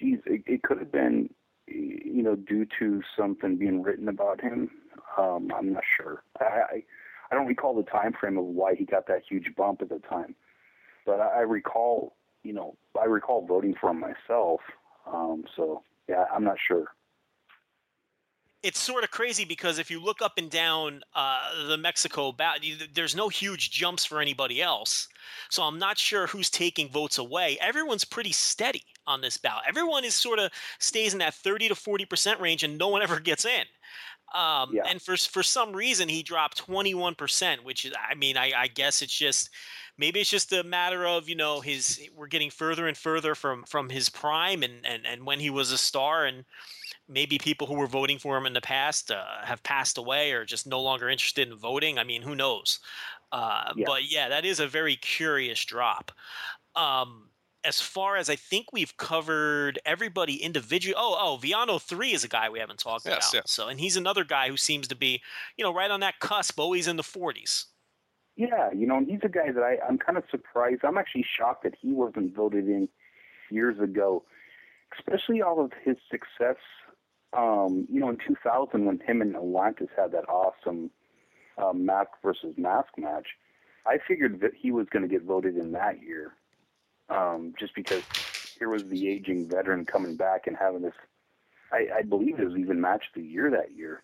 Geez, 0.00 0.18
it, 0.26 0.42
it 0.46 0.62
could 0.62 0.78
have 0.78 0.92
been. 0.92 1.30
You 1.66 2.22
know, 2.24 2.34
due 2.34 2.66
to 2.80 3.00
something 3.16 3.56
being 3.56 3.82
written 3.82 4.08
about 4.08 4.40
him. 4.40 4.70
Um. 5.16 5.52
I'm 5.56 5.72
not 5.72 5.84
sure. 5.96 6.22
I. 6.40 6.44
I 6.44 6.84
I 7.30 7.36
don't 7.36 7.46
recall 7.46 7.74
the 7.74 7.82
time 7.84 8.12
frame 8.18 8.38
of 8.38 8.44
why 8.44 8.74
he 8.74 8.84
got 8.84 9.06
that 9.06 9.22
huge 9.28 9.54
bump 9.56 9.82
at 9.82 9.88
the 9.88 10.00
time, 10.00 10.34
but 11.06 11.20
I, 11.20 11.38
I 11.38 11.40
recall, 11.40 12.14
you 12.42 12.52
know, 12.52 12.76
I 13.00 13.04
recall 13.04 13.46
voting 13.46 13.74
for 13.80 13.90
him 13.90 14.00
myself. 14.00 14.60
Um, 15.06 15.44
so 15.56 15.82
yeah, 16.08 16.24
I'm 16.34 16.44
not 16.44 16.56
sure. 16.66 16.86
It's 18.62 18.78
sort 18.78 19.04
of 19.04 19.10
crazy 19.10 19.46
because 19.46 19.78
if 19.78 19.90
you 19.90 20.02
look 20.02 20.20
up 20.20 20.34
and 20.36 20.50
down 20.50 21.00
uh, 21.14 21.66
the 21.68 21.78
Mexico 21.78 22.30
ballot, 22.30 22.62
there's 22.94 23.16
no 23.16 23.30
huge 23.30 23.70
jumps 23.70 24.04
for 24.04 24.20
anybody 24.20 24.60
else. 24.60 25.08
So 25.48 25.62
I'm 25.62 25.78
not 25.78 25.96
sure 25.96 26.26
who's 26.26 26.50
taking 26.50 26.90
votes 26.90 27.16
away. 27.16 27.56
Everyone's 27.60 28.04
pretty 28.04 28.32
steady 28.32 28.82
on 29.06 29.22
this 29.22 29.38
ballot. 29.38 29.64
Everyone 29.66 30.04
is 30.04 30.14
sort 30.14 30.38
of 30.38 30.50
stays 30.78 31.14
in 31.14 31.20
that 31.20 31.34
30 31.34 31.68
to 31.68 31.74
40 31.74 32.04
percent 32.04 32.40
range, 32.40 32.62
and 32.62 32.76
no 32.76 32.88
one 32.88 33.02
ever 33.02 33.18
gets 33.20 33.46
in. 33.46 33.64
Um, 34.32 34.70
Yeah. 34.72 34.82
And 34.84 35.02
for 35.02 35.16
for 35.16 35.42
some 35.42 35.72
reason, 35.74 36.08
he 36.08 36.22
dropped 36.22 36.56
21 36.58 37.14
percent, 37.16 37.64
which 37.64 37.84
is, 37.84 37.92
I 37.98 38.14
mean, 38.14 38.36
I, 38.36 38.52
I 38.56 38.68
guess 38.68 39.02
it's 39.02 39.16
just 39.16 39.50
maybe 39.98 40.20
it's 40.20 40.30
just 40.30 40.52
a 40.52 40.62
matter 40.64 41.06
of 41.06 41.28
you 41.28 41.34
know 41.34 41.60
his 41.60 42.00
we're 42.14 42.26
getting 42.28 42.50
further 42.50 42.86
and 42.86 42.96
further 42.96 43.34
from 43.34 43.64
from 43.64 43.88
his 43.90 44.08
prime 44.08 44.62
and 44.62 44.86
and 44.86 45.06
and 45.06 45.26
when 45.26 45.40
he 45.40 45.50
was 45.50 45.72
a 45.72 45.78
star 45.78 46.24
and 46.26 46.44
maybe 47.08 47.38
people 47.38 47.66
who 47.66 47.74
were 47.74 47.86
voting 47.86 48.18
for 48.18 48.36
him 48.36 48.46
in 48.46 48.52
the 48.52 48.60
past 48.60 49.10
uh, 49.10 49.44
have 49.44 49.62
passed 49.62 49.98
away 49.98 50.32
or 50.32 50.44
just 50.44 50.66
no 50.66 50.80
longer 50.80 51.08
interested 51.08 51.48
in 51.48 51.56
voting. 51.56 51.98
I 51.98 52.04
mean, 52.04 52.22
who 52.22 52.34
knows? 52.34 52.80
Uh, 53.32 53.72
Yeah. 53.76 53.84
But 53.86 54.10
yeah, 54.10 54.28
that 54.28 54.44
is 54.44 54.60
a 54.60 54.68
very 54.68 54.96
curious 54.96 55.64
drop. 55.64 56.12
Um, 56.76 57.29
as 57.64 57.80
far 57.80 58.16
as 58.16 58.30
I 58.30 58.36
think 58.36 58.72
we've 58.72 58.96
covered 58.96 59.78
everybody 59.84 60.42
individually. 60.42 60.94
Oh, 60.96 61.16
oh, 61.18 61.36
Villano 61.36 61.78
three 61.78 62.12
is 62.12 62.24
a 62.24 62.28
guy 62.28 62.48
we 62.48 62.58
haven't 62.58 62.78
talked 62.78 63.06
Yes, 63.06 63.32
about. 63.32 63.34
yeah. 63.34 63.42
So, 63.46 63.68
and 63.68 63.78
he's 63.80 63.96
another 63.96 64.24
guy 64.24 64.48
who 64.48 64.56
seems 64.56 64.88
to 64.88 64.96
be, 64.96 65.20
you 65.56 65.64
know, 65.64 65.72
right 65.74 65.90
on 65.90 66.00
that 66.00 66.18
cusp, 66.20 66.58
always 66.58 66.86
in 66.88 66.96
the 66.96 67.02
forties. 67.02 67.66
Yeah, 68.36 68.70
you 68.72 68.86
know, 68.86 68.96
and 68.96 69.06
he's 69.10 69.20
a 69.22 69.28
guy 69.28 69.52
that 69.52 69.62
I, 69.62 69.76
I'm 69.86 69.98
kind 69.98 70.16
of 70.16 70.24
surprised. 70.30 70.80
I'm 70.84 70.96
actually 70.96 71.26
shocked 71.38 71.64
that 71.64 71.74
he 71.80 71.92
wasn't 71.92 72.34
voted 72.34 72.66
in 72.68 72.88
years 73.50 73.78
ago, 73.78 74.24
especially 74.98 75.42
all 75.42 75.62
of 75.62 75.72
his 75.84 75.96
success. 76.10 76.56
Um, 77.36 77.86
you 77.90 78.00
know, 78.00 78.08
in 78.08 78.16
2000 78.26 78.86
when 78.86 78.98
him 79.06 79.20
and 79.20 79.36
Atlantis 79.36 79.88
had 79.96 80.12
that 80.12 80.28
awesome 80.28 80.90
uh, 81.58 81.72
mask 81.72 82.10
versus 82.22 82.54
mask 82.56 82.88
match, 82.96 83.26
I 83.86 83.98
figured 84.08 84.40
that 84.40 84.52
he 84.58 84.72
was 84.72 84.86
going 84.90 85.02
to 85.02 85.08
get 85.08 85.22
voted 85.22 85.56
in 85.56 85.72
that 85.72 86.02
year, 86.02 86.32
um, 87.10 87.54
just 87.58 87.74
because 87.74 88.02
here 88.58 88.68
was 88.68 88.84
the 88.84 89.08
aging 89.08 89.48
veteran 89.48 89.84
coming 89.84 90.16
back 90.16 90.46
and 90.46 90.56
having 90.56 90.82
this. 90.82 90.94
I, 91.72 91.88
I 91.98 92.02
believe 92.02 92.40
it 92.40 92.44
was 92.44 92.56
even 92.56 92.80
match 92.80 93.04
of 93.08 93.22
the 93.22 93.26
year 93.26 93.50
that 93.50 93.76
year 93.76 94.02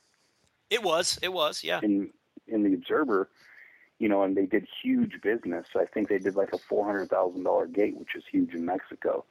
It 0.71 0.83
was, 0.83 1.19
it 1.23 1.33
was, 1.33 1.65
yeah. 1.65 1.81
in 1.83 2.11
in 2.47 2.63
the 2.63 2.75
Observer, 2.75 3.29
you 3.99 4.09
know, 4.09 4.23
and 4.23 4.37
they 4.37 4.47
did 4.47 4.69
huge 4.83 5.21
business. 5.21 5.67
I 5.75 5.85
think 5.85 6.09
they 6.09 6.19
did 6.19 6.37
like 6.37 6.53
a 6.53 6.59
four 6.59 6.85
hundred 6.87 7.11
thousand 7.11 7.43
dollar 7.43 7.67
gate, 7.67 7.97
which 7.97 8.15
is 8.15 8.25
huge 8.31 8.55
in 8.55 8.65
Mexico. 8.65 9.25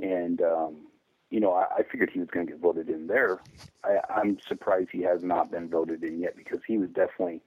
And 0.00 0.40
um, 0.42 0.86
you 1.30 1.40
know, 1.40 1.52
I, 1.52 1.66
I 1.78 1.82
figured 1.84 2.10
he 2.10 2.18
was 2.18 2.28
going 2.30 2.46
to 2.46 2.52
get 2.52 2.60
voted 2.60 2.88
in 2.88 3.06
there. 3.06 3.40
I, 3.84 3.98
I'm 4.12 4.38
surprised 4.46 4.88
he 4.90 5.02
has 5.02 5.22
not 5.22 5.50
been 5.50 5.68
voted 5.68 6.02
in 6.02 6.20
yet 6.20 6.36
because 6.36 6.60
he 6.66 6.78
was 6.78 6.88
definitely 6.90 7.40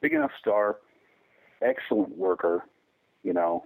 big 0.00 0.14
enough 0.14 0.32
star, 0.40 0.78
excellent 1.60 2.16
worker. 2.16 2.64
You 3.22 3.34
know, 3.34 3.64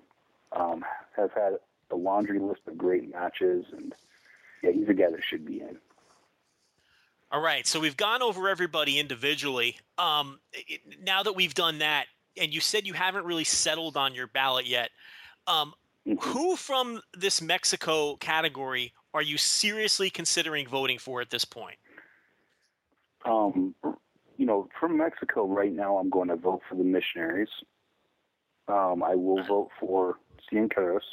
um, 0.55 0.84
has 1.16 1.30
had 1.34 1.55
a 1.90 1.96
laundry 1.96 2.38
list 2.38 2.62
of 2.66 2.78
great 2.78 3.11
matches, 3.11 3.64
and 3.72 3.94
yeah, 4.62 4.70
he's 4.70 4.88
a 4.88 4.94
guy 4.94 5.11
that 5.11 5.22
should 5.22 5.44
be 5.44 5.61
in. 5.61 5.76
All 7.30 7.40
right, 7.40 7.66
so 7.66 7.80
we've 7.80 7.96
gone 7.96 8.22
over 8.22 8.48
everybody 8.48 8.98
individually. 8.98 9.76
Um, 9.96 10.38
it, 10.53 10.80
now 11.03 11.22
that 11.22 11.34
we've 11.34 11.55
done 11.55 11.78
that, 11.78 12.07
and 12.36 12.53
you 12.53 12.61
said 12.61 12.86
you 12.86 12.92
haven't 12.92 13.24
really 13.24 13.44
settled 13.44 13.96
on 13.96 14.14
your 14.14 14.26
ballot 14.26 14.66
yet, 14.66 14.90
um, 15.46 15.72
who 16.20 16.57
from 16.57 17.00
this 17.14 17.40
Mexico 17.40 18.16
category 18.16 18.92
are 19.14 19.22
you 19.22 19.38
seriously 19.38 20.11
considering 20.11 20.66
voting 20.66 20.98
for 20.98 21.20
at 21.20 21.30
this 21.30 21.44
point? 21.44 21.76
um, 23.24 23.74
you 24.36 24.46
know, 24.46 24.68
from 24.78 24.96
Mexico 24.96 25.46
right 25.46 25.72
now, 25.72 25.98
I'm 25.98 26.11
going 26.11 26.28
to 26.28 26.36
vote 26.36 26.62
for 26.68 26.74
the 26.74 26.84
missionaries. 26.84 27.48
Um, 28.68 29.03
I 29.03 29.14
will 29.14 29.42
vote 29.44 29.70
for 29.78 30.16
Caras. 30.53 31.05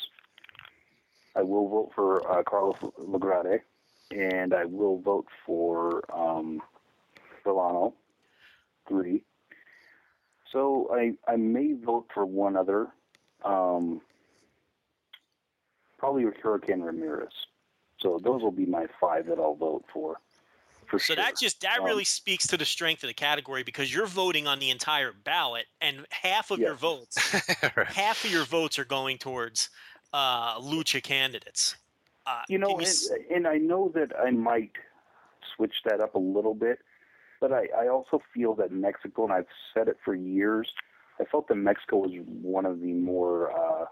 I 1.35 1.41
will 1.43 1.69
vote 1.69 1.91
for 1.95 2.29
uh, 2.29 2.43
Carlos 2.43 2.75
Lagarde, 2.97 3.61
and 4.11 4.53
I 4.53 4.65
will 4.65 4.99
vote 4.99 5.27
for 5.45 6.03
um, 6.13 6.61
Villano, 7.43 7.93
three. 8.87 9.23
So 10.51 10.89
I 10.91 11.13
I 11.31 11.35
may 11.37 11.73
vote 11.73 12.07
for 12.13 12.25
one 12.25 12.57
other, 12.57 12.87
um, 13.45 14.01
probably 15.97 16.25
Hurricane 16.41 16.81
Ramirez. 16.81 17.33
So 17.99 18.19
those 18.21 18.41
will 18.41 18.51
be 18.51 18.65
my 18.65 18.87
five 18.99 19.27
that 19.27 19.39
I'll 19.39 19.55
vote 19.55 19.85
for. 19.93 20.19
For 20.89 20.99
So 20.99 21.15
sure. 21.15 21.15
that 21.15 21.37
just 21.37 21.61
that 21.61 21.81
Um, 21.81 21.83
really 21.83 22.03
speaks 22.03 22.47
to 22.47 22.57
the 22.57 22.65
strength 22.65 23.03
of 23.03 23.07
the 23.07 23.13
category 23.13 23.63
because 23.63 23.93
you're 23.93 24.07
voting 24.07 24.47
on 24.47 24.59
the 24.59 24.69
entire 24.69 25.13
ballot, 25.13 25.67
and 25.81 26.05
half 26.11 26.51
of 26.51 26.61
your 26.63 26.73
Yes. 26.73 26.75
votes, 26.75 27.37
half 27.87 28.23
of 28.25 28.31
your 28.31 28.45
votes 28.45 28.77
are 28.79 28.85
going 28.85 29.17
towards 29.17 29.69
uh, 30.13 30.59
lucha 30.59 31.01
candidates. 31.01 31.77
Uh, 32.25 32.43
You 32.47 32.57
know, 32.57 32.77
can 32.77 32.79
and, 32.79 32.87
s- 32.87 33.09
and 33.29 33.47
I 33.47 33.57
know 33.57 33.89
that 33.95 34.11
I 34.17 34.31
might 34.31 34.71
switch 35.55 35.75
that 35.85 36.01
up 36.01 36.15
a 36.15 36.19
little 36.19 36.55
bit, 36.55 36.79
but 37.41 37.53
I, 37.53 37.67
I 37.77 37.87
also 37.87 38.21
feel 38.33 38.55
that 38.55 38.71
Mexico, 38.71 39.25
and 39.25 39.33
I've 39.33 39.47
said 39.73 39.87
it 39.87 39.97
for 40.03 40.15
years, 40.15 40.71
I 41.19 41.25
felt 41.25 41.47
that 41.49 41.55
Mexico 41.55 41.97
was 41.97 42.11
one 42.25 42.65
of 42.65 42.79
the 42.81 42.93
more 42.93 43.51
uh, 43.51 43.85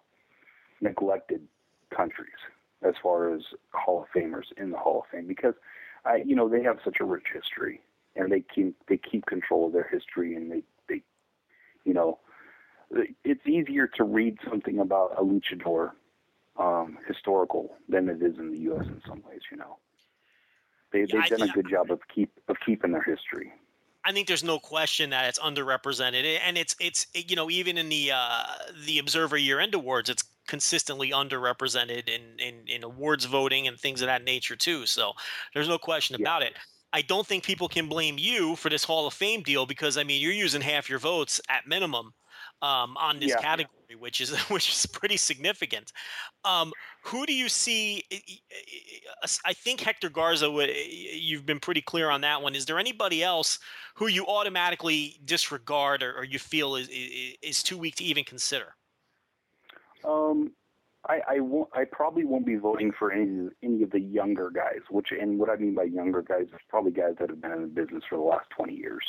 neglected 0.82 1.48
countries 1.96 2.36
as 2.84 2.96
far 3.02 3.34
as 3.34 3.42
Hall 3.74 4.04
of 4.04 4.10
Famers 4.10 4.46
in 4.58 4.72
the 4.72 4.78
Hall 4.78 5.02
of 5.02 5.12
Fame 5.12 5.28
because 5.28 5.56
I, 6.08 6.24
you 6.26 6.36
know, 6.36 6.48
they 6.48 6.64
have 6.64 6.78
such 6.84 6.98
a 7.00 7.04
rich 7.04 7.26
history 7.34 7.82
and 8.16 8.32
they 8.32 8.42
keep 8.42 8.76
they 8.88 8.98
keep 8.98 9.26
control 9.26 9.68
of 9.68 9.74
their 9.74 9.88
history 9.92 10.36
and 10.36 10.52
they 10.52 10.64
they, 10.90 11.04
you 11.86 11.94
know, 11.94 12.20
it's 13.24 13.46
easier 13.46 13.88
to 13.88 14.04
read 14.04 14.38
something 14.50 14.80
about 14.80 15.14
a 15.18 15.22
luchador 15.22 15.92
um, 16.58 16.98
historical 17.08 17.76
than 17.90 18.10
it 18.10 18.22
is 18.22 18.38
in 18.40 18.52
the 18.52 18.60
U.S. 18.60 18.86
in 18.86 19.02
some 19.08 19.22
ways. 19.28 19.42
You 19.52 19.58
know, 19.58 19.78
they, 20.92 21.02
they've 21.02 21.26
done 21.26 21.50
a 21.50 21.52
good 21.52 21.70
job 21.70 21.92
of 21.92 22.00
keep 22.14 22.32
of 22.48 22.58
keeping 22.66 22.92
their 22.92 23.04
history. 23.04 23.52
I 24.06 24.14
think 24.14 24.28
there's 24.28 24.44
no 24.44 24.58
question 24.58 25.10
that 25.10 25.28
it's 25.28 25.40
underrepresented, 25.40 26.40
and 26.42 26.58
it's 26.58 26.76
it's 26.80 27.08
you 27.14 27.36
know 27.36 27.50
even 27.50 27.78
in 27.78 27.90
the 27.90 28.12
uh, 28.14 28.46
the 28.86 29.00
Observer 29.00 29.38
Year 29.38 29.60
End 29.60 29.76
Awards, 29.76 30.10
it's 30.10 30.24
consistently 30.48 31.12
underrepresented 31.12 32.08
in, 32.10 32.40
in 32.40 32.68
in 32.68 32.84
awards 32.84 33.26
voting 33.26 33.68
and 33.68 33.80
things 33.80 34.02
of 34.02 34.08
that 34.08 34.24
nature 34.24 34.56
too. 34.56 34.86
So 34.86 35.14
there's 35.54 35.68
no 35.68 35.78
question 35.78 36.16
Yeah. 36.16 36.28
about 36.28 36.44
it. 36.44 36.56
I 36.94 37.02
don't 37.02 37.28
think 37.28 37.44
people 37.44 37.68
can 37.68 37.90
blame 37.90 38.18
you 38.18 38.56
for 38.56 38.70
this 38.70 38.84
Hall 38.86 39.08
of 39.08 39.14
Fame 39.14 39.44
deal 39.44 39.66
because 39.66 39.98
I 39.98 40.04
mean 40.04 40.22
you're 40.22 40.32
using 40.32 40.62
half 40.62 40.90
your 40.90 41.00
votes 41.00 41.42
at 41.50 41.68
minimum 41.68 42.14
um, 42.62 42.96
on 42.98 43.20
this 43.20 43.36
Yeah. 43.36 43.36
category, 43.36 43.96
which 43.98 44.22
is 44.22 44.32
which 44.50 44.70
is 44.72 44.86
pretty 44.86 45.18
significant. 45.18 45.92
Um, 46.46 46.74
who 47.04 47.26
do 47.26 47.34
you 47.34 47.50
see? 47.50 48.04
I 49.46 49.54
think 49.54 49.82
Hector 49.82 50.10
Garza. 50.10 50.50
You've 50.50 51.46
been 51.46 51.60
pretty 51.60 51.82
clear 51.82 52.10
on 52.10 52.22
that 52.22 52.42
one. 52.42 52.56
Is 52.56 52.66
there 52.66 52.80
anybody 52.80 53.24
else 53.24 53.60
who 53.96 54.08
you 54.08 54.26
automatically 54.28 55.20
disregard 55.26 56.04
or, 56.04 56.14
or 56.18 56.24
you 56.24 56.40
feel 56.40 56.76
is, 56.76 56.88
is 56.90 57.36
is 57.42 57.64
too 57.64 57.78
weak 57.78 57.96
to 57.98 58.04
even 58.04 58.24
consider? 58.24 58.77
Um, 60.04 60.52
I, 61.06 61.20
I 61.28 61.40
won't. 61.40 61.70
I 61.74 61.84
probably 61.90 62.26
won't 62.26 62.46
be 62.46 62.56
voting 62.56 62.92
for 62.98 63.12
any 63.12 63.50
any 63.64 63.84
of 63.84 63.92
the 63.92 64.00
younger 64.00 64.50
guys. 64.50 64.82
Which 64.90 65.08
and 65.12 65.40
what 65.40 65.50
I 65.50 65.56
mean 65.56 65.76
by 65.76 65.84
younger 65.84 66.22
guys 66.22 66.48
is 66.48 66.60
probably 66.70 66.92
guys 66.92 67.16
that 67.20 67.30
have 67.30 67.42
been 67.42 67.52
in 67.52 67.62
the 67.62 67.68
business 67.68 68.04
for 68.10 68.18
the 68.18 68.24
last 68.24 68.50
twenty 68.50 68.76
years. 68.76 69.04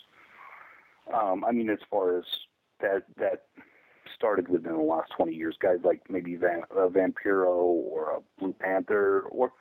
Um, 1.12 1.45
I 1.45 1.53
mean, 1.53 1.70
as 1.70 1.78
far 1.91 2.18
as 2.18 2.24
that 2.80 3.05
that 3.16 3.47
started 4.14 4.49
within 4.49 4.72
the 4.72 4.82
last 4.82 5.11
twenty 5.16 5.34
years, 5.34 5.57
guys 5.61 5.78
like 5.82 6.03
maybe 6.09 6.36
Van, 6.36 6.62
uh, 6.70 6.89
Vampiro 6.89 7.57
or 7.57 8.11
a 8.12 8.41
Blue 8.41 8.55
Panther, 8.61 9.22
or 9.30 9.53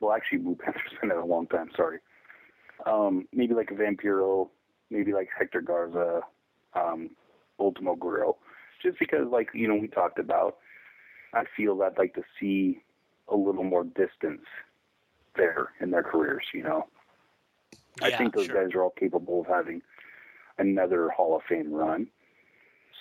well, 0.00 0.12
actually, 0.12 0.38
Blue 0.38 0.56
Panther's 0.56 0.92
been 1.00 1.08
there 1.08 1.20
a 1.20 1.26
long 1.26 1.46
time. 1.46 1.70
Sorry. 1.76 1.98
Um, 2.84 3.26
maybe 3.32 3.54
like 3.54 3.70
a 3.70 3.74
Vampiro, 3.74 4.50
maybe 4.90 5.12
like 5.12 5.28
Hector 5.36 5.62
Garza, 5.62 6.20
um, 6.74 7.10
Ultimo 7.58 7.94
Guerrero, 7.94 8.36
just 8.82 8.98
because, 8.98 9.26
like 9.30 9.48
you 9.54 9.66
know, 9.66 9.76
we 9.76 9.88
talked 9.88 10.18
about. 10.18 10.56
I 11.36 11.44
feel 11.56 11.82
I'd 11.82 11.98
like 11.98 12.14
to 12.14 12.22
see 12.40 12.82
a 13.28 13.36
little 13.36 13.64
more 13.64 13.84
distance 13.84 14.42
there 15.36 15.68
in 15.80 15.90
their 15.90 16.02
careers. 16.02 16.44
You 16.54 16.62
know, 16.62 16.86
I 18.00 18.10
think 18.10 18.34
those 18.34 18.46
sure. 18.46 18.64
guys 18.64 18.74
are 18.74 18.82
all 18.82 18.94
capable 18.98 19.42
of 19.42 19.46
having 19.46 19.82
another 20.58 21.10
Hall 21.10 21.36
of 21.36 21.42
Fame 21.48 21.72
run. 21.72 22.08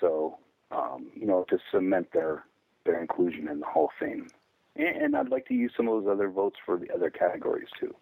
So, 0.01 0.37
um, 0.71 1.07
you 1.15 1.25
know, 1.25 1.45
to 1.49 1.57
cement 1.71 2.09
their 2.13 2.43
their 2.85 2.99
inclusion 3.01 3.47
in 3.47 3.61
the 3.61 3.65
Hall 3.65 3.85
of 3.85 3.91
Fame, 3.99 4.27
and, 4.75 5.03
and 5.03 5.15
I'd 5.15 5.29
like 5.29 5.47
to 5.47 5.53
use 5.53 5.71
some 5.77 5.87
of 5.87 6.03
those 6.03 6.11
other 6.11 6.29
votes 6.29 6.57
for 6.65 6.77
the 6.77 6.93
other 6.93 7.09
categories 7.09 7.69
too. 7.79 7.95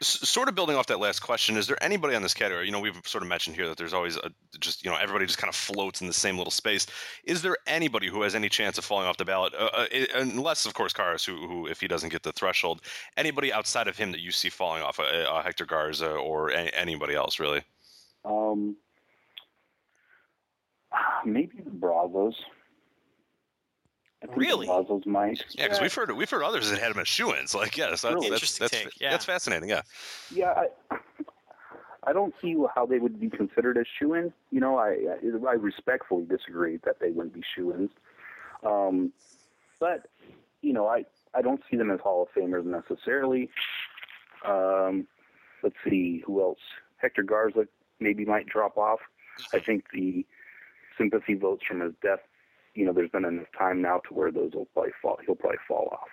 Sort 0.00 0.48
of 0.48 0.54
building 0.54 0.76
off 0.76 0.86
that 0.88 0.98
last 0.98 1.20
question, 1.20 1.56
is 1.56 1.66
there 1.66 1.82
anybody 1.82 2.14
on 2.14 2.22
this 2.22 2.34
category? 2.34 2.66
You 2.66 2.72
know, 2.72 2.80
we've 2.80 3.00
sort 3.04 3.22
of 3.22 3.28
mentioned 3.28 3.56
here 3.56 3.68
that 3.68 3.76
there's 3.78 3.94
always 3.94 4.16
a, 4.16 4.30
just 4.58 4.84
you 4.84 4.90
know 4.90 4.96
everybody 4.96 5.24
just 5.24 5.38
kind 5.38 5.48
of 5.48 5.54
floats 5.54 6.00
in 6.00 6.06
the 6.06 6.12
same 6.12 6.36
little 6.36 6.50
space. 6.50 6.86
Is 7.24 7.42
there 7.42 7.56
anybody 7.66 8.08
who 8.08 8.22
has 8.22 8.34
any 8.34 8.48
chance 8.48 8.76
of 8.76 8.84
falling 8.84 9.06
off 9.06 9.16
the 9.16 9.24
ballot, 9.24 9.54
uh, 9.54 9.64
uh, 9.72 9.86
unless 10.16 10.66
of 10.66 10.74
course 10.74 10.92
Caras, 10.92 11.24
who, 11.24 11.46
who 11.46 11.66
if 11.68 11.80
he 11.80 11.88
doesn't 11.88 12.10
get 12.10 12.22
the 12.22 12.32
threshold, 12.32 12.82
anybody 13.16 13.52
outside 13.52 13.88
of 13.88 13.96
him 13.96 14.12
that 14.12 14.20
you 14.20 14.30
see 14.30 14.48
falling 14.50 14.82
off, 14.82 14.98
uh, 14.98 15.02
uh, 15.02 15.42
Hector 15.42 15.64
Garza 15.64 16.10
or 16.10 16.50
a- 16.50 16.74
anybody 16.74 17.14
else 17.14 17.38
really? 17.38 17.62
Um, 18.24 18.76
maybe 21.24 21.60
the 21.62 21.70
Brazos. 21.70 22.34
I 24.24 24.26
think 24.26 24.38
Really? 24.38 24.66
The 24.66 25.02
might. 25.06 25.44
Yeah, 25.50 25.64
because 25.64 25.80
we've 25.80 25.94
heard 25.94 26.10
we've 26.12 26.30
heard 26.30 26.42
others 26.42 26.70
that 26.70 26.80
had 26.80 26.90
him 26.90 26.98
as 26.98 27.08
shoe-ins. 27.08 27.54
Like, 27.54 27.76
yes, 27.76 28.02
that's 28.02 28.04
Really? 28.04 28.30
that's 28.30 28.42
Interesting 28.42 28.64
that's, 28.64 28.84
take, 28.84 29.00
yeah. 29.00 29.10
that's 29.10 29.24
fascinating. 29.24 29.68
Yeah, 29.68 29.82
Yeah, 30.32 30.64
I, 30.90 30.96
I 32.06 32.12
don't 32.12 32.34
see 32.40 32.56
how 32.74 32.86
they 32.86 32.98
would 32.98 33.20
be 33.20 33.28
considered 33.28 33.76
as 33.78 33.86
shoe-ins. 33.98 34.32
You 34.50 34.60
know, 34.60 34.78
I 34.78 34.96
I 35.46 35.52
respectfully 35.52 36.24
disagree 36.24 36.78
that 36.84 37.00
they 37.00 37.10
wouldn't 37.10 37.34
be 37.34 37.42
shoe-ins. 37.54 37.90
Um, 38.64 39.12
but 39.78 40.08
you 40.62 40.72
know, 40.72 40.86
I 40.88 41.04
I 41.34 41.42
don't 41.42 41.60
see 41.70 41.76
them 41.76 41.90
as 41.90 42.00
Hall 42.00 42.22
of 42.22 42.28
Famers 42.34 42.64
necessarily. 42.64 43.50
Um, 44.46 45.06
let's 45.62 45.76
see 45.88 46.22
who 46.26 46.40
else. 46.40 46.58
Hector 46.96 47.22
Garza 47.22 47.66
maybe 48.00 48.24
might 48.24 48.46
drop 48.46 48.78
off. 48.78 49.00
I 49.52 49.58
think 49.58 49.84
the 49.92 50.24
sympathy 50.96 51.34
votes 51.34 51.64
from 51.66 51.80
his 51.80 51.92
death. 52.02 52.20
You 52.74 52.86
know, 52.86 52.92
there's 52.92 53.10
been 53.10 53.24
enough 53.24 53.46
time 53.56 53.80
now 53.80 54.00
to 54.08 54.14
where 54.14 54.32
those 54.32 54.52
will 54.52 54.66
probably 54.66 54.92
fall. 55.00 55.18
He'll 55.24 55.36
probably 55.36 55.58
fall 55.68 55.88
off. 55.92 56.08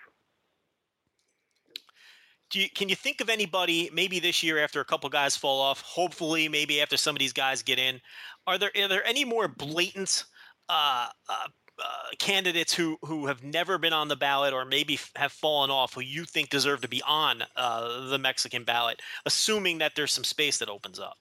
You, 2.54 2.70
can 2.70 2.90
you 2.90 2.96
think 2.96 3.22
of 3.22 3.30
anybody 3.30 3.90
maybe 3.94 4.20
this 4.20 4.44
year 4.44 4.60
after 4.60 4.82
a 4.82 4.86
couple 4.86 5.10
guys 5.10 5.38
fall 5.38 5.62
off? 5.62 5.82
Hopefully, 5.82 6.50
maybe 6.50 6.82
after 6.82 6.98
some 6.98 7.16
of 7.16 7.20
these 7.20 7.34
guys 7.34 7.64
get 7.64 7.80
in. 7.80 8.02
Are 8.46 8.58
there 8.58 8.72
are 8.78 8.88
there 8.88 9.06
any 9.06 9.24
more 9.24 9.48
blatant 9.48 10.26
uh, 10.68 11.08
uh, 11.30 11.48
uh, 11.80 11.86
candidates 12.20 12.74
who 12.74 12.98
who 13.04 13.28
have 13.28 13.44
never 13.44 13.78
been 13.78 13.94
on 13.94 14.08
the 14.08 14.16
ballot 14.16 14.54
or 14.54 14.66
maybe 14.66 14.96
f- 14.96 15.12
have 15.16 15.32
fallen 15.32 15.72
off 15.72 15.94
who 15.94 16.02
you 16.02 16.26
think 16.26 16.50
deserve 16.50 16.82
to 16.82 16.88
be 16.88 17.02
on 17.08 17.44
uh, 17.56 18.08
the 18.10 18.18
Mexican 18.18 18.64
ballot, 18.64 19.02
assuming 19.26 19.78
that 19.78 19.94
there's 19.96 20.12
some 20.12 20.24
space 20.24 20.58
that 20.58 20.70
opens 20.70 21.00
up? 21.00 21.18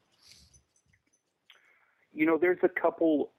You 2.13 2.27
know, 2.27 2.39
there's 2.39 2.59
a 2.63 2.69
couple 2.69 3.33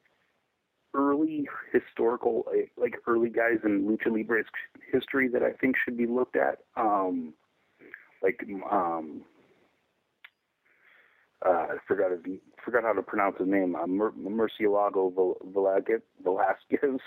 early 0.93 1.47
historical, 1.71 2.45
like 2.77 2.95
early 3.07 3.29
guys 3.29 3.59
in 3.63 3.87
lucha 3.87 4.11
libre 4.11 4.43
history 4.91 5.27
that 5.29 5.43
I 5.43 5.51
think 5.53 5.75
should 5.83 5.97
be 5.97 6.07
looked 6.07 6.35
at. 6.35 6.59
Um, 6.75 7.33
like 8.21 8.43
um, 8.69 9.23
uh, 11.45 11.49
I 11.49 11.77
forgot 11.87 12.11
his, 12.11 12.19
forgot 12.63 12.83
how 12.83 12.93
to 12.93 13.01
pronounce 13.01 13.37
his 13.39 13.47
name. 13.47 13.75
Uh, 13.75 13.87
Mer- 13.87 14.11
Murcielago 14.11 15.35
Velasquez. 15.53 16.01
Velasquez. 16.23 16.99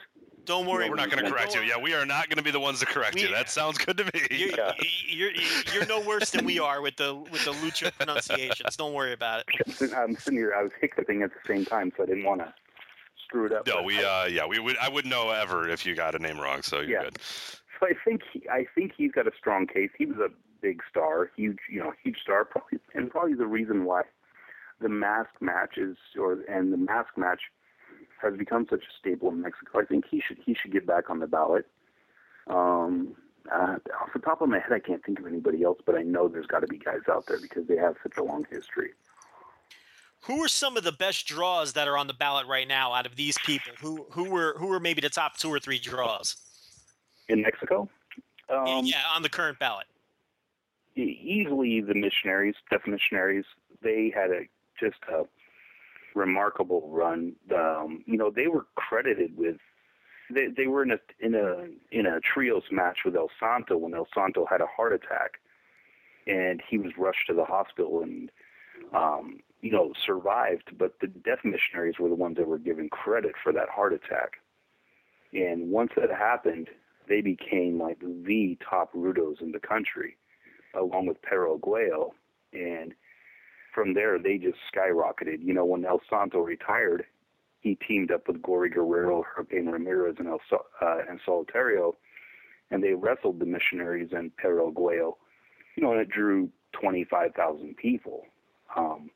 Don't 0.44 0.66
worry, 0.66 0.90
we're 0.90 0.96
not 0.96 1.10
going 1.10 1.24
to 1.24 1.30
correct 1.30 1.54
you. 1.54 1.62
Yeah, 1.62 1.78
we 1.78 1.94
are 1.94 2.04
not 2.04 2.28
going 2.28 2.36
to 2.36 2.42
be 2.42 2.50
the 2.50 2.60
ones 2.60 2.80
to 2.80 2.86
correct 2.86 3.14
we, 3.14 3.22
you. 3.22 3.28
That 3.30 3.48
sounds 3.48 3.78
good 3.78 3.96
to 3.96 4.04
me. 4.04 4.10
You're, 4.30 4.50
yeah. 4.50 4.72
you're, 5.08 5.30
you're, 5.72 5.86
no 5.86 6.00
worse 6.00 6.30
than 6.30 6.44
we 6.44 6.58
are 6.58 6.82
with 6.82 6.96
the 6.96 7.14
with 7.14 7.44
the 7.46 7.52
lucha 7.52 7.92
pronunciations. 7.94 8.76
Don't 8.76 8.92
worry 8.92 9.14
about 9.14 9.40
it. 9.40 9.92
I'm 9.96 10.16
sitting 10.16 10.38
here. 10.38 10.52
I 10.54 10.62
was 10.62 10.72
hiccuping 10.78 11.22
at 11.22 11.30
the 11.30 11.38
same 11.48 11.64
time, 11.64 11.92
so 11.96 12.02
I 12.02 12.06
didn't 12.06 12.24
want 12.24 12.42
to 12.42 12.52
screw 13.24 13.46
it 13.46 13.52
up. 13.52 13.66
No, 13.66 13.82
we 13.82 14.02
uh, 14.02 14.26
yeah, 14.26 14.46
we 14.46 14.58
would. 14.58 14.76
I 14.78 14.88
wouldn't 14.88 15.10
know 15.10 15.30
ever 15.30 15.68
if 15.68 15.84
you 15.84 15.94
got 15.94 16.14
a 16.14 16.18
name 16.18 16.38
wrong. 16.38 16.62
So 16.62 16.80
you're 16.80 16.90
yeah. 16.90 17.02
good. 17.04 17.18
So 17.80 17.86
I 17.86 17.92
think 18.04 18.22
he, 18.32 18.48
I 18.48 18.66
think 18.74 18.92
he's 18.96 19.12
got 19.12 19.26
a 19.26 19.32
strong 19.36 19.66
case. 19.66 19.90
He 19.98 20.06
was 20.06 20.18
a 20.18 20.28
big 20.60 20.80
star, 20.88 21.30
huge, 21.36 21.58
you 21.70 21.80
know, 21.80 21.92
huge 22.02 22.18
star, 22.22 22.44
probably, 22.44 22.78
and 22.94 23.10
probably 23.10 23.34
the 23.34 23.46
reason 23.46 23.84
why 23.84 24.02
the 24.80 24.88
mask 24.88 25.30
matches 25.40 25.96
or 26.18 26.38
and 26.48 26.72
the 26.72 26.76
mask 26.76 27.16
match 27.16 27.40
has 28.22 28.34
become 28.36 28.66
such 28.68 28.82
a 28.82 28.98
staple 28.98 29.28
in 29.28 29.42
Mexico. 29.42 29.80
I 29.80 29.84
think 29.84 30.04
he 30.10 30.22
should 30.26 30.38
he 30.44 30.54
should 30.54 30.72
get 30.72 30.86
back 30.86 31.10
on 31.10 31.18
the 31.18 31.26
ballot. 31.26 31.66
Um, 32.46 33.14
uh, 33.52 33.76
off 34.00 34.12
the 34.14 34.20
top 34.20 34.40
of 34.40 34.48
my 34.48 34.58
head, 34.58 34.72
I 34.72 34.78
can't 34.78 35.04
think 35.04 35.18
of 35.18 35.26
anybody 35.26 35.62
else, 35.62 35.78
but 35.84 35.94
I 35.94 36.02
know 36.02 36.28
there's 36.28 36.46
got 36.46 36.60
to 36.60 36.66
be 36.66 36.78
guys 36.78 37.00
out 37.10 37.26
there 37.26 37.38
because 37.40 37.66
they 37.66 37.76
have 37.76 37.96
such 38.02 38.16
a 38.16 38.22
long 38.22 38.46
history. 38.50 38.90
Who 40.26 40.42
are 40.42 40.48
some 40.48 40.78
of 40.78 40.84
the 40.84 40.92
best 40.92 41.26
draws 41.26 41.74
that 41.74 41.86
are 41.86 41.98
on 41.98 42.06
the 42.06 42.14
ballot 42.14 42.46
right 42.46 42.66
now 42.66 42.94
out 42.94 43.04
of 43.04 43.14
these 43.14 43.36
people? 43.44 43.72
Who 43.80 44.06
who 44.10 44.30
were 44.30 44.54
who 44.58 44.68
were 44.68 44.80
maybe 44.80 45.02
the 45.02 45.10
top 45.10 45.36
two 45.36 45.50
or 45.50 45.58
three 45.58 45.78
draws 45.78 46.36
in 47.28 47.42
Mexico? 47.42 47.88
Um, 48.48 48.86
yeah, 48.86 49.02
on 49.14 49.22
the 49.22 49.28
current 49.28 49.58
ballot. 49.58 49.86
Easily 50.96 51.80
the 51.82 51.94
missionaries, 51.94 52.54
deaf 52.70 52.82
missionaries. 52.86 53.44
They 53.82 54.12
had 54.14 54.30
a 54.30 54.42
just 54.80 54.96
a 55.12 55.24
remarkable 56.14 56.88
run. 56.90 57.34
Um, 57.54 58.02
you 58.06 58.16
know, 58.16 58.30
they 58.30 58.46
were 58.46 58.66
credited 58.76 59.36
with 59.36 59.56
they 60.30 60.46
they 60.46 60.68
were 60.68 60.82
in 60.82 60.92
a 60.92 60.98
in 61.20 61.34
a 61.34 61.66
in 61.92 62.06
a 62.06 62.20
trios 62.20 62.64
match 62.70 63.00
with 63.04 63.14
El 63.14 63.28
Santo 63.38 63.76
when 63.76 63.94
El 63.94 64.08
Santo 64.14 64.46
had 64.46 64.62
a 64.62 64.66
heart 64.66 64.94
attack, 64.94 65.32
and 66.26 66.62
he 66.66 66.78
was 66.78 66.92
rushed 66.96 67.26
to 67.26 67.34
the 67.34 67.44
hospital 67.44 68.02
and 68.02 68.30
um, 68.94 69.40
you 69.64 69.70
know 69.70 69.92
survived. 70.06 70.76
But 70.78 71.00
the 71.00 71.06
death 71.06 71.40
missionaries 71.42 71.98
were 71.98 72.10
the 72.10 72.14
ones 72.14 72.36
that 72.36 72.46
were 72.46 72.58
given 72.58 72.90
credit 72.90 73.32
for 73.42 73.52
that 73.54 73.70
heart 73.70 73.94
attack. 73.94 74.34
And 75.32 75.70
once 75.70 75.90
that 75.96 76.10
happened, 76.10 76.68
they 77.08 77.22
became 77.22 77.80
like 77.80 77.98
the 78.00 78.58
top 78.68 78.92
rudos 78.92 79.40
in 79.40 79.52
the 79.52 79.58
country, 79.58 80.16
along 80.78 81.06
with 81.06 81.20
Perro 81.22 81.58
Aguayo. 81.58 82.10
And 82.52 82.92
from 83.74 83.94
there, 83.94 84.18
they 84.18 84.36
just 84.36 84.58
skyrocketed. 84.72 85.42
You 85.42 85.54
know, 85.54 85.64
when 85.64 85.84
El 85.84 86.00
Santo 86.08 86.40
retired, 86.40 87.06
he 87.60 87.76
teamed 87.76 88.12
up 88.12 88.28
with 88.28 88.42
Gory 88.42 88.68
Guerrero, 88.68 89.24
Hurricane 89.24 89.66
Ramirez, 89.66 90.16
and 90.18 90.28
El 90.28 90.40
uh, 90.52 90.98
and 91.08 91.18
Solitario, 91.26 91.94
and 92.70 92.84
they 92.84 92.92
wrestled 92.92 93.40
the 93.40 93.46
missionaries 93.46 94.10
and 94.12 94.36
Perro 94.36 94.70
Aguayo. 94.70 95.14
You 95.74 95.82
know, 95.82 95.92
and 95.92 96.00
it 96.02 96.10
drew 96.10 96.50
25,000 96.72 97.76
people. 97.76 98.26
Um, 98.76 99.10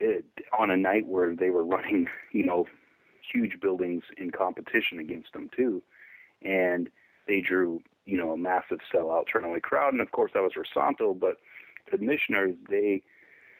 it, 0.00 0.24
on 0.58 0.70
a 0.70 0.76
night 0.76 1.06
where 1.06 1.34
they 1.34 1.50
were 1.50 1.64
running, 1.64 2.08
you 2.32 2.44
know, 2.44 2.66
huge 3.32 3.60
buildings 3.60 4.04
in 4.16 4.30
competition 4.30 4.98
against 4.98 5.32
them 5.32 5.50
too, 5.56 5.82
and 6.42 6.88
they 7.26 7.40
drew, 7.40 7.80
you 8.04 8.16
know, 8.16 8.32
a 8.32 8.36
massive 8.36 8.78
sellout 8.92 9.24
turnout 9.30 9.60
crowd, 9.62 9.92
and 9.92 10.00
of 10.00 10.12
course 10.12 10.30
that 10.34 10.42
was 10.42 10.52
for 10.52 10.64
Santo, 10.72 11.12
but 11.12 11.38
the 11.90 11.98
missionaries, 11.98 12.56
they 12.68 13.02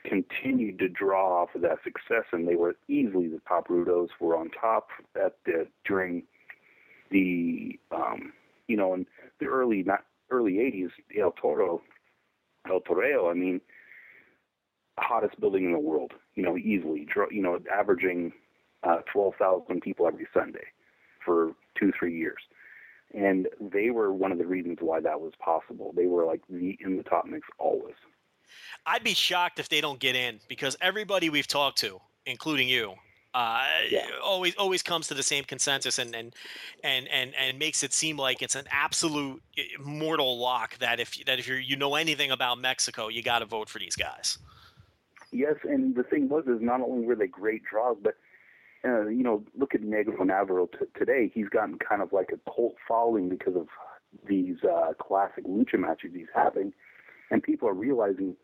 continued 0.04 0.78
to 0.78 0.88
draw 0.88 1.42
off 1.42 1.54
of 1.54 1.62
that 1.62 1.78
success, 1.82 2.24
and 2.32 2.46
they 2.46 2.54
were 2.54 2.76
easily 2.88 3.28
the 3.28 3.40
top 3.48 3.68
rudos. 3.68 4.08
Were 4.20 4.36
on 4.36 4.50
top 4.50 4.88
at 5.16 5.36
the 5.44 5.66
during 5.84 6.22
the 7.10 7.78
um, 7.90 8.32
you 8.68 8.76
know 8.76 8.94
in 8.94 9.06
the 9.40 9.46
early 9.46 9.82
not 9.82 10.04
early 10.30 10.54
80s. 10.54 10.90
El 11.18 11.32
Toro, 11.32 11.82
El 12.68 12.80
Toreo. 12.80 13.30
I 13.30 13.34
mean, 13.34 13.60
hottest 14.98 15.40
building 15.40 15.64
in 15.64 15.72
the 15.72 15.78
world. 15.78 16.12
You 16.34 16.42
know, 16.42 16.56
easily. 16.56 17.06
You 17.30 17.42
know, 17.42 17.58
averaging 17.72 18.32
uh, 18.82 18.98
12,000 19.12 19.80
people 19.80 20.06
every 20.06 20.26
Sunday 20.32 20.64
for 21.24 21.52
two 21.78 21.92
three 21.98 22.16
years. 22.16 22.40
And 23.14 23.48
they 23.60 23.90
were 23.90 24.12
one 24.12 24.32
of 24.32 24.38
the 24.38 24.46
reasons 24.46 24.78
why 24.80 25.00
that 25.00 25.20
was 25.20 25.32
possible. 25.38 25.92
They 25.94 26.06
were 26.06 26.24
like 26.24 26.42
the 26.48 26.76
in 26.80 26.96
the 26.96 27.02
top 27.02 27.26
mix 27.26 27.46
always. 27.58 27.94
I'd 28.84 29.04
be 29.04 29.14
shocked 29.14 29.58
if 29.58 29.68
they 29.68 29.80
don't 29.80 29.98
get 29.98 30.14
in 30.14 30.40
because 30.48 30.76
everybody 30.80 31.30
we've 31.30 31.46
talked 31.46 31.78
to, 31.78 32.00
including 32.26 32.68
you, 32.68 32.94
uh, 33.34 33.64
yeah. 33.90 34.06
always 34.22 34.54
always 34.56 34.82
comes 34.82 35.08
to 35.08 35.14
the 35.14 35.22
same 35.22 35.44
consensus 35.44 35.98
and, 35.98 36.14
and 36.16 36.34
and 36.82 37.06
and 37.08 37.34
and 37.38 37.58
makes 37.58 37.82
it 37.82 37.92
seem 37.92 38.16
like 38.16 38.42
it's 38.42 38.54
an 38.54 38.64
absolute 38.70 39.42
mortal 39.78 40.38
lock 40.38 40.78
that 40.78 41.00
if 41.00 41.22
that 41.26 41.38
if 41.38 41.46
you 41.46 41.56
you 41.56 41.76
know 41.76 41.96
anything 41.96 42.30
about 42.30 42.58
Mexico, 42.58 43.08
you 43.08 43.22
got 43.22 43.40
to 43.40 43.44
vote 43.44 43.68
for 43.68 43.78
these 43.78 43.94
guys. 43.94 44.38
Yes, 45.36 45.56
and 45.64 45.94
the 45.94 46.02
thing 46.02 46.28
was 46.28 46.44
is 46.46 46.60
not 46.60 46.80
only 46.80 47.06
were 47.06 47.14
they 47.14 47.26
great 47.26 47.62
draws, 47.70 47.96
but 48.02 48.14
uh, 48.84 49.06
you 49.08 49.22
know, 49.22 49.44
look 49.58 49.74
at 49.74 49.82
Negro 49.82 50.24
Navarro 50.24 50.66
t- 50.66 50.86
today. 50.98 51.30
He's 51.32 51.48
gotten 51.48 51.78
kind 51.78 52.02
of 52.02 52.12
like 52.12 52.30
a 52.32 52.50
cult 52.50 52.76
following 52.86 53.28
because 53.28 53.56
of 53.56 53.66
these 54.26 54.56
uh, 54.64 54.92
classic 54.98 55.44
lucha 55.46 55.78
matches 55.78 56.12
he's 56.14 56.26
having 56.34 56.72
and 57.30 57.42
people 57.42 57.68
are 57.68 57.74
realizing, 57.74 58.36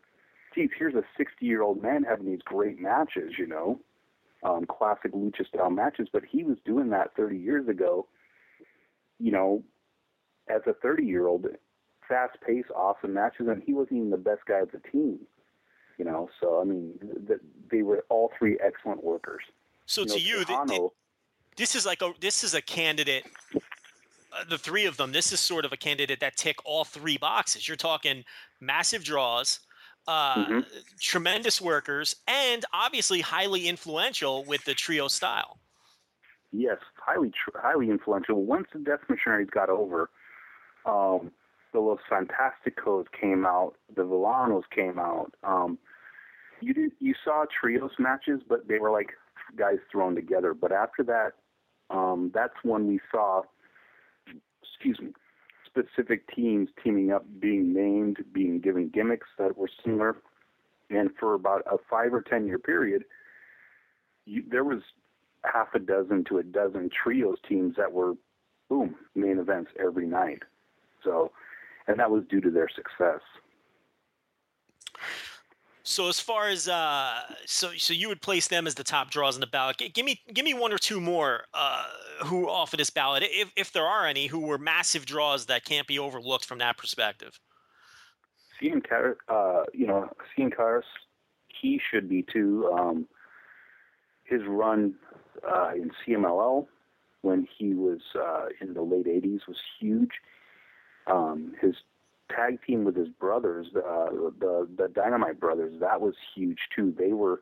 geez, 0.53 0.69
here's 0.77 0.95
a 0.95 1.03
60 1.17 1.45
year 1.45 1.61
old 1.61 1.81
man 1.81 2.03
having 2.03 2.25
these 2.25 2.41
great 2.43 2.79
matches, 2.79 3.33
you 3.37 3.47
know, 3.47 3.79
um, 4.43 4.65
classic 4.65 5.13
lucha 5.13 5.47
style 5.47 5.69
matches, 5.69 6.07
but 6.11 6.23
he 6.29 6.43
was 6.43 6.57
doing 6.65 6.89
that 6.89 7.15
30 7.15 7.37
years 7.37 7.67
ago, 7.67 8.07
you 9.19 9.31
know, 9.31 9.63
as 10.49 10.61
a 10.67 10.73
30 10.73 11.05
year 11.05 11.27
old, 11.27 11.45
fast 12.07 12.37
paced, 12.45 12.69
awesome 12.75 13.13
matches, 13.13 13.47
and 13.47 13.63
he 13.65 13.73
wasn't 13.73 13.97
even 13.97 14.09
the 14.09 14.17
best 14.17 14.41
guy 14.47 14.59
of 14.59 14.71
the 14.71 14.81
team, 14.91 15.19
you 15.97 16.05
know. 16.05 16.29
So 16.39 16.61
I 16.61 16.63
mean, 16.63 16.93
th- 17.27 17.39
they 17.71 17.81
were 17.81 18.05
all 18.09 18.31
three 18.37 18.57
excellent 18.63 19.03
workers. 19.03 19.43
So 19.85 20.01
you 20.01 20.07
to 20.07 20.19
you, 20.19 20.35
Texano, 20.45 20.89
this 21.57 21.75
is 21.75 21.85
like 21.85 22.01
a 22.01 22.13
this 22.19 22.43
is 22.43 22.53
a 22.53 22.61
candidate 22.61 23.25
uh, 24.33 24.43
the 24.49 24.57
three 24.57 24.85
of 24.85 24.97
them, 24.97 25.11
this 25.11 25.31
is 25.31 25.39
sort 25.39 25.65
of 25.65 25.71
a 25.71 25.77
candidate 25.77 26.19
that 26.19 26.35
tick 26.37 26.57
all 26.65 26.83
three 26.83 27.17
boxes. 27.17 27.67
You're 27.67 27.77
talking 27.77 28.23
massive 28.59 29.03
draws, 29.03 29.59
uh, 30.07 30.35
mm-hmm. 30.35 30.59
tremendous 30.99 31.61
workers, 31.61 32.15
and 32.27 32.65
obviously 32.73 33.21
highly 33.21 33.67
influential 33.67 34.43
with 34.45 34.63
the 34.65 34.73
trio 34.73 35.07
style. 35.07 35.59
Yes, 36.51 36.77
highly 36.95 37.31
highly 37.55 37.89
influential. 37.89 38.43
Once 38.43 38.67
the 38.73 38.79
Death 38.79 39.01
Missionaries 39.09 39.49
got 39.49 39.69
over, 39.69 40.09
um, 40.85 41.31
the 41.73 41.79
Los 41.79 41.99
Fantasticos 42.09 43.05
came 43.19 43.45
out, 43.45 43.73
the 43.95 44.03
Villanos 44.03 44.63
came 44.73 44.99
out. 44.99 45.33
Um, 45.43 45.77
you 46.61 46.73
did, 46.73 46.91
you 46.99 47.13
saw 47.25 47.45
trios 47.59 47.91
matches, 47.99 48.41
but 48.47 48.67
they 48.67 48.79
were 48.79 48.91
like 48.91 49.09
guys 49.57 49.79
thrown 49.91 50.15
together. 50.15 50.53
But 50.53 50.71
after 50.71 51.03
that, 51.03 51.31
um, 51.89 52.31
that's 52.33 52.53
when 52.63 52.87
we 52.87 52.99
saw 53.11 53.41
excuse 54.63 54.99
me, 54.99 55.13
specific 55.65 56.33
teams 56.33 56.69
teaming 56.83 57.11
up, 57.11 57.25
being 57.39 57.73
named, 57.73 58.17
being 58.33 58.59
given 58.59 58.89
gimmicks 58.89 59.27
that 59.37 59.57
were 59.57 59.69
similar. 59.83 60.17
And 60.89 61.09
for 61.19 61.33
about 61.33 61.63
a 61.71 61.77
five 61.89 62.13
or 62.13 62.21
ten 62.21 62.45
year 62.47 62.59
period, 62.59 63.03
you, 64.25 64.43
there 64.49 64.63
was 64.63 64.81
half 65.43 65.67
a 65.73 65.79
dozen 65.79 66.23
to 66.25 66.37
a 66.37 66.43
dozen 66.43 66.89
trios 66.89 67.37
teams 67.47 67.75
that 67.77 67.91
were, 67.91 68.13
boom, 68.69 68.95
main 69.15 69.39
events 69.39 69.71
every 69.79 70.05
night. 70.05 70.39
So, 71.03 71.31
and 71.87 71.99
that 71.99 72.09
was 72.09 72.23
due 72.29 72.41
to 72.41 72.51
their 72.51 72.69
success. 72.69 73.21
So 75.83 76.07
as 76.07 76.17
far 76.19 76.47
as 76.47 76.69
uh, 76.69 77.21
so 77.45 77.71
so 77.75 77.93
you 77.93 78.07
would 78.07 78.21
place 78.21 78.47
them 78.47 78.65
as 78.67 78.73
the 78.73 78.85
top 78.85 79.11
draws 79.11 79.35
in 79.35 79.41
the 79.41 79.47
ballot. 79.47 79.77
G- 79.77 79.89
give 79.89 80.05
me 80.05 80.21
give 80.33 80.45
me 80.45 80.53
one 80.53 80.71
or 80.71 80.77
two 80.77 81.01
more 81.01 81.43
uh, 81.53 81.83
who 82.23 82.49
off 82.49 82.73
of 82.73 82.77
this 82.77 82.89
ballot, 82.89 83.23
if 83.25 83.51
if 83.57 83.73
there 83.73 83.85
are 83.85 84.07
any, 84.07 84.27
who 84.27 84.39
were 84.39 84.57
massive 84.57 85.05
draws 85.05 85.45
that 85.47 85.65
can't 85.65 85.85
be 85.85 85.99
overlooked 85.99 86.45
from 86.45 86.59
that 86.59 86.77
perspective. 86.77 87.37
Cian 88.59 88.81
Car- 88.81 89.17
uh, 89.27 89.63
you 89.73 89.85
know, 89.85 90.09
Cien 90.37 90.55
Caras, 90.55 90.83
he 91.47 91.81
should 91.91 92.07
be 92.07 92.25
too. 92.31 92.71
Um, 92.73 93.07
his 94.23 94.41
run 94.47 94.95
uh, 95.45 95.71
in 95.75 95.91
CMLL 96.07 96.65
when 97.23 97.45
he 97.57 97.73
was 97.73 97.99
uh, 98.15 98.45
in 98.61 98.73
the 98.73 98.81
late 98.81 99.05
'80s 99.05 99.41
was 99.49 99.57
huge. 99.81 100.11
Um, 101.07 101.53
his 101.61 101.75
tag 102.29 102.59
team 102.65 102.83
with 102.83 102.95
his 102.95 103.09
brothers, 103.09 103.67
uh, 103.75 104.09
the 104.39 104.67
the 104.77 104.87
Dynamite 104.87 105.39
Brothers, 105.39 105.79
that 105.79 106.01
was 106.01 106.15
huge 106.35 106.59
too. 106.75 106.93
They 106.97 107.13
were 107.13 107.41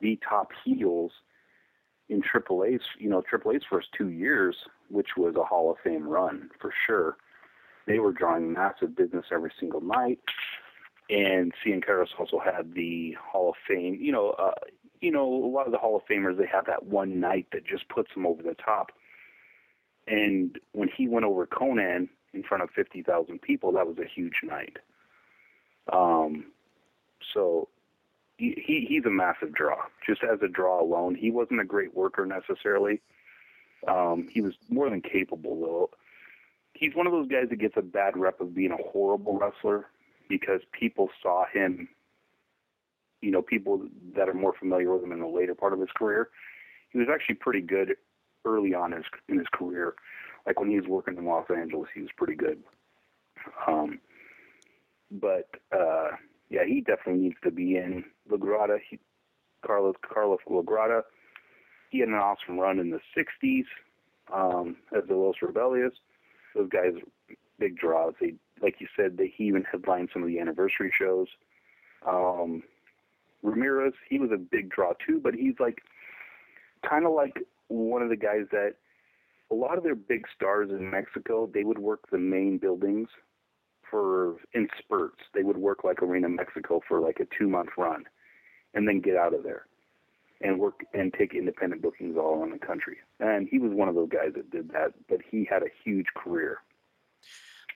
the 0.00 0.18
top 0.28 0.50
heels 0.64 1.12
in 2.08 2.22
Triple 2.22 2.58
AAA's, 2.58 2.82
you 2.98 3.08
know, 3.08 3.22
AAA's 3.22 3.64
first 3.68 3.88
two 3.96 4.10
years, 4.10 4.56
which 4.90 5.16
was 5.16 5.34
a 5.36 5.42
Hall 5.44 5.70
of 5.70 5.78
Fame 5.82 6.06
run 6.06 6.50
for 6.60 6.72
sure. 6.86 7.16
They 7.86 7.98
were 7.98 8.12
drawing 8.12 8.52
massive 8.52 8.96
business 8.96 9.26
every 9.32 9.52
single 9.58 9.80
night, 9.80 10.18
and 11.08 11.52
Cien 11.64 11.84
Caras 11.84 12.08
also 12.18 12.38
had 12.38 12.74
the 12.74 13.16
Hall 13.20 13.50
of 13.50 13.56
Fame. 13.68 13.98
You 14.00 14.12
know, 14.12 14.30
uh, 14.30 14.54
you 15.00 15.10
know, 15.10 15.26
a 15.26 15.50
lot 15.50 15.66
of 15.66 15.72
the 15.72 15.78
Hall 15.78 15.96
of 15.96 16.02
Famers 16.06 16.38
they 16.38 16.46
have 16.46 16.66
that 16.66 16.86
one 16.86 17.20
night 17.20 17.46
that 17.52 17.66
just 17.66 17.88
puts 17.88 18.12
them 18.14 18.26
over 18.26 18.42
the 18.42 18.54
top. 18.54 18.92
And 20.08 20.58
when 20.72 20.88
he 20.96 21.08
went 21.08 21.24
over 21.24 21.46
Konnan 21.46 22.08
in 22.36 22.42
front 22.42 22.62
of 22.62 22.70
50,000 22.70 23.40
people, 23.40 23.72
that 23.72 23.86
was 23.86 23.96
a 23.98 24.04
huge 24.04 24.40
night. 24.44 24.76
Um, 25.92 26.46
so 27.34 27.68
he, 28.36 28.62
he 28.64 28.86
he's 28.88 29.04
a 29.04 29.10
massive 29.10 29.52
draw. 29.52 29.76
Just 30.06 30.22
as 30.22 30.38
a 30.42 30.48
draw 30.48 30.80
alone, 30.82 31.14
he 31.14 31.30
wasn't 31.30 31.60
a 31.60 31.64
great 31.64 31.94
worker 31.94 32.26
necessarily. 32.26 33.00
Um, 33.88 34.28
he 34.30 34.40
was 34.40 34.54
more 34.68 34.90
than 34.90 35.00
capable 35.00 35.60
though. 35.60 35.90
He's 36.74 36.94
one 36.94 37.06
of 37.06 37.12
those 37.12 37.28
guys 37.28 37.48
that 37.48 37.56
gets 37.56 37.76
a 37.76 37.82
bad 37.82 38.16
rep 38.16 38.40
of 38.40 38.54
being 38.54 38.72
a 38.72 38.90
horrible 38.90 39.38
wrestler 39.38 39.86
because 40.28 40.60
people 40.72 41.08
saw 41.22 41.44
him. 41.52 41.88
You 43.22 43.30
know, 43.30 43.40
people 43.40 43.86
that 44.14 44.28
are 44.28 44.34
more 44.34 44.52
familiar 44.52 44.92
with 44.92 45.02
him 45.02 45.12
in 45.12 45.20
the 45.20 45.26
later 45.26 45.54
part 45.54 45.72
of 45.72 45.80
his 45.80 45.88
career, 45.96 46.28
he 46.90 46.98
was 46.98 47.08
actually 47.10 47.36
pretty 47.36 47.62
good 47.62 47.96
early 48.44 48.74
on 48.74 48.92
in 48.92 48.98
his, 48.98 49.06
in 49.28 49.38
his 49.38 49.46
career. 49.52 49.94
Like 50.46 50.60
when 50.60 50.70
he 50.70 50.76
was 50.76 50.88
working 50.88 51.16
in 51.16 51.26
Los 51.26 51.46
Angeles, 51.54 51.88
he 51.94 52.00
was 52.00 52.10
pretty 52.16 52.36
good. 52.36 52.62
Um, 53.66 54.00
but 55.10 55.48
uh, 55.72 56.10
yeah, 56.50 56.64
he 56.66 56.80
definitely 56.80 57.22
needs 57.22 57.36
to 57.44 57.50
be 57.50 57.76
in 57.76 58.04
Lagrada. 58.30 58.78
He, 58.88 58.98
Carlos 59.64 59.96
Carlos 60.02 60.40
Lagrada. 60.48 61.02
He 61.90 62.00
had 62.00 62.08
an 62.08 62.14
awesome 62.14 62.58
run 62.58 62.78
in 62.78 62.90
the 62.90 63.00
'60s 63.16 63.64
um, 64.32 64.76
as 64.96 65.02
the 65.08 65.14
Los 65.14 65.36
Rebeldes. 65.42 65.92
Those 66.54 66.68
guys, 66.68 66.92
big 67.58 67.76
draws. 67.76 68.14
They, 68.20 68.34
like 68.62 68.76
you 68.80 68.86
said, 68.96 69.16
they 69.16 69.32
he 69.36 69.44
even 69.44 69.64
headlined 69.70 70.10
some 70.12 70.22
of 70.22 70.28
the 70.28 70.38
anniversary 70.38 70.92
shows. 70.96 71.28
Um, 72.06 72.62
Ramirez, 73.42 73.94
he 74.08 74.18
was 74.18 74.30
a 74.32 74.38
big 74.38 74.70
draw 74.70 74.92
too, 75.06 75.20
but 75.22 75.34
he's 75.34 75.54
like 75.58 75.82
kind 76.88 77.06
of 77.06 77.12
like 77.12 77.42
one 77.68 78.02
of 78.02 78.08
the 78.08 78.16
guys 78.16 78.46
that 78.52 78.74
a 79.50 79.54
lot 79.54 79.78
of 79.78 79.84
their 79.84 79.94
big 79.94 80.26
stars 80.34 80.70
in 80.70 80.90
Mexico, 80.90 81.48
they 81.52 81.64
would 81.64 81.78
work 81.78 82.10
the 82.10 82.18
main 82.18 82.58
buildings 82.58 83.08
for 83.88 84.36
in 84.54 84.68
spurts. 84.78 85.22
They 85.34 85.42
would 85.42 85.56
work 85.56 85.84
like 85.84 86.02
Arena 86.02 86.28
Mexico 86.28 86.80
for 86.86 87.00
like 87.00 87.20
a 87.20 87.26
two 87.38 87.48
month 87.48 87.70
run, 87.78 88.04
and 88.74 88.88
then 88.88 89.00
get 89.00 89.16
out 89.16 89.34
of 89.34 89.42
there, 89.42 89.66
and 90.40 90.58
work 90.58 90.80
and 90.92 91.12
take 91.12 91.34
independent 91.34 91.82
bookings 91.82 92.16
all 92.16 92.40
around 92.40 92.52
the 92.52 92.66
country. 92.66 92.96
And 93.20 93.48
he 93.48 93.58
was 93.58 93.72
one 93.72 93.88
of 93.88 93.94
those 93.94 94.08
guys 94.08 94.32
that 94.34 94.50
did 94.50 94.70
that, 94.70 94.94
but 95.08 95.20
he 95.30 95.46
had 95.48 95.62
a 95.62 95.70
huge 95.84 96.06
career. 96.16 96.58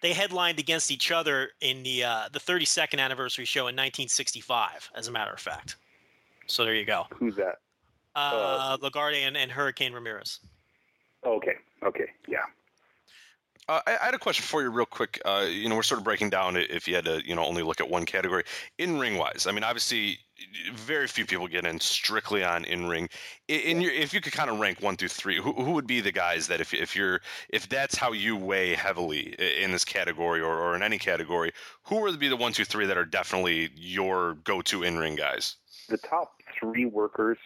They 0.03 0.15
headlined 0.15 0.59
against 0.59 0.91
each 0.91 1.13
other 1.13 1.51
in 1.61 1.83
the 1.83 2.05
uh, 2.05 2.29
the 2.33 2.41
32nd 2.41 2.99
anniversary 2.99 3.45
show 3.45 3.63
in 3.63 3.77
1965, 3.77 4.91
as 4.95 5.09
a 5.09 5.13
matter 5.13 5.33
of 5.33 5.41
fact. 5.41 5.77
So 6.47 6.65
there 6.65 6.75
you 6.75 6.87
go. 6.87 7.07
Who's 7.15 7.37
that? 7.37 7.59
Uh, 8.17 8.77
Lagarde 8.81 9.23
and, 9.23 9.37
and 9.37 9.53
Hurricane 9.53 9.93
Ramirez. 9.93 10.41
Okay. 11.25 11.55
Okay. 11.83 12.07
Yeah. 12.29 12.45
Uh, 13.69 13.81
I, 13.87 13.97
I 14.03 14.05
had 14.07 14.15
a 14.15 14.19
question 14.19 14.43
for 14.43 14.63
you, 14.63 14.71
real 14.71 14.85
quick. 14.87 15.21
Uh, 15.25 15.47
you 15.49 15.69
know, 15.69 15.77
we're 15.77 15.85
sort 15.85 15.99
of 15.99 16.05
breaking 16.05 16.31
down 16.31 16.57
if 16.57 16.89
you 16.89 16.97
had 16.97 17.05
to, 17.05 17.23
you 17.25 17.37
know, 17.37 17.45
only 17.45 17.63
look 17.63 17.81
at 17.81 17.89
one 17.89 18.05
category. 18.05 18.43
In 18.79 18.99
ring 18.99 19.17
wise, 19.17 19.47
I 19.47 19.53
mean, 19.53 19.63
obviously, 19.63 20.19
very 20.75 21.07
few 21.07 21.25
people 21.25 21.47
get 21.47 21.65
in 21.65 21.79
strictly 21.79 22.43
on 22.43 22.65
in 22.65 22.89
ring. 22.89 23.09
In, 23.47 23.81
your, 23.81 23.93
if 23.93 24.13
you 24.13 24.21
could 24.21 24.33
kind 24.33 24.51
of 24.51 24.59
rank 24.59 24.81
one 24.81 24.97
through 24.97 25.09
three, 25.09 25.37
who, 25.37 25.53
who 25.53 25.71
would 25.71 25.87
be 25.87 26.01
the 26.01 26.11
guys 26.11 26.49
that 26.49 26.61
if 26.61 26.75
if 26.75 26.97
you're 26.97 27.21
if 27.51 27.69
that's 27.69 27.97
how 27.97 28.11
you 28.11 28.37
weigh 28.37 28.75
heavily 28.75 29.37
in 29.39 29.71
this 29.71 29.85
category 29.85 30.41
or, 30.41 30.59
or 30.59 30.75
in 30.75 30.83
any 30.83 30.99
category, 30.99 31.53
who 31.85 32.01
would 32.01 32.19
be 32.19 32.27
the 32.29 32.37
one, 32.37 32.53
two, 32.53 32.65
three 32.65 32.87
that 32.87 32.99
are 32.99 33.05
definitely 33.05 33.71
your 33.77 34.35
go-to 34.43 34.83
in 34.83 34.99
ring 34.99 35.15
guys? 35.15 35.57
The 35.89 35.99
top 35.99 36.33
three 36.59 36.87
workers 36.87 37.39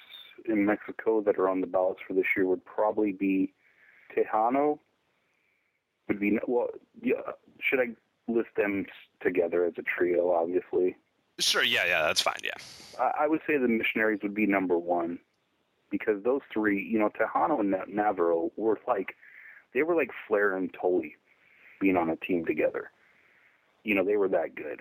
in 0.46 0.64
Mexico 0.64 1.20
that 1.22 1.38
are 1.38 1.50
on 1.50 1.60
the 1.60 1.66
ballots 1.66 2.00
for 2.06 2.14
this 2.14 2.24
year 2.34 2.46
would 2.46 2.64
probably 2.64 3.12
be 3.12 3.52
Texano. 4.14 4.78
Would 6.08 6.20
be 6.20 6.38
well. 6.46 6.68
Yeah, 7.02 7.14
should 7.60 7.80
I 7.80 7.88
list 8.28 8.50
them 8.56 8.86
together 9.22 9.64
as 9.64 9.74
a 9.78 9.82
trio? 9.82 10.32
Obviously. 10.32 10.96
Sure. 11.38 11.64
Yeah. 11.64 11.86
Yeah. 11.86 12.02
That's 12.02 12.20
fine. 12.20 12.38
Yeah. 12.44 12.52
I, 12.98 13.24
I 13.24 13.28
would 13.28 13.40
say 13.46 13.56
the 13.56 13.68
missionaries 13.68 14.20
would 14.22 14.34
be 14.34 14.46
number 14.46 14.78
one 14.78 15.18
because 15.90 16.22
those 16.22 16.42
three, 16.52 16.82
you 16.82 16.98
know, 16.98 17.08
Texano 17.08 17.60
and 17.60 17.74
Navarro 17.88 18.52
were 18.56 18.78
like 18.86 19.14
they 19.72 19.82
were 19.82 19.94
like 19.94 20.10
Flair 20.28 20.56
and 20.56 20.74
Tully 20.80 21.16
being 21.80 21.96
on 21.96 22.10
a 22.10 22.16
team 22.16 22.44
together. 22.44 22.90
You 23.82 23.94
know, 23.94 24.04
they 24.04 24.16
were 24.16 24.28
that 24.28 24.54
good. 24.54 24.80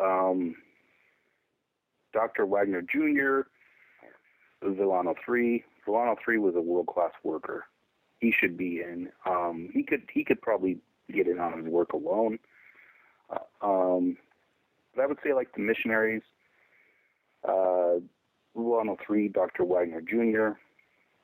Um, 0.00 0.54
Dr. 2.12 2.46
Wagner 2.46 2.82
Jr., 2.82 3.48
Villano 4.62 5.14
3. 5.24 5.64
Villano 5.84 6.16
3 6.24 6.38
was 6.38 6.54
a 6.54 6.60
world 6.60 6.86
class 6.86 7.12
worker. 7.22 7.64
He 8.20 8.32
should 8.38 8.56
be 8.56 8.80
in. 8.80 9.10
Um, 9.24 9.68
he 9.72 9.82
could 9.82 10.02
he 10.12 10.24
could 10.24 10.40
probably 10.40 10.78
get 11.12 11.26
in 11.26 11.38
on 11.38 11.62
his 11.62 11.66
work 11.66 11.92
alone. 11.92 12.38
Uh, 13.30 13.66
um, 13.66 14.16
but 14.94 15.02
I 15.02 15.06
would 15.06 15.18
say 15.22 15.34
like 15.34 15.52
the 15.54 15.60
missionaries, 15.60 16.22
uh, 17.46 17.96
Villano 18.54 18.96
3, 19.06 19.28
Dr. 19.28 19.64
Wagner 19.64 20.00
Jr. 20.00 20.58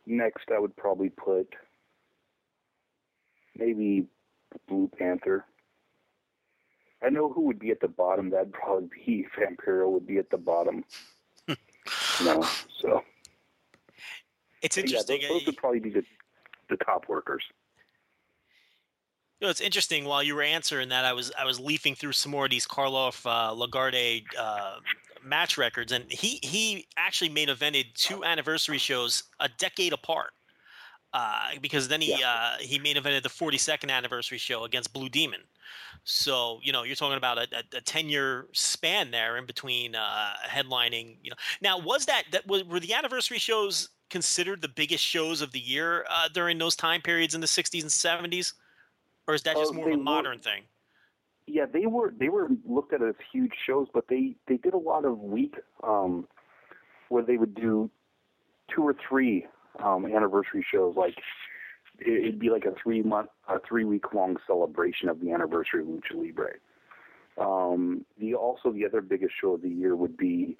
Next, 0.06 0.50
I 0.54 0.58
would 0.58 0.76
probably 0.76 1.08
put 1.08 1.54
maybe 3.56 4.06
Blue 4.68 4.90
Panther. 4.98 5.44
I 7.04 7.08
know 7.08 7.32
who 7.32 7.42
would 7.42 7.58
be 7.58 7.70
at 7.70 7.80
the 7.80 7.88
bottom. 7.88 8.30
That'd 8.30 8.52
probably 8.52 8.88
be 9.06 9.26
Vampiro 9.38 9.90
would 9.90 10.06
be 10.06 10.18
at 10.18 10.30
the 10.30 10.38
bottom. 10.38 10.84
no, 12.24 12.46
so 12.80 13.02
it's 14.62 14.76
interesting. 14.76 15.20
Yeah, 15.20 15.28
those, 15.28 15.38
those 15.40 15.46
would 15.46 15.56
probably 15.56 15.80
be 15.80 15.90
the 15.90 16.04
the 16.76 16.84
top 16.84 17.08
workers. 17.08 17.44
You 19.40 19.46
know, 19.46 19.50
it's 19.50 19.60
interesting. 19.60 20.04
While 20.04 20.22
you 20.22 20.34
were 20.34 20.42
answering 20.42 20.88
that, 20.90 21.04
I 21.04 21.12
was 21.12 21.32
I 21.38 21.44
was 21.44 21.58
leafing 21.58 21.94
through 21.94 22.12
some 22.12 22.30
more 22.30 22.44
of 22.44 22.50
these 22.50 22.66
Karloff 22.66 23.26
uh, 23.26 23.52
Lagarde 23.52 24.24
uh, 24.38 24.76
match 25.24 25.58
records, 25.58 25.92
and 25.92 26.10
he 26.10 26.38
he 26.42 26.86
actually 26.96 27.28
main 27.28 27.48
evented 27.48 27.92
two 27.94 28.24
anniversary 28.24 28.78
shows 28.78 29.24
a 29.40 29.48
decade 29.58 29.92
apart. 29.92 30.32
Uh, 31.14 31.50
because 31.60 31.88
then 31.88 32.00
he 32.00 32.18
yeah. 32.18 32.28
uh, 32.28 32.56
he 32.60 32.78
main 32.78 32.96
evented 32.96 33.22
the 33.22 33.28
42nd 33.28 33.90
anniversary 33.90 34.38
show 34.38 34.64
against 34.64 34.92
Blue 34.92 35.08
Demon. 35.08 35.40
So 36.04 36.60
you 36.62 36.72
know 36.72 36.82
you're 36.82 36.96
talking 36.96 37.16
about 37.16 37.38
a, 37.38 37.46
a, 37.52 37.78
a 37.78 37.80
10 37.80 38.08
year 38.08 38.46
span 38.52 39.10
there 39.10 39.36
in 39.36 39.46
between 39.46 39.94
uh, 39.94 40.32
headlining. 40.46 41.16
You 41.22 41.30
know, 41.30 41.36
now 41.60 41.78
was 41.78 42.06
that 42.06 42.24
that 42.32 42.46
was, 42.46 42.64
were 42.64 42.80
the 42.80 42.94
anniversary 42.94 43.38
shows 43.38 43.88
considered 44.10 44.60
the 44.60 44.68
biggest 44.68 45.02
shows 45.04 45.40
of 45.40 45.52
the 45.52 45.58
year 45.60 46.04
uh, 46.10 46.28
during 46.28 46.58
those 46.58 46.76
time 46.76 47.00
periods 47.00 47.34
in 47.34 47.40
the 47.40 47.46
60s 47.46 47.82
and 47.82 47.90
70s, 47.90 48.52
or 49.26 49.34
is 49.34 49.42
that 49.42 49.56
just 49.56 49.70
Oh, 49.70 49.72
more 49.72 49.86
of 49.86 49.92
a 49.92 49.96
were- 49.96 50.02
modern 50.02 50.38
thing? 50.38 50.64
Yeah, 51.46 51.66
they 51.66 51.86
were 51.86 52.12
they 52.16 52.28
were 52.28 52.48
looked 52.64 52.92
at 52.92 53.02
as 53.02 53.14
huge 53.32 53.52
shows, 53.66 53.88
but 53.92 54.06
they 54.08 54.36
they 54.46 54.56
did 54.56 54.74
a 54.74 54.78
lot 54.78 55.04
of 55.04 55.18
week 55.18 55.56
um, 55.82 56.28
where 57.08 57.22
they 57.22 57.36
would 57.36 57.54
do 57.54 57.90
two 58.74 58.82
or 58.82 58.94
three 59.08 59.46
um, 59.82 60.06
anniversary 60.06 60.64
shows. 60.70 60.94
Like 60.96 61.16
it'd 62.06 62.38
be 62.38 62.50
like 62.50 62.64
a 62.64 62.74
three 62.82 63.02
month, 63.02 63.30
a 63.48 63.58
three 63.66 63.84
week 63.84 64.12
long 64.12 64.36
celebration 64.46 65.08
of 65.08 65.20
the 65.20 65.32
anniversary 65.32 65.82
of 65.82 65.86
Lucha 65.86 66.14
Libre. 66.14 66.54
Um, 67.38 68.04
the 68.18 68.34
also 68.34 68.72
the 68.72 68.84
other 68.84 69.00
biggest 69.00 69.34
show 69.40 69.54
of 69.54 69.62
the 69.62 69.68
year 69.68 69.96
would 69.96 70.16
be 70.16 70.56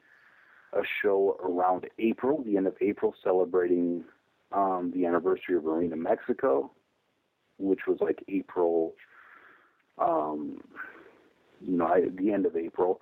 a 0.72 0.82
show 1.03 1.38
around 1.43 1.86
April, 1.99 2.43
the 2.43 2.57
end 2.57 2.66
of 2.66 2.74
April, 2.80 3.14
celebrating 3.22 4.05
um, 4.53 4.93
the 4.95 5.07
anniversary 5.07 5.57
of 5.57 5.66
Arena 5.66 5.97
Mexico, 5.97 6.70
which 7.59 7.80
was 7.86 7.99
like 8.01 8.24
April, 8.28 8.95
um, 9.99 10.62
you 11.61 11.76
know, 11.76 11.93
at 11.95 12.16
the 12.16 12.32
end 12.32 12.47
of 12.47 12.57
April. 12.57 13.01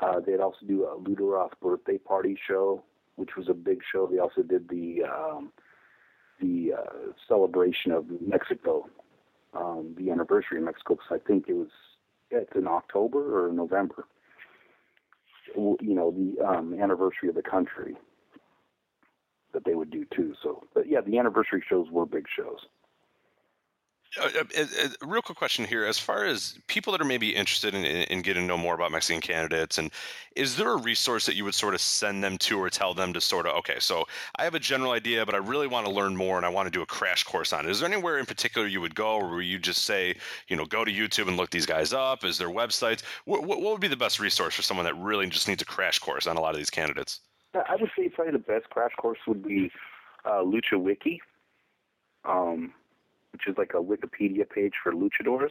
Uh, 0.00 0.20
they'd 0.20 0.40
also 0.40 0.66
do 0.66 0.84
a 0.84 0.98
Lutteroth 0.98 1.52
birthday 1.60 1.98
party 1.98 2.36
show, 2.48 2.82
which 3.16 3.36
was 3.36 3.48
a 3.48 3.54
big 3.54 3.80
show. 3.92 4.06
They 4.10 4.18
also 4.18 4.42
did 4.42 4.68
the 4.68 5.02
um, 5.04 5.52
the 6.40 6.72
uh, 6.78 7.12
celebration 7.28 7.92
of 7.92 8.06
Mexico, 8.20 8.88
um, 9.54 9.94
the 9.98 10.10
anniversary 10.10 10.58
of 10.58 10.64
Mexico, 10.64 10.94
because 10.94 11.20
I 11.22 11.26
think 11.26 11.46
it 11.48 11.54
was 11.54 11.68
it's 12.30 12.50
in 12.54 12.66
October 12.66 13.46
or 13.46 13.52
November. 13.52 14.06
You 15.56 15.76
know, 15.80 16.10
the 16.10 16.44
um, 16.44 16.74
anniversary 16.80 17.28
of 17.28 17.34
the 17.34 17.42
country 17.42 17.94
that 19.52 19.64
they 19.64 19.74
would 19.74 19.90
do 19.90 20.04
too. 20.14 20.34
So, 20.42 20.64
but 20.74 20.88
yeah, 20.88 21.00
the 21.00 21.18
anniversary 21.18 21.62
shows 21.68 21.86
were 21.90 22.06
big 22.06 22.26
shows. 22.34 22.58
Uh, 24.20 24.24
uh, 24.24 24.44
uh, 24.56 24.64
uh, 24.84 24.88
real 25.06 25.22
quick 25.22 25.38
question 25.38 25.64
here: 25.64 25.84
as 25.84 25.98
far 25.98 26.24
as 26.24 26.58
people 26.66 26.92
that 26.92 27.00
are 27.00 27.06
maybe 27.06 27.34
interested 27.34 27.74
in, 27.74 27.84
in, 27.84 28.22
getting 28.22 28.44
to 28.44 28.46
know 28.46 28.56
more 28.56 28.74
about 28.74 28.92
Mexican 28.92 29.20
candidates, 29.20 29.78
and 29.78 29.90
is 30.36 30.56
there 30.56 30.72
a 30.72 30.76
resource 30.76 31.26
that 31.26 31.34
you 31.34 31.44
would 31.44 31.54
sort 31.54 31.74
of 31.74 31.80
send 31.80 32.22
them 32.22 32.38
to, 32.38 32.60
or 32.60 32.70
tell 32.70 32.94
them 32.94 33.12
to 33.12 33.20
sort 33.20 33.46
of, 33.46 33.56
okay, 33.56 33.76
so 33.78 34.04
I 34.36 34.44
have 34.44 34.54
a 34.54 34.60
general 34.60 34.92
idea, 34.92 35.26
but 35.26 35.34
I 35.34 35.38
really 35.38 35.66
want 35.66 35.86
to 35.86 35.92
learn 35.92 36.16
more, 36.16 36.36
and 36.36 36.46
I 36.46 36.48
want 36.48 36.66
to 36.66 36.70
do 36.70 36.82
a 36.82 36.86
crash 36.86 37.24
course 37.24 37.52
on 37.52 37.66
it. 37.66 37.70
Is 37.70 37.80
there 37.80 37.90
anywhere 37.90 38.18
in 38.18 38.26
particular 38.26 38.66
you 38.66 38.80
would 38.80 38.94
go, 38.94 39.16
or 39.16 39.30
where 39.30 39.40
you 39.40 39.58
just 39.58 39.82
say, 39.82 40.16
you 40.48 40.56
know, 40.56 40.64
go 40.64 40.84
to 40.84 40.92
YouTube 40.92 41.28
and 41.28 41.36
look 41.36 41.50
these 41.50 41.66
guys 41.66 41.92
up? 41.92 42.24
Is 42.24 42.38
there 42.38 42.50
websites? 42.50 43.02
What, 43.24 43.44
what 43.44 43.60
would 43.60 43.80
be 43.80 43.88
the 43.88 43.96
best 43.96 44.20
resource 44.20 44.54
for 44.54 44.62
someone 44.62 44.84
that 44.84 44.96
really 44.96 45.26
just 45.28 45.48
needs 45.48 45.62
a 45.62 45.66
crash 45.66 45.98
course 45.98 46.26
on 46.26 46.36
a 46.36 46.40
lot 46.40 46.50
of 46.50 46.58
these 46.58 46.70
candidates? 46.70 47.20
I 47.54 47.76
would 47.80 47.90
say 47.96 48.08
probably 48.08 48.32
the 48.32 48.38
best 48.38 48.68
crash 48.70 48.92
course 48.96 49.18
would 49.26 49.42
be 49.42 49.70
uh, 50.24 50.42
Lucha 50.42 50.80
Wiki. 50.80 51.20
Um, 52.24 52.72
which 53.34 53.48
is 53.48 53.58
like 53.58 53.74
a 53.74 53.82
Wikipedia 53.82 54.48
page 54.48 54.74
for 54.80 54.92
luchadors. 54.92 55.50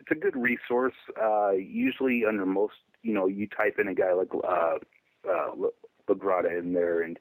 It's 0.00 0.10
a 0.10 0.14
good 0.14 0.34
resource. 0.34 0.94
Uh, 1.22 1.50
usually, 1.50 2.24
under 2.26 2.46
most, 2.46 2.76
you 3.02 3.12
know, 3.12 3.26
you 3.26 3.46
type 3.46 3.78
in 3.78 3.86
a 3.86 3.94
guy 3.94 4.14
like 4.14 4.30
uh, 4.32 4.78
uh, 5.30 5.50
Lagrada 6.08 6.58
in 6.58 6.72
there, 6.72 7.02
and 7.02 7.18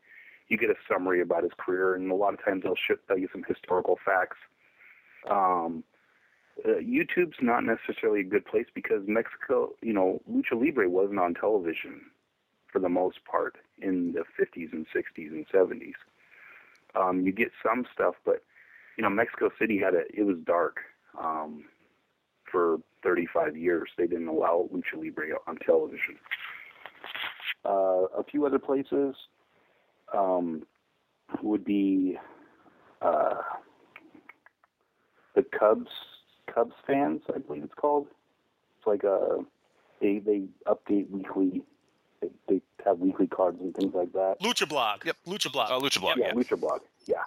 you 0.48 0.58
get 0.58 0.70
a 0.70 0.76
summary 0.90 1.20
about 1.20 1.44
his 1.44 1.52
career. 1.58 1.94
And 1.94 2.10
a 2.10 2.16
lot 2.16 2.34
of 2.34 2.44
times, 2.44 2.64
they'll 2.64 2.76
tell 3.06 3.18
you 3.18 3.28
some 3.34 3.44
historical 3.46 4.00
facts. 4.04 4.38
Um, 5.30 5.84
uh, 6.64 6.80
YouTube's 6.80 7.42
not 7.42 7.66
necessarily 7.66 8.22
a 8.22 8.24
good 8.24 8.46
place 8.46 8.68
because 8.74 9.02
Mexico, 9.08 9.74
you 9.82 9.92
know, 9.92 10.22
lucha 10.32 10.54
libre 10.54 10.90
wasn't 10.90 11.20
on 11.20 11.34
television 11.34 12.00
for 12.72 12.80
the 12.80 12.88
most 12.88 13.26
part 13.30 13.58
in 13.82 14.14
the 14.14 14.24
50s 14.42 14.72
and 14.72 14.86
60s 14.96 15.32
and 15.32 15.46
70s. 15.50 15.96
Um, 16.96 17.26
you 17.26 17.34
get 17.34 17.52
some 17.62 17.86
stuff, 17.94 18.16
but 18.24 18.42
you 18.98 19.04
know, 19.04 19.10
Mexico 19.10 19.50
City 19.60 19.80
had 19.80 19.94
a 19.94 20.04
it 20.14 20.24
was 20.24 20.38
dark 20.46 20.78
um, 21.22 21.66
for 22.52 22.80
35 23.04 23.58
years. 23.58 23.90
They 23.98 24.08
didn't 24.08 24.28
allow 24.28 24.70
lucha 24.74 25.02
libre 25.02 25.36
on 25.48 25.58
television. 25.58 26.18
Uh, 27.64 28.06
a 28.18 28.24
few 28.30 28.46
other 28.46 28.60
places 28.60 29.16
um, 30.14 30.64
would 31.42 31.66
be 31.66 32.18
uh, 33.02 33.36
the 35.36 35.44
Cubs 35.44 35.92
Cubs 36.54 36.76
fans, 36.88 37.22
I 37.34 37.40
believe 37.40 37.64
it's 37.64 37.74
called. 37.74 38.08
It's 38.78 38.88
like 38.88 39.04
a 39.04 39.40
they 40.02 40.20
they 40.20 40.44
update 40.68 41.10
weekly. 41.10 41.64
They, 42.22 42.30
they 42.48 42.62
have 42.86 43.00
weekly 43.00 43.28
cards 43.28 43.60
and 43.60 43.76
things 43.76 43.94
like 43.94 44.14
that. 44.14 44.38
Lucha 44.42 44.68
Blog. 44.68 45.06
Yep. 45.06 45.18
Lucha 45.28 45.52
Blog. 45.52 45.72
Uh, 45.72 45.80
Lucha 45.80 46.00
Blog. 46.00 46.18
Yeah, 46.18 46.28
yeah. 46.28 46.34
Lucha 46.34 46.60
Blog. 46.60 46.82
Yeah. 47.06 47.24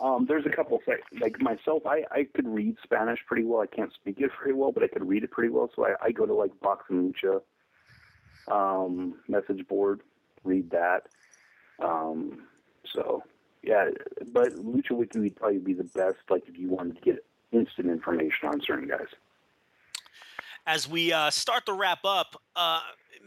Um, 0.00 0.26
there's 0.26 0.46
a 0.46 0.50
couple 0.50 0.80
sites 0.86 1.02
like 1.20 1.40
myself. 1.40 1.84
I 1.86 2.04
I 2.10 2.26
could 2.34 2.46
read 2.46 2.76
Spanish 2.82 3.18
pretty 3.26 3.44
well. 3.44 3.60
I 3.60 3.66
can't 3.66 3.92
speak 3.92 4.20
it 4.20 4.30
very 4.40 4.54
well, 4.54 4.72
but 4.72 4.82
I 4.82 4.88
could 4.88 5.06
read 5.08 5.24
it 5.24 5.30
pretty 5.30 5.50
well. 5.50 5.70
So 5.74 5.86
I, 5.86 5.94
I 6.02 6.12
go 6.12 6.26
to 6.26 6.34
like 6.34 6.58
Box 6.60 6.84
and 6.88 7.14
Lucha 7.14 7.40
um, 8.50 9.14
message 9.28 9.66
board, 9.66 10.00
read 10.44 10.70
that. 10.70 11.08
Um, 11.82 12.46
so 12.94 13.22
yeah, 13.62 13.90
but 14.32 14.54
Lucha 14.54 14.92
Wiki 14.92 15.18
would 15.18 15.36
probably 15.36 15.58
be 15.58 15.74
the 15.74 15.84
best. 15.84 16.18
Like 16.30 16.44
if 16.48 16.58
you 16.58 16.68
wanted 16.68 16.96
to 16.96 17.02
get 17.02 17.24
instant 17.52 17.88
information 17.88 18.48
on 18.48 18.60
certain 18.60 18.88
guys. 18.88 19.08
As 20.68 20.86
we 20.86 21.14
uh, 21.14 21.30
start 21.30 21.64
to 21.64 21.72
wrap 21.72 22.00
up, 22.04 22.36
uh, 22.54 22.80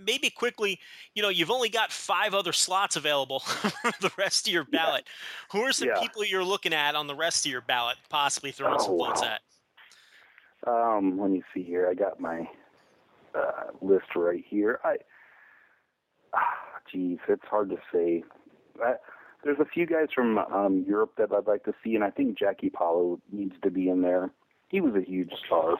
maybe 0.05 0.29
quickly, 0.29 0.79
you 1.15 1.23
know, 1.23 1.29
you've 1.29 1.49
only 1.49 1.69
got 1.69 1.91
five 1.91 2.35
other 2.35 2.53
slots 2.53 2.95
available 2.95 3.39
for 3.39 3.91
the 3.99 4.11
rest 4.15 4.47
of 4.47 4.53
your 4.53 4.63
ballot. 4.63 5.05
Yeah. 5.05 5.59
Who 5.59 5.65
are 5.65 5.71
some 5.71 5.87
yeah. 5.87 5.99
people 5.99 6.23
you're 6.23 6.43
looking 6.43 6.71
at 6.71 6.93
on 6.93 7.07
the 7.07 7.15
rest 7.15 7.47
of 7.47 7.51
your 7.51 7.61
ballot, 7.61 7.97
possibly 8.09 8.51
throwing 8.51 8.77
oh, 8.79 8.85
some 8.85 8.97
votes 8.97 9.21
wow. 9.23 9.27
at? 9.27 9.41
Um, 10.67 11.19
let 11.19 11.31
me 11.31 11.41
see 11.51 11.63
here. 11.63 11.87
I 11.89 11.95
got 11.95 12.19
my 12.19 12.47
uh, 13.33 13.71
list 13.81 14.15
right 14.15 14.43
here. 14.47 14.79
I, 14.83 14.97
ah, 16.35 16.57
geez, 16.91 17.17
it's 17.27 17.45
hard 17.49 17.71
to 17.71 17.77
say. 17.91 18.23
I, 18.83 18.93
there's 19.43 19.59
a 19.59 19.65
few 19.65 19.87
guys 19.87 20.09
from 20.13 20.37
um, 20.37 20.85
Europe 20.87 21.13
that 21.17 21.31
I'd 21.31 21.47
like 21.47 21.63
to 21.63 21.73
see, 21.83 21.95
and 21.95 22.03
I 22.03 22.11
think 22.11 22.37
Jackie 22.37 22.69
Pallo 22.69 23.19
needs 23.31 23.55
to 23.63 23.71
be 23.71 23.89
in 23.89 24.03
there. 24.03 24.29
He 24.69 24.79
was 24.79 24.93
a 24.95 25.01
huge 25.01 25.31
star. 25.47 25.77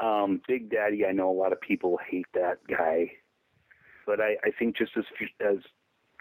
Um, 0.00 0.40
Big 0.46 0.70
Daddy, 0.70 1.04
I 1.06 1.12
know 1.12 1.30
a 1.30 1.32
lot 1.32 1.52
of 1.52 1.60
people 1.60 1.98
hate 2.08 2.26
that 2.34 2.58
guy, 2.68 3.10
but 4.06 4.20
I, 4.20 4.36
I 4.44 4.50
think 4.58 4.76
just 4.76 4.92
as 4.96 5.04
as 5.40 5.56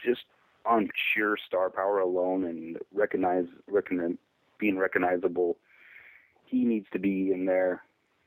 just 0.03 0.21
on 0.65 0.89
sheer 1.13 1.37
star 1.45 1.69
power 1.69 1.99
alone 1.99 2.43
and 2.43 2.77
recognize, 2.93 3.45
recognize 3.67 4.17
being 4.59 4.77
recognizable, 4.77 5.57
he 6.45 6.63
needs 6.65 6.87
to 6.93 6.99
be 6.99 7.31
in 7.31 7.45
there. 7.45 7.83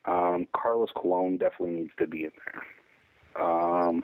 Um, 0.06 0.46
Carlos 0.56 0.88
Colon 0.96 1.36
definitely 1.36 1.76
needs 1.76 1.92
to 1.98 2.06
be 2.06 2.24
in 2.24 2.32
there. 2.44 3.44
Um, 3.44 4.02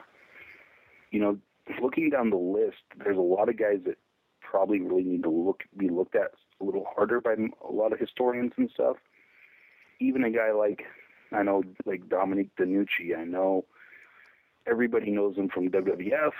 you 1.11 1.19
know, 1.19 1.37
looking 1.81 2.09
down 2.09 2.29
the 2.29 2.37
list, 2.37 2.77
there's 2.97 3.17
a 3.17 3.21
lot 3.21 3.49
of 3.49 3.57
guys 3.57 3.79
that 3.85 3.97
probably 4.41 4.79
really 4.79 5.03
need 5.03 5.23
to 5.23 5.29
look 5.29 5.63
be 5.75 5.89
looked 5.89 6.15
at 6.15 6.31
a 6.61 6.63
little 6.63 6.85
harder 6.95 7.19
by 7.19 7.33
a 7.67 7.71
lot 7.71 7.91
of 7.91 7.99
historians 7.99 8.53
and 8.57 8.69
stuff. 8.73 8.97
Even 9.99 10.23
a 10.23 10.29
guy 10.29 10.51
like 10.51 10.83
I 11.31 11.43
know 11.43 11.63
like 11.85 12.09
Dominic 12.09 12.55
DeNucci. 12.55 13.17
I 13.17 13.23
know 13.23 13.65
everybody 14.67 15.11
knows 15.11 15.35
him 15.35 15.49
from 15.49 15.69
WWF, 15.69 16.31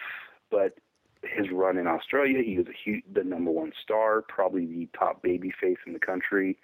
but 0.52 0.78
his 1.24 1.48
run 1.52 1.78
in 1.78 1.88
Australia, 1.88 2.42
he 2.44 2.58
was 2.58 2.68
a 2.68 2.74
huge, 2.84 3.04
the 3.12 3.24
number 3.24 3.52
one 3.52 3.72
star, 3.82 4.22
probably 4.22 4.66
the 4.66 4.88
top 4.98 5.22
baby 5.22 5.52
face 5.60 5.78
in 5.86 5.94
the 5.94 6.00
country 6.00 6.58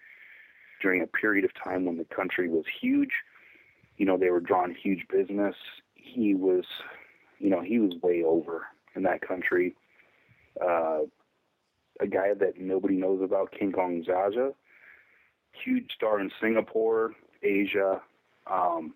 during 0.82 1.02
a 1.02 1.08
period 1.08 1.46
of 1.46 1.52
time 1.62 1.86
when 1.86 1.98
the 1.98 2.06
country 2.06 2.50
was 2.50 2.66
huge. 2.82 3.12
You 3.98 4.06
know, 4.06 4.18
they 4.18 4.30
were 4.30 4.40
drawing 4.40 4.76
huge 4.76 5.06
business. 5.10 5.56
He 5.96 6.36
was, 6.36 6.66
you 7.40 7.50
know, 7.50 7.62
he 7.62 7.80
was 7.80 7.94
way 8.02 8.24
over 8.24 8.68
in 8.96 9.04
that 9.04 9.22
country. 9.28 9.76
Uh, 10.62 11.02
a 12.00 12.08
guy 12.08 12.34
that 12.34 12.60
nobody 12.60 12.96
knows 12.96 13.22
about, 13.22 13.52
King 13.52 13.72
Kong 13.72 14.04
Zaza, 14.06 14.52
huge 15.52 15.92
star 15.96 16.20
in 16.20 16.32
Singapore, 16.42 17.14
Asia, 17.42 18.02
um, 18.48 18.94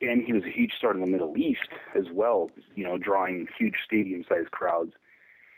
and 0.00 0.24
he 0.24 0.32
was 0.32 0.42
a 0.44 0.50
huge 0.50 0.72
star 0.76 0.92
in 0.92 1.00
the 1.00 1.06
Middle 1.06 1.36
East 1.36 1.68
as 1.96 2.04
well, 2.12 2.50
you 2.74 2.84
know, 2.84 2.98
drawing 2.98 3.46
huge 3.58 3.76
stadium-sized 3.84 4.50
crowds. 4.50 4.92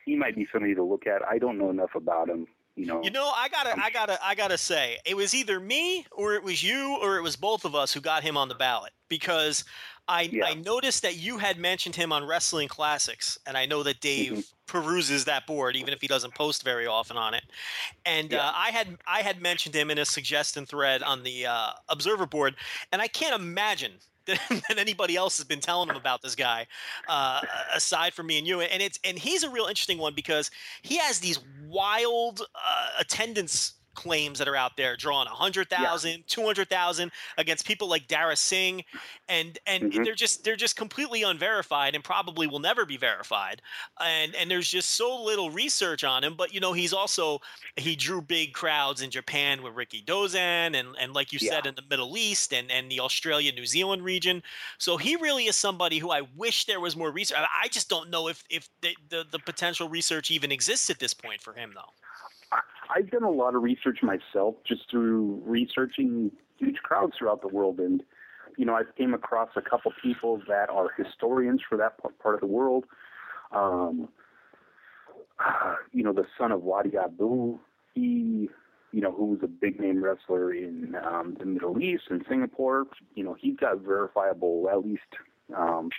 He 0.04 0.16
might 0.16 0.36
be 0.36 0.46
somebody 0.52 0.74
to 0.74 0.82
look 0.82 1.06
at. 1.06 1.22
I 1.22 1.38
don't 1.38 1.58
know 1.58 1.70
enough 1.70 1.94
about 1.94 2.28
him, 2.28 2.46
you 2.76 2.86
know. 2.86 3.02
You 3.02 3.10
know, 3.10 3.30
I 3.34 3.48
gotta, 3.48 3.74
I 3.80 3.90
gotta, 3.90 4.18
I 4.24 4.34
gotta 4.34 4.58
say, 4.58 4.98
it 5.04 5.14
was 5.16 5.34
either 5.34 5.60
me 5.60 6.06
or 6.10 6.34
it 6.34 6.42
was 6.42 6.62
you 6.62 6.96
or 7.02 7.18
it 7.18 7.22
was 7.22 7.36
both 7.36 7.64
of 7.64 7.74
us 7.74 7.92
who 7.92 8.00
got 8.00 8.22
him 8.22 8.36
on 8.36 8.48
the 8.48 8.54
ballot 8.54 8.92
because 9.08 9.64
I, 10.08 10.32
Yeah. 10.32 10.42
I 10.42 10.54
noticed 10.54 11.02
that 11.02 11.16
you 11.16 11.38
had 11.38 11.58
mentioned 11.58 11.96
him 11.96 12.12
on 12.12 12.26
Wrestling 12.26 12.68
Classics, 12.68 13.38
and 13.46 13.56
I 13.56 13.66
know 13.66 13.82
that 13.82 14.00
Dave 14.00 14.34
Mhm. 14.34 14.44
peruses 14.66 15.24
that 15.26 15.46
board, 15.46 15.76
even 15.76 15.92
if 15.92 16.00
he 16.00 16.06
doesn't 16.06 16.34
post 16.34 16.62
very 16.62 16.86
often 16.86 17.16
on 17.16 17.34
it. 17.34 17.44
And 18.04 18.32
Yeah. 18.32 18.40
uh, 18.40 18.52
I 18.54 18.70
had 18.70 18.98
I 19.06 19.22
had 19.22 19.40
mentioned 19.40 19.74
him 19.74 19.90
in 19.90 19.98
a 19.98 20.04
suggestion 20.04 20.66
thread 20.66 21.02
on 21.02 21.22
the 21.22 21.46
uh, 21.46 21.72
Observer 21.88 22.26
board, 22.26 22.56
and 22.92 23.02
I 23.02 23.08
can't 23.08 23.34
imagine 23.40 24.00
that 24.26 24.78
anybody 24.78 25.16
else 25.16 25.36
has 25.38 25.44
been 25.44 25.60
telling 25.60 25.88
him 25.88 25.96
about 25.96 26.22
this 26.22 26.34
guy, 26.34 26.66
uh, 27.08 27.40
aside 27.74 28.14
from 28.14 28.26
me 28.26 28.38
and 28.38 28.46
you. 28.46 28.60
And 28.60 28.82
it's 28.82 28.98
and 29.04 29.18
he's 29.18 29.42
a 29.42 29.50
real 29.50 29.66
interesting 29.66 29.98
one 29.98 30.14
because 30.14 30.50
he 30.82 30.98
has 30.98 31.18
these 31.20 31.38
wild 31.68 32.40
uh, 32.40 32.88
attendance 32.98 33.74
claims 33.94 34.38
that 34.38 34.48
are 34.48 34.56
out 34.56 34.76
there 34.76 34.96
drawing 34.96 35.28
100,000, 35.28 36.10
yeah. 36.10 36.16
200,000 36.26 37.10
against 37.38 37.66
people 37.66 37.88
like 37.88 38.06
Dara 38.08 38.36
Singh 38.36 38.84
and 39.28 39.58
and 39.66 39.84
mm-hmm. 39.84 40.04
they're 40.04 40.14
just 40.14 40.44
they're 40.44 40.56
just 40.56 40.76
completely 40.76 41.22
unverified 41.22 41.94
and 41.94 42.04
probably 42.04 42.46
will 42.46 42.58
never 42.58 42.84
be 42.84 42.96
verified. 42.96 43.62
And 44.00 44.34
and 44.34 44.50
there's 44.50 44.68
just 44.68 44.90
so 44.90 45.22
little 45.22 45.50
research 45.50 46.04
on 46.04 46.22
him, 46.24 46.34
but 46.36 46.52
you 46.52 46.60
know, 46.60 46.72
he's 46.72 46.92
also 46.92 47.40
he 47.76 47.96
drew 47.96 48.20
big 48.20 48.52
crowds 48.52 49.02
in 49.02 49.10
Japan 49.10 49.62
with 49.62 49.74
Rikidozan 49.74 50.74
and 50.74 50.88
and 51.00 51.14
like 51.14 51.32
you 51.32 51.38
yeah. 51.40 51.52
said 51.52 51.66
in 51.66 51.74
the 51.74 51.84
Middle 51.88 52.16
East 52.16 52.52
and 52.52 52.70
and 52.70 52.90
the 52.90 53.00
Australia 53.00 53.52
New 53.52 53.66
Zealand 53.66 54.04
region. 54.04 54.42
So 54.78 54.96
he 54.96 55.16
really 55.16 55.46
is 55.46 55.56
somebody 55.56 55.98
who 55.98 56.10
I 56.10 56.22
wish 56.36 56.66
there 56.66 56.80
was 56.80 56.96
more 56.96 57.10
research. 57.10 57.38
I 57.38 57.68
just 57.68 57.88
don't 57.88 58.10
know 58.10 58.28
if 58.28 58.42
if 58.50 58.68
the, 58.80 58.96
the, 59.08 59.24
the 59.30 59.38
potential 59.38 59.88
research 59.88 60.30
even 60.30 60.52
exists 60.52 60.90
at 60.90 60.98
this 60.98 61.14
point 61.14 61.40
for 61.40 61.54
him 61.54 61.72
though. 61.74 61.92
I've 62.94 63.10
done 63.10 63.22
a 63.22 63.30
lot 63.30 63.54
of 63.54 63.62
research 63.62 63.98
myself 64.02 64.56
just 64.66 64.90
through 64.90 65.42
researching 65.44 66.30
huge 66.58 66.76
crowds 66.82 67.14
throughout 67.18 67.40
the 67.42 67.48
world. 67.48 67.78
And, 67.78 68.02
you 68.56 68.64
know, 68.64 68.74
I've 68.74 68.94
came 68.96 69.14
across 69.14 69.50
a 69.56 69.62
couple 69.62 69.92
people 70.02 70.40
that 70.48 70.70
are 70.70 70.88
historians 70.96 71.60
for 71.68 71.76
that 71.78 71.94
part 72.20 72.34
of 72.34 72.40
the 72.40 72.46
world. 72.46 72.84
Um, 73.52 74.08
uh, 75.38 75.74
you 75.92 76.02
know, 76.02 76.12
the 76.12 76.26
son 76.38 76.52
of 76.52 76.62
Wadi 76.62 76.90
Ayoub, 76.90 77.58
he, 77.94 78.48
you 78.92 79.00
know, 79.00 79.12
who 79.12 79.26
was 79.26 79.40
a 79.42 79.48
big 79.48 79.80
name 79.80 80.02
wrestler 80.02 80.52
in 80.52 80.94
um, 81.04 81.36
the 81.38 81.46
Middle 81.46 81.80
East 81.80 82.04
and 82.10 82.24
Singapore, 82.28 82.86
you 83.14 83.24
know, 83.24 83.34
he's 83.34 83.56
got 83.56 83.78
verifiable, 83.78 84.68
at 84.70 84.84
least, 84.84 85.02
um, 85.56 85.90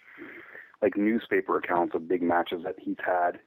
like 0.81 0.95
newspaper 0.95 1.57
accounts 1.57 1.95
of 1.95 2.07
big 2.07 2.21
matches 2.21 2.61
that 2.63 2.75
he's 2.79 2.97
had. 3.05 3.39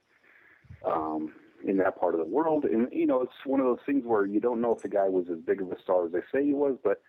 Um, 0.85 1.33
in 1.65 1.77
that 1.77 1.99
part 1.99 2.13
of 2.13 2.19
the 2.19 2.25
world. 2.25 2.65
And 2.65 2.87
you 2.91 3.05
know, 3.05 3.21
it's 3.21 3.33
one 3.45 3.59
of 3.59 3.65
those 3.65 3.79
things 3.85 4.03
where 4.05 4.25
you 4.25 4.39
don't 4.39 4.61
know 4.61 4.73
if 4.73 4.81
the 4.81 4.89
guy 4.89 5.09
was 5.09 5.25
as 5.31 5.39
big 5.39 5.61
of 5.61 5.71
a 5.71 5.79
star 5.81 6.05
as 6.05 6.11
they 6.11 6.21
say 6.31 6.45
he 6.45 6.53
was, 6.53 6.77
but 6.83 7.01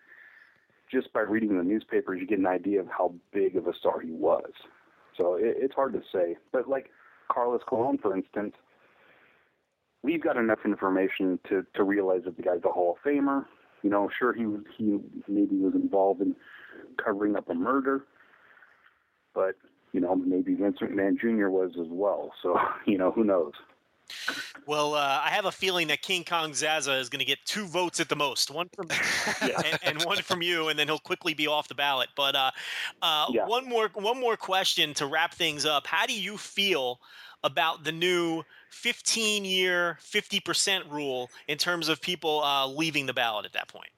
just 0.91 1.11
by 1.13 1.21
reading 1.21 1.57
the 1.57 1.63
newspapers, 1.63 2.19
you 2.19 2.27
get 2.27 2.39
an 2.39 2.47
idea 2.47 2.79
of 2.79 2.87
how 2.87 3.13
big 3.31 3.55
of 3.55 3.67
a 3.67 3.73
star 3.73 4.01
he 4.01 4.11
was. 4.11 4.51
So 5.17 5.35
it, 5.35 5.55
it's 5.57 5.75
hard 5.75 5.93
to 5.93 6.01
say. 6.13 6.37
But 6.51 6.67
like 6.67 6.89
Carlos 7.31 7.61
Colon, 7.67 7.97
for 7.97 8.15
instance, 8.15 8.53
we've 10.03 10.21
got 10.21 10.37
enough 10.37 10.59
information 10.65 11.39
to 11.49 11.65
to 11.75 11.83
realize 11.83 12.21
that 12.25 12.37
the 12.37 12.43
guy's 12.43 12.63
a 12.65 12.69
Hall 12.69 12.97
of 12.97 13.09
Famer. 13.09 13.45
You 13.83 13.89
know, 13.89 14.09
sure 14.17 14.33
he 14.33 14.45
was 14.45 14.61
he 14.77 14.99
maybe 15.27 15.55
was 15.57 15.73
involved 15.73 16.21
in 16.21 16.35
covering 17.03 17.35
up 17.35 17.49
a 17.49 17.53
murder, 17.53 18.05
but 19.33 19.55
you 19.93 19.99
know 19.99 20.15
maybe 20.15 20.53
Vince 20.55 20.77
McMahon 20.81 21.19
Jr. 21.19 21.49
was 21.49 21.71
as 21.79 21.87
well. 21.89 22.31
So 22.43 22.57
you 22.85 22.97
know 22.97 23.11
who 23.11 23.23
knows. 23.23 23.53
Well, 24.65 24.93
uh, 24.93 25.21
I 25.23 25.29
have 25.29 25.45
a 25.45 25.51
feeling 25.51 25.87
that 25.87 26.01
King 26.01 26.23
Kong 26.23 26.53
Zaza 26.53 26.93
is 26.93 27.09
going 27.09 27.19
to 27.19 27.25
get 27.25 27.39
two 27.45 27.65
votes 27.65 27.99
at 27.99 28.09
the 28.09 28.15
most, 28.15 28.51
one 28.51 28.69
from 28.69 28.87
yeah. 29.41 29.61
and, 29.65 29.79
and, 29.83 30.05
one 30.05 30.17
from 30.17 30.41
you, 30.41 30.69
and 30.69 30.77
then 30.77 30.87
he'll 30.87 30.99
quickly 30.99 31.33
be 31.33 31.47
off 31.47 31.67
the 31.67 31.75
ballot. 31.75 32.09
But 32.15 32.35
uh, 32.35 32.51
uh, 33.01 33.27
yeah. 33.31 33.45
one 33.45 33.67
more 33.67 33.89
one 33.93 34.19
more 34.19 34.37
question 34.37 34.93
to 34.95 35.07
wrap 35.07 35.33
things 35.33 35.65
up. 35.65 35.87
How 35.87 36.05
do 36.05 36.19
you 36.19 36.37
feel 36.37 36.99
about 37.43 37.83
the 37.83 37.91
new 37.91 38.43
15 38.69 39.45
year 39.45 39.97
50% 40.01 40.91
rule 40.91 41.29
in 41.47 41.57
terms 41.57 41.89
of 41.89 41.99
people 41.99 42.43
uh, 42.43 42.67
leaving 42.67 43.07
the 43.07 43.13
ballot 43.13 43.45
at 43.45 43.53
that 43.53 43.67
point? 43.67 43.89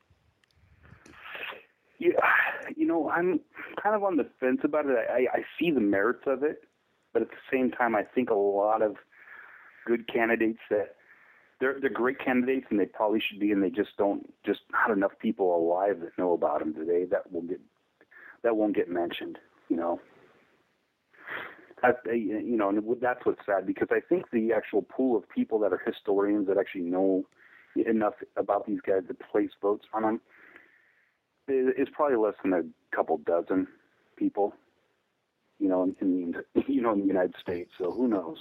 Yeah, 2.00 2.12
you 2.76 2.86
know, 2.86 3.10
I'm 3.10 3.40
kind 3.82 3.96
of 3.96 4.04
on 4.04 4.18
the 4.18 4.28
fence 4.40 4.62
about 4.64 4.86
it. 4.86 4.98
I, 5.10 5.28
I 5.32 5.44
see 5.60 5.72
the 5.72 5.80
merits 5.82 6.24
of 6.26 6.44
it, 6.44 6.64
but 7.12 7.22
at 7.22 7.30
the 7.30 7.38
same 7.52 7.72
time, 7.72 7.96
I 7.96 8.04
think 8.04 8.30
a 8.30 8.36
lot 8.36 8.82
of– 8.82 8.96
good 9.86 10.08
candidates 10.12 10.60
that 10.70 10.96
they're 11.60 11.80
they're 11.80 11.90
great 11.90 12.20
candidates 12.20 12.68
and 12.70 12.80
they 12.80 12.86
probably 12.86 13.22
should 13.22 13.40
be, 13.40 13.52
and 13.52 13.64
they 13.64 13.70
just 13.70 13.96
don't 13.98 14.32
just 14.46 14.62
not 14.72 14.92
enough 14.92 15.14
people 15.20 15.56
alive 15.56 16.00
that 16.02 16.18
know 16.18 16.34
about 16.34 16.60
them 16.60 16.74
today 16.74 17.06
that 17.06 17.32
will 17.32 17.42
get 17.42 17.62
that 18.44 18.56
won't 18.56 18.76
get 18.76 18.90
mentioned. 18.90 19.38
You 19.70 19.78
know, 19.78 20.02
that 21.82 21.98
you 22.06 22.58
know, 22.58 22.70
and 22.70 22.84
that's 23.02 23.26
what's 23.26 23.46
sad 23.46 23.66
because 23.66 23.90
I 23.92 24.00
think 24.00 24.32
the 24.32 24.54
actual 24.54 24.82
pool 24.82 25.18
of 25.18 25.28
people 25.30 25.60
that 25.60 25.74
are 25.74 25.82
historians 25.86 26.48
that 26.48 26.58
actually 26.58 26.84
know 26.84 27.26
enough 27.76 28.16
about 28.38 28.68
these 28.68 28.80
guys 28.86 29.04
to 29.08 29.14
place 29.14 29.50
votes 29.62 29.86
on 29.94 30.04
them 30.04 30.22
is 31.48 31.88
probably 31.92 32.18
less 32.18 32.36
than 32.44 32.54
a 32.54 32.96
couple 32.96 33.18
dozen 33.20 33.68
people. 34.18 34.54
You 35.60 35.70
know, 35.70 35.84
in, 35.84 35.96
in 36.02 36.64
you 36.68 36.82
know 36.82 36.94
in 36.94 37.02
the 37.02 37.08
United 37.08 37.36
States. 37.42 37.72
So 37.78 37.92
who 37.92 38.08
knows? 38.08 38.38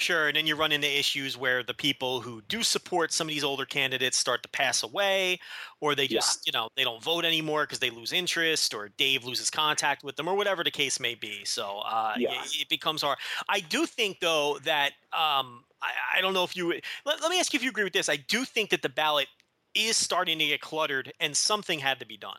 Sure, 0.00 0.28
and 0.28 0.36
then 0.36 0.46
you 0.46 0.54
run 0.54 0.70
into 0.70 0.86
issues 0.86 1.36
where 1.36 1.64
the 1.64 1.74
people 1.74 2.20
who 2.20 2.40
do 2.42 2.62
support 2.62 3.12
some 3.12 3.26
of 3.26 3.34
these 3.34 3.42
older 3.42 3.64
candidates 3.64 4.16
start 4.16 4.44
to 4.44 4.48
pass 4.48 4.84
away, 4.84 5.40
or 5.80 5.96
they 5.96 6.06
just, 6.06 6.46
yeah. 6.46 6.52
you 6.52 6.56
know, 6.56 6.68
they 6.76 6.84
don't 6.84 7.02
vote 7.02 7.24
anymore 7.24 7.64
because 7.64 7.80
they 7.80 7.90
lose 7.90 8.12
interest, 8.12 8.72
or 8.74 8.90
Dave 8.90 9.24
loses 9.24 9.50
contact 9.50 10.04
with 10.04 10.14
them, 10.14 10.28
or 10.28 10.36
whatever 10.36 10.62
the 10.62 10.70
case 10.70 11.00
may 11.00 11.16
be. 11.16 11.44
So 11.44 11.80
uh, 11.84 12.14
yeah. 12.16 12.30
it, 12.44 12.60
it, 12.60 12.68
becomes 12.68 13.02
hard. 13.02 13.18
I 13.48 13.58
do 13.58 13.86
think, 13.86 14.20
though, 14.20 14.60
that 14.62 14.92
um, 15.12 15.64
I, 15.82 15.90
I, 16.18 16.20
don't 16.20 16.32
know 16.32 16.44
if 16.44 16.56
you. 16.56 16.68
Let, 17.04 17.20
let 17.20 17.28
me 17.28 17.40
ask 17.40 17.52
you 17.52 17.56
if 17.56 17.64
you 17.64 17.70
agree 17.70 17.82
with 17.82 17.92
this. 17.92 18.08
I 18.08 18.18
do 18.18 18.44
think 18.44 18.70
that 18.70 18.82
the 18.82 18.88
ballot 18.88 19.26
is 19.74 19.96
starting 19.96 20.38
to 20.38 20.46
get 20.46 20.60
cluttered, 20.60 21.12
and 21.18 21.36
something 21.36 21.80
had 21.80 21.98
to 21.98 22.06
be 22.06 22.16
done. 22.16 22.38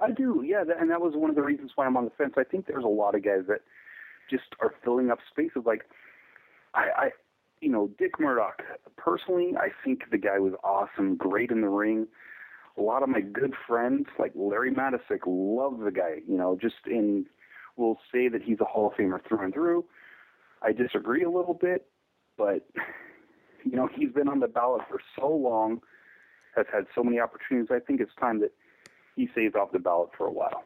I 0.00 0.12
do, 0.12 0.44
yeah, 0.46 0.62
and 0.78 0.88
that 0.88 1.00
was 1.00 1.14
one 1.16 1.30
of 1.30 1.36
the 1.36 1.42
reasons 1.42 1.72
why 1.74 1.86
I'm 1.86 1.96
on 1.96 2.04
the 2.04 2.12
fence. 2.16 2.34
I 2.36 2.44
think 2.44 2.68
there's 2.68 2.84
a 2.84 2.88
lot 2.88 3.16
of 3.16 3.24
guys 3.24 3.42
that 3.48 3.62
just 4.30 4.54
are 4.60 4.72
filling 4.84 5.10
up 5.10 5.18
spaces 5.32 5.62
like 5.66 5.84
I, 6.74 6.88
I 6.96 7.10
you 7.60 7.70
know, 7.70 7.90
Dick 7.98 8.20
Murdoch, 8.20 8.62
personally, 8.96 9.54
I 9.58 9.68
think 9.84 10.10
the 10.10 10.18
guy 10.18 10.38
was 10.38 10.52
awesome, 10.62 11.16
great 11.16 11.50
in 11.50 11.62
the 11.62 11.68
ring. 11.68 12.06
A 12.76 12.82
lot 12.82 13.02
of 13.02 13.08
my 13.08 13.20
good 13.20 13.54
friends, 13.66 14.06
like 14.18 14.32
Larry 14.34 14.70
Matysik, 14.70 15.20
love 15.26 15.80
the 15.80 15.92
guy. 15.92 16.16
You 16.28 16.36
know, 16.36 16.58
just 16.60 16.74
in, 16.86 17.24
will 17.76 17.98
say 18.12 18.28
that 18.28 18.42
he's 18.42 18.60
a 18.60 18.64
Hall 18.64 18.88
of 18.88 18.94
Famer 18.94 19.24
through 19.26 19.44
and 19.44 19.54
through. 19.54 19.84
I 20.62 20.72
disagree 20.72 21.22
a 21.22 21.30
little 21.30 21.54
bit, 21.54 21.86
but, 22.36 22.66
you 23.64 23.76
know, 23.76 23.88
he's 23.94 24.10
been 24.10 24.28
on 24.28 24.40
the 24.40 24.48
ballot 24.48 24.82
for 24.88 25.00
so 25.18 25.28
long, 25.28 25.80
has 26.56 26.66
had 26.72 26.86
so 26.94 27.02
many 27.02 27.20
opportunities. 27.20 27.70
I 27.70 27.80
think 27.80 28.00
it's 28.00 28.14
time 28.20 28.40
that 28.40 28.52
he 29.16 29.28
stays 29.32 29.52
off 29.54 29.72
the 29.72 29.78
ballot 29.78 30.10
for 30.16 30.26
a 30.26 30.32
while. 30.32 30.64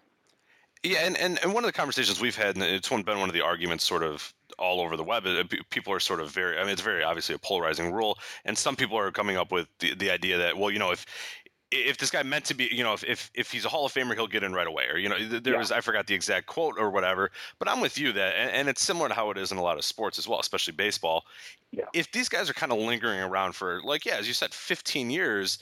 Yeah, 0.83 1.01
and, 1.01 1.17
and, 1.17 1.39
and 1.43 1.53
one 1.53 1.65
of 1.65 1.69
the 1.69 1.77
conversations 1.77 2.21
we've 2.21 2.37
had, 2.37 2.55
and 2.55 2.65
it's 2.65 2.91
one, 2.91 3.03
been 3.03 3.19
one 3.19 3.29
of 3.29 3.35
the 3.35 3.41
arguments 3.43 3.85
sort 3.85 4.03
of 4.03 4.33
all 4.59 4.81
over 4.81 4.97
the 4.97 5.05
web. 5.05 5.27
Uh, 5.27 5.45
people 5.71 5.93
are 5.93 6.01
sort 6.01 6.21
of 6.21 6.31
very, 6.31 6.59
I 6.59 6.63
mean, 6.63 6.73
it's 6.73 6.83
very 6.83 7.03
obviously 7.03 7.35
a 7.35 7.39
polarizing 7.39 7.93
rule. 7.93 8.19
And 8.45 8.57
some 8.57 8.77
people 8.77 8.99
are 8.99 9.11
coming 9.11 9.37
up 9.37 9.53
with 9.53 9.69
the, 9.79 9.95
the 9.95 10.11
idea 10.11 10.39
that, 10.39 10.57
well, 10.57 10.71
you 10.71 10.79
know, 10.79 10.91
if, 10.91 11.07
if 11.71 11.99
this 11.99 12.11
guy 12.11 12.23
meant 12.23 12.47
to 12.47 12.55
be, 12.55 12.69
you 12.73 12.83
know, 12.83 12.95
if, 12.95 13.05
if, 13.05 13.31
if 13.35 13.51
he's 13.51 13.65
a 13.65 13.69
Hall 13.69 13.85
of 13.85 13.93
Famer, 13.93 14.15
he'll 14.15 14.27
get 14.27 14.43
in 14.43 14.55
right 14.55 14.67
away. 14.67 14.87
Or, 14.91 14.97
you 14.97 15.09
know, 15.09 15.19
there 15.19 15.53
yeah. 15.53 15.59
was, 15.59 15.71
I 15.71 15.81
forgot 15.81 16.07
the 16.07 16.15
exact 16.15 16.47
quote 16.47 16.77
or 16.79 16.91
whatever, 16.91 17.31
but 17.59 17.69
I'm 17.69 17.81
with 17.81 17.99
you 17.99 18.13
that, 18.13 18.35
and, 18.37 18.51
and, 18.51 18.69
it's 18.69 18.83
similar 18.83 19.09
to 19.09 19.15
how 19.15 19.31
it 19.31 19.39
is 19.39 19.53
in 19.53 19.59
a 19.59 19.63
lot 19.63 19.77
of 19.77 19.85
sports 19.85 20.19
as 20.19 20.27
well, 20.27 20.41
especially 20.41 20.73
baseball. 20.73 21.25
Yeah. 21.71 21.85
If 21.93 22.11
these 22.13 22.29
guys 22.29 22.49
are 22.49 22.55
kind 22.55 22.73
of 22.73 22.79
lingering 22.79 23.21
around 23.21 23.55
for, 23.55 23.83
like, 23.83 24.07
yeah, 24.07 24.17
as 24.17 24.27
you 24.27 24.35
said, 24.35 24.55
15 24.55 25.11
years, 25.11 25.59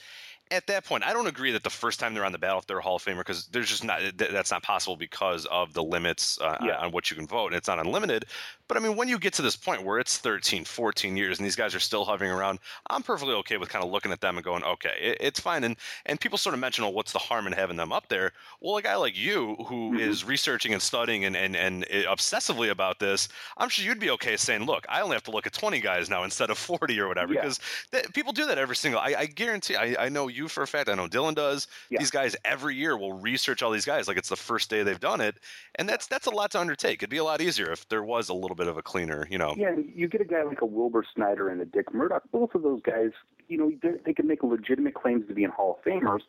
at 0.51 0.67
that 0.67 0.85
point, 0.85 1.03
I 1.03 1.13
don't 1.13 1.27
agree 1.27 1.51
that 1.51 1.63
the 1.63 1.69
first 1.69 1.99
time 1.99 2.13
they're 2.13 2.25
on 2.25 2.31
the 2.31 2.37
ballot, 2.37 2.65
they're 2.67 2.79
a 2.79 2.81
Hall 2.81 2.95
of 2.95 3.03
Famer 3.03 3.19
because 3.19 3.47
there's 3.47 3.69
just 3.69 3.83
not 3.83 4.01
that's 4.17 4.51
not 4.51 4.63
possible 4.63 4.95
because 4.95 5.45
of 5.47 5.73
the 5.73 5.83
limits 5.83 6.39
uh, 6.39 6.57
yeah. 6.63 6.77
on 6.77 6.91
what 6.91 7.09
you 7.09 7.17
can 7.17 7.27
vote. 7.27 7.47
And 7.47 7.55
it's 7.55 7.67
not 7.67 7.79
unlimited. 7.79 8.25
But 8.67 8.77
I 8.77 8.79
mean, 8.81 8.95
when 8.97 9.07
you 9.07 9.17
get 9.17 9.33
to 9.33 9.41
this 9.41 9.55
point 9.55 9.83
where 9.83 9.99
it's 9.99 10.17
13, 10.17 10.65
14 10.65 11.15
years 11.15 11.39
and 11.39 11.45
these 11.45 11.55
guys 11.55 11.73
are 11.73 11.79
still 11.79 12.03
hovering 12.03 12.31
around, 12.31 12.59
I'm 12.89 13.01
perfectly 13.03 13.33
okay 13.35 13.57
with 13.57 13.69
kind 13.69 13.83
of 13.83 13.91
looking 13.91 14.11
at 14.11 14.21
them 14.21 14.37
and 14.37 14.43
going, 14.43 14.63
okay, 14.63 14.93
it, 14.99 15.17
it's 15.21 15.39
fine. 15.39 15.63
And 15.63 15.77
and 16.05 16.19
people 16.19 16.37
sort 16.37 16.53
of 16.53 16.59
mention, 16.59 16.83
well, 16.83 16.93
what's 16.93 17.11
the 17.11 17.19
harm 17.19 17.47
in 17.47 17.53
having 17.53 17.77
them 17.77 17.93
up 17.93 18.09
there? 18.09 18.33
Well, 18.59 18.77
a 18.77 18.81
guy 18.81 18.95
like 18.95 19.17
you 19.17 19.55
who 19.67 19.91
mm-hmm. 19.91 19.99
is 19.99 20.25
researching 20.25 20.73
and 20.73 20.81
studying 20.81 21.25
and, 21.25 21.35
and, 21.35 21.55
and 21.55 21.85
obsessively 21.85 22.69
about 22.69 22.99
this, 22.99 23.29
I'm 23.57 23.69
sure 23.69 23.85
you'd 23.85 23.99
be 23.99 24.09
okay 24.11 24.35
saying, 24.35 24.65
look, 24.65 24.85
I 24.89 25.01
only 25.01 25.15
have 25.15 25.23
to 25.23 25.31
look 25.31 25.47
at 25.47 25.53
20 25.53 25.79
guys 25.79 26.09
now 26.09 26.23
instead 26.23 26.49
of 26.49 26.57
40 26.57 26.99
or 26.99 27.07
whatever, 27.07 27.33
because 27.33 27.59
yeah. 27.93 28.01
people 28.13 28.33
do 28.33 28.45
that 28.47 28.57
every 28.57 28.75
single. 28.75 28.99
I, 28.99 29.15
I 29.17 29.25
guarantee. 29.27 29.75
I, 29.75 29.95
I 30.05 30.09
know 30.09 30.27
you 30.27 30.47
for 30.47 30.63
a 30.63 30.67
fact. 30.67 30.89
I 30.89 30.95
know 30.95 31.07
Dylan 31.07 31.35
does. 31.35 31.67
Yeah. 31.89 31.99
These 31.99 32.11
guys 32.11 32.35
every 32.43 32.75
year 32.75 32.97
will 32.97 33.13
research 33.13 33.63
all 33.63 33.71
these 33.71 33.85
guys 33.85 34.07
like 34.07 34.17
it's 34.17 34.29
the 34.29 34.35
first 34.35 34.69
day 34.69 34.83
they've 34.83 34.99
done 34.99 35.21
it, 35.21 35.35
and 35.75 35.87
that's 35.87 36.07
that's 36.07 36.25
a 36.25 36.31
lot 36.31 36.51
to 36.51 36.59
undertake. 36.59 36.99
It'd 36.99 37.09
be 37.09 37.17
a 37.17 37.23
lot 37.23 37.41
easier 37.41 37.71
if 37.71 37.87
there 37.87 38.03
was 38.03 38.29
a 38.29 38.33
little 38.33 38.56
bit 38.57 38.67
of 38.67 38.77
a 38.77 38.81
cleaner, 38.81 39.27
you 39.29 39.37
know. 39.37 39.53
Yeah, 39.57 39.75
you 39.95 40.07
get 40.07 40.21
a 40.21 40.25
guy 40.25 40.43
like 40.43 40.61
a 40.61 40.65
Wilbur 40.65 41.05
Snyder 41.15 41.49
and 41.49 41.61
a 41.61 41.65
Dick 41.65 41.93
Murdoch. 41.93 42.23
Both 42.31 42.55
of 42.55 42.63
those 42.63 42.81
guys, 42.81 43.11
you 43.47 43.57
know, 43.57 43.71
they 44.05 44.13
can 44.13 44.27
make 44.27 44.43
legitimate 44.43 44.95
claims 44.95 45.27
to 45.27 45.33
being 45.33 45.49
Hall 45.49 45.77
of 45.79 45.89
Famers. 45.89 46.21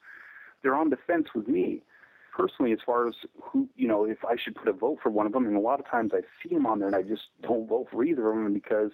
They're 0.62 0.74
on 0.74 0.91
the 0.91 0.99
fence 1.07 1.29
with 1.35 1.49
me 1.49 1.83
personally 2.39 2.72
as 2.72 2.79
far 2.87 3.09
as 3.09 3.14
who 3.43 3.68
you 3.74 3.89
know 3.89 4.05
if 4.05 4.24
I 4.24 4.37
should 4.43 4.55
put 4.55 4.68
a 4.68 4.72
vote 4.72 4.99
for 5.03 5.11
one 5.11 5.26
of 5.26 5.33
them. 5.33 5.47
And 5.47 5.57
a 5.57 5.61
lot 5.61 5.81
of 5.81 5.87
times 5.87 6.12
I 6.14 6.20
see 6.43 6.55
them 6.55 6.66
on 6.66 6.79
there 6.79 6.87
and 6.87 6.97
I 6.97 7.03
just 7.03 7.22
don't 7.43 7.68
vote 7.68 7.89
for 7.91 8.05
either 8.05 8.31
of 8.31 8.37
them 8.37 8.55
because 8.55 8.93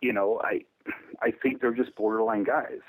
you 0.00 0.12
know 0.12 0.40
I 0.42 0.64
I 1.20 1.30
think 1.30 1.60
they're 1.60 1.74
just 1.74 1.94
borderline 1.94 2.44
guys. 2.44 2.80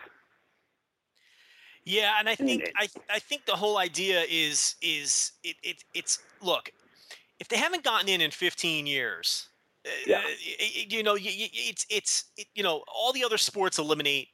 Yeah, 1.83 2.15
and 2.19 2.27
I 2.27 2.35
think 2.35 2.69
I 2.77 2.87
I 3.09 3.19
think 3.19 3.45
the 3.45 3.55
whole 3.55 3.77
idea 3.77 4.23
is 4.29 4.75
is 4.81 5.33
it, 5.43 5.55
it 5.63 5.83
it's 5.93 6.19
look, 6.41 6.71
if 7.39 7.47
they 7.47 7.57
haven't 7.57 7.83
gotten 7.83 8.09
in 8.09 8.21
in 8.21 8.31
15 8.31 8.87
years, 8.87 9.49
uh, 9.85 9.89
yeah. 10.05 10.17
Uh, 10.19 10.65
you 10.89 11.03
know, 11.03 11.17
it's 11.19 11.85
it's 11.89 12.25
it, 12.37 12.47
you 12.55 12.63
know, 12.63 12.83
all 12.87 13.13
the 13.13 13.23
other 13.23 13.37
sports 13.37 13.79
eliminate 13.79 14.29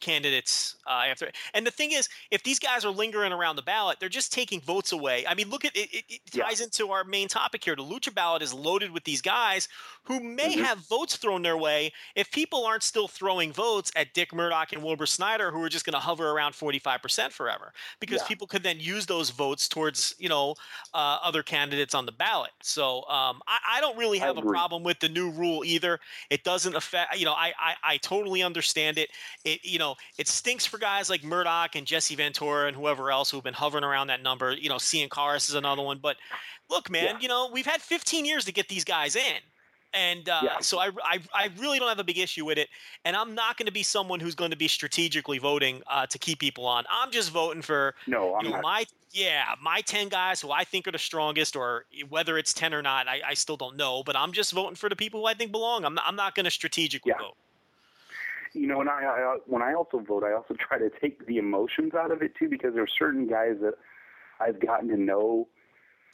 candidates 0.00 0.76
uh, 0.86 1.04
after. 1.08 1.30
And 1.54 1.66
the 1.66 1.70
thing 1.70 1.92
is, 1.92 2.08
if 2.30 2.42
these 2.42 2.58
guys 2.58 2.84
are 2.84 2.90
lingering 2.90 3.32
around 3.32 3.56
the 3.56 3.62
ballot, 3.62 3.98
they're 4.00 4.08
just 4.08 4.32
taking 4.32 4.60
votes 4.60 4.92
away. 4.92 5.26
I 5.26 5.34
mean, 5.34 5.48
look 5.48 5.64
at 5.64 5.74
it. 5.76 5.88
It, 5.92 6.04
it 6.08 6.20
ties 6.32 6.60
Yeah. 6.60 6.64
into 6.64 6.90
our 6.90 7.04
main 7.04 7.28
topic 7.28 7.64
here. 7.64 7.74
The 7.76 7.82
lucha 7.82 8.14
ballot 8.14 8.42
is 8.42 8.52
loaded 8.52 8.90
with 8.90 9.04
these 9.04 9.22
guys 9.22 9.68
who 10.04 10.20
may 10.20 10.54
Mhm. 10.54 10.58
have 10.58 10.78
votes 10.80 11.16
thrown 11.16 11.42
their 11.42 11.56
way 11.56 11.92
if 12.14 12.30
people 12.30 12.66
aren't 12.66 12.82
still 12.82 13.08
throwing 13.08 13.52
votes 13.52 13.90
at 13.96 14.12
Dick 14.14 14.32
Murdoch 14.34 14.72
and 14.72 14.82
Wilbur 14.82 15.06
Snyder, 15.06 15.50
who 15.50 15.62
are 15.62 15.68
just 15.68 15.84
going 15.86 15.94
to 15.94 16.00
hover 16.00 16.30
around 16.30 16.54
45% 16.54 17.32
forever, 17.32 17.72
because 18.00 18.20
Yeah. 18.22 18.28
people 18.28 18.46
could 18.46 18.62
then 18.62 18.80
use 18.80 19.06
those 19.06 19.30
votes 19.30 19.68
towards, 19.68 20.14
you 20.18 20.28
know, 20.28 20.54
uh, 20.92 21.18
other 21.22 21.42
candidates 21.42 21.94
on 21.94 22.04
the 22.06 22.12
ballot. 22.12 22.52
So 22.62 22.98
um, 23.08 23.40
I, 23.46 23.58
I 23.76 23.80
don't 23.80 23.96
really 23.96 24.18
have 24.18 24.36
a 24.36 24.42
problem 24.42 24.82
with 24.82 25.00
the 25.00 25.08
new 25.08 25.30
rule 25.30 25.64
either. 25.64 26.00
It 26.30 26.44
doesn't 26.44 26.74
affect, 26.74 27.16
you 27.18 27.24
know, 27.24 27.32
I, 27.32 27.52
I, 27.58 27.74
I 27.84 27.96
totally 27.98 28.42
understand 28.42 28.98
it. 28.98 29.10
It, 29.44 29.64
you 29.64 29.78
know, 29.78 29.93
it 30.18 30.28
stinks 30.28 30.64
for 30.66 30.78
guys 30.78 31.08
like 31.10 31.22
Murdoch 31.24 31.74
and 31.76 31.86
Jesse 31.86 32.14
Ventura 32.14 32.66
and 32.66 32.76
whoever 32.76 33.10
else 33.10 33.30
who've 33.30 33.42
been 33.44 33.54
hovering 33.54 33.84
around 33.84 34.08
that 34.08 34.22
number. 34.22 34.52
You 34.52 34.68
know, 34.68 34.76
Cien 34.76 35.08
Caras 35.08 35.48
is 35.48 35.54
another 35.54 35.82
one. 35.82 35.98
But 35.98 36.16
look, 36.70 36.90
man, 36.90 37.04
Yeah. 37.16 37.18
you 37.20 37.28
know, 37.28 37.48
we've 37.52 37.66
had 37.66 37.80
15 37.82 38.24
years 38.24 38.44
to 38.46 38.52
get 38.52 38.68
these 38.68 38.84
guys 38.84 39.16
in. 39.16 39.38
And 39.92 40.28
uh, 40.28 40.40
Yeah. 40.42 40.58
so 40.58 40.80
I, 40.80 40.90
I, 41.04 41.20
I 41.32 41.50
really 41.58 41.78
don't 41.78 41.88
have 41.88 42.00
a 42.00 42.04
big 42.04 42.18
issue 42.18 42.44
with 42.44 42.58
it. 42.58 42.68
And 43.04 43.14
I'm 43.14 43.34
not 43.36 43.56
going 43.56 43.66
to 43.66 43.72
be 43.72 43.84
someone 43.84 44.18
who's 44.18 44.34
going 44.34 44.50
to 44.50 44.56
be 44.56 44.66
strategically 44.66 45.38
voting 45.38 45.82
uh, 45.86 46.06
to 46.06 46.18
keep 46.18 46.40
people 46.40 46.66
on. 46.66 46.84
I'm 46.90 47.12
just 47.12 47.30
voting 47.30 47.62
for 47.62 47.94
No, 48.08 48.36
you 48.42 48.50
know, 48.50 48.60
my 48.60 48.86
yeah, 49.12 49.54
my 49.62 49.80
ten 49.82 50.08
guys 50.08 50.40
who 50.40 50.50
I 50.50 50.64
think 50.64 50.88
are 50.88 50.90
the 50.90 50.98
strongest, 50.98 51.54
or 51.54 51.84
whether 52.08 52.36
it's 52.36 52.52
ten 52.52 52.74
or 52.74 52.82
not, 52.82 53.06
I, 53.06 53.20
I 53.24 53.34
still 53.34 53.56
don't 53.56 53.76
know. 53.76 54.02
But 54.02 54.16
I'm 54.16 54.32
just 54.32 54.50
voting 54.50 54.74
for 54.74 54.88
the 54.88 54.96
people 54.96 55.20
who 55.20 55.26
I 55.26 55.34
think 55.34 55.52
belong. 55.52 55.84
I'm 55.84 55.94
not, 55.94 56.04
I'm 56.08 56.16
not 56.16 56.34
going 56.34 56.44
to 56.44 56.50
strategically 56.50 57.12
Yeah. 57.16 57.22
vote. 57.22 57.36
You 58.54 58.66
know, 58.66 58.80
and 58.80 58.88
I, 58.88 59.04
I 59.04 59.36
when 59.46 59.62
I 59.62 59.74
also 59.74 59.98
vote, 59.98 60.24
I 60.24 60.32
also 60.32 60.54
try 60.68 60.78
to 60.78 60.90
take 61.00 61.26
the 61.26 61.38
emotions 61.38 61.92
out 61.94 62.10
of 62.10 62.22
it 62.22 62.32
too, 62.38 62.48
because 62.48 62.74
there 62.74 62.82
are 62.82 62.98
certain 62.98 63.26
guys 63.26 63.56
that 63.60 63.74
I've 64.40 64.60
gotten 64.60 64.88
to 64.88 64.96
know 64.96 65.48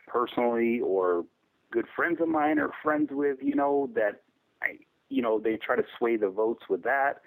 personally, 0.07 0.81
or 0.81 1.25
good 1.71 1.87
friends 1.95 2.19
of 2.21 2.29
mine, 2.29 2.59
or 2.59 2.71
friends 2.83 3.11
with, 3.13 3.39
you 3.41 3.55
know, 3.55 3.89
that 3.95 4.23
I, 4.61 4.79
you 5.09 5.23
know, 5.23 5.39
they 5.39 5.57
try 5.57 5.77
to 5.77 5.85
sway 5.99 6.17
the 6.17 6.29
votes 6.29 6.65
with 6.69 6.83
that, 6.83 7.21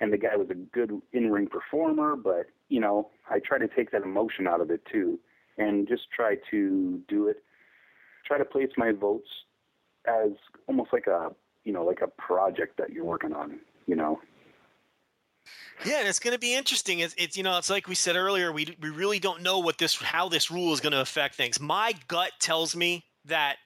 and 0.00 0.12
the 0.12 0.16
guy 0.16 0.36
was 0.36 0.48
a 0.50 0.54
good 0.54 1.00
in-ring 1.12 1.48
performer, 1.48 2.16
but 2.16 2.46
you 2.68 2.80
know, 2.80 3.10
I 3.30 3.40
try 3.40 3.58
to 3.58 3.68
take 3.68 3.90
that 3.90 4.02
emotion 4.02 4.46
out 4.46 4.60
of 4.60 4.70
it 4.70 4.82
too, 4.90 5.18
and 5.58 5.86
just 5.86 6.04
try 6.14 6.36
to 6.50 7.00
do 7.08 7.28
it, 7.28 7.42
try 8.26 8.38
to 8.38 8.44
place 8.44 8.70
my 8.76 8.92
votes 8.92 9.28
as 10.06 10.30
almost 10.66 10.92
like 10.92 11.06
a, 11.06 11.30
you 11.64 11.72
know, 11.72 11.84
like 11.84 12.00
a 12.02 12.08
project 12.08 12.76
that 12.78 12.90
you're 12.90 13.04
working 13.04 13.32
on, 13.32 13.58
you 13.86 13.96
know. 13.96 14.20
Yeah, 15.84 15.98
and 16.00 16.08
it's 16.08 16.18
going 16.18 16.32
to 16.32 16.38
be 16.38 16.54
interesting. 16.54 17.00
It's, 17.00 17.14
it's 17.18 17.36
you 17.36 17.42
know, 17.42 17.58
it's 17.58 17.70
like 17.70 17.88
we 17.88 17.94
said 17.94 18.16
earlier. 18.16 18.52
We 18.52 18.76
we 18.80 18.90
really 18.90 19.18
don't 19.18 19.42
know 19.42 19.58
what 19.58 19.78
this 19.78 19.96
how 19.96 20.28
this 20.28 20.50
rule 20.50 20.72
is 20.72 20.80
going 20.80 20.92
to 20.92 21.00
affect 21.00 21.34
things. 21.34 21.60
My 21.60 21.94
gut 22.08 22.32
tells 22.40 22.74
me 22.74 23.04
that 23.26 23.56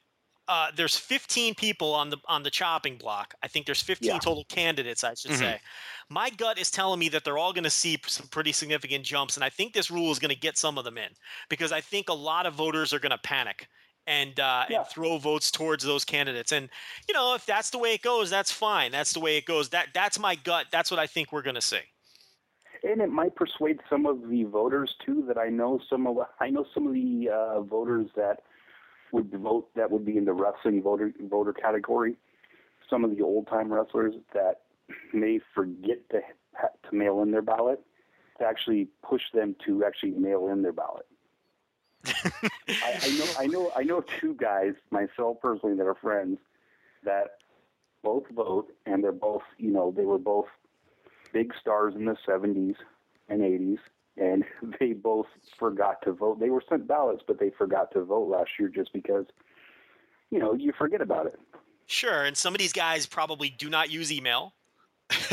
uh, 0.48 0.70
there's 0.74 0.96
15 0.96 1.54
people 1.54 1.94
on 1.94 2.10
the 2.10 2.18
on 2.26 2.42
the 2.42 2.50
chopping 2.50 2.96
block. 2.96 3.34
I 3.42 3.48
think 3.48 3.66
there's 3.66 3.82
15 3.82 4.14
Yeah. 4.14 4.18
total 4.20 4.44
candidates. 4.46 5.04
I 5.04 5.14
should 5.14 5.32
Mhm. 5.32 5.38
say. 5.38 5.60
My 6.08 6.30
gut 6.30 6.58
is 6.58 6.70
telling 6.70 6.98
me 6.98 7.08
that 7.10 7.24
they're 7.24 7.38
all 7.38 7.52
going 7.52 7.64
to 7.64 7.70
see 7.70 7.98
some 8.06 8.28
pretty 8.28 8.52
significant 8.52 9.04
jumps, 9.04 9.36
and 9.36 9.44
I 9.44 9.50
think 9.50 9.72
this 9.74 9.90
rule 9.90 10.10
is 10.10 10.18
going 10.18 10.34
to 10.34 10.40
get 10.40 10.56
some 10.58 10.78
of 10.78 10.84
them 10.84 10.98
in 10.98 11.14
because 11.50 11.70
I 11.70 11.80
think 11.82 12.08
a 12.08 12.14
lot 12.14 12.46
of 12.46 12.54
voters 12.54 12.92
are 12.92 12.98
going 12.98 13.10
to 13.10 13.18
panic 13.18 13.68
and 14.08 14.40
uh, 14.40 14.64
Yeah. 14.68 14.78
and 14.78 14.86
throw 14.88 15.18
votes 15.18 15.50
towards 15.52 15.84
those 15.84 16.04
candidates. 16.04 16.50
And 16.52 16.68
you 17.06 17.14
know, 17.14 17.34
if 17.34 17.46
that's 17.46 17.70
the 17.70 17.78
way 17.78 17.94
it 17.94 18.02
goes, 18.02 18.30
that's 18.30 18.50
fine. 18.50 18.90
That's 18.90 19.12
the 19.12 19.20
way 19.20 19.36
it 19.36 19.44
goes. 19.44 19.68
That 19.68 19.88
that's 19.94 20.18
my 20.18 20.34
gut. 20.34 20.66
That's 20.72 20.90
what 20.90 20.98
I 20.98 21.06
think 21.06 21.32
we're 21.32 21.42
going 21.42 21.54
to 21.54 21.60
see. 21.60 21.80
and 22.84 23.00
it 23.00 23.10
might 23.10 23.34
persuade 23.36 23.78
some 23.90 24.06
of 24.06 24.28
the 24.28 24.44
voters 24.44 24.94
too 25.04 25.24
that 25.28 25.36
I 25.38 25.48
know 25.48 25.80
some 25.90 26.06
of 26.06 26.16
I 26.40 26.48
know 26.50 26.64
some 26.74 26.86
of 26.86 26.92
the 26.94 27.28
uh, 27.32 27.60
voters 27.62 28.08
that 28.16 28.40
would 29.12 29.30
vote 29.32 29.68
that 29.74 29.90
would 29.90 30.04
be 30.04 30.16
in 30.16 30.24
the 30.24 30.32
wrestling 30.32 30.82
voter 30.82 31.12
voter 31.20 31.52
category. 31.52 32.16
Some 32.90 33.04
of 33.04 33.10
the 33.16 33.22
old 33.22 33.46
time 33.48 33.72
wrestlers 33.72 34.14
that 34.34 34.62
may 35.12 35.40
forget 35.54 35.98
to 36.10 36.20
to 36.88 36.94
mail 36.96 37.22
in 37.22 37.30
their 37.30 37.42
ballot 37.42 37.80
to 38.38 38.44
actually 38.44 38.88
push 39.02 39.22
them 39.34 39.54
to 39.66 39.84
actually 39.84 40.12
mail 40.12 40.48
in 40.48 40.62
their 40.62 40.72
ballot. 40.72 41.06
I, 42.04 42.98
I 43.02 43.08
know 43.18 43.26
I 43.38 43.46
know 43.46 43.72
I 43.76 43.82
know 43.82 44.04
two 44.20 44.34
guys 44.34 44.74
myself 44.90 45.38
personally 45.42 45.76
that 45.76 45.86
are 45.86 45.96
friends 45.96 46.38
that 47.04 47.38
both 48.02 48.24
vote 48.34 48.72
and 48.86 49.02
they're 49.02 49.12
both 49.12 49.42
you 49.58 49.70
know 49.70 49.92
they 49.96 50.04
were 50.04 50.18
both 50.18 50.46
big 51.32 51.52
stars 51.60 51.94
in 51.94 52.04
the 52.04 52.16
70s 52.26 52.74
and 53.28 53.40
80s, 53.40 53.78
and 54.16 54.44
they 54.80 54.92
both 54.92 55.26
forgot 55.58 56.02
to 56.02 56.12
vote. 56.12 56.40
They 56.40 56.50
were 56.50 56.62
sent 56.68 56.86
ballots, 56.86 57.22
but 57.26 57.38
they 57.38 57.50
forgot 57.50 57.92
to 57.92 58.04
vote 58.04 58.28
last 58.28 58.50
year 58.58 58.68
just 58.68 58.92
because, 58.92 59.26
you 60.30 60.38
know, 60.38 60.54
you 60.54 60.72
forget 60.76 61.00
about 61.00 61.26
it. 61.26 61.38
Sure, 61.86 62.24
and 62.24 62.36
some 62.36 62.54
of 62.54 62.58
these 62.58 62.72
guys 62.72 63.06
probably 63.06 63.48
do 63.48 63.70
not 63.70 63.90
use 63.90 64.12
email. 64.12 64.54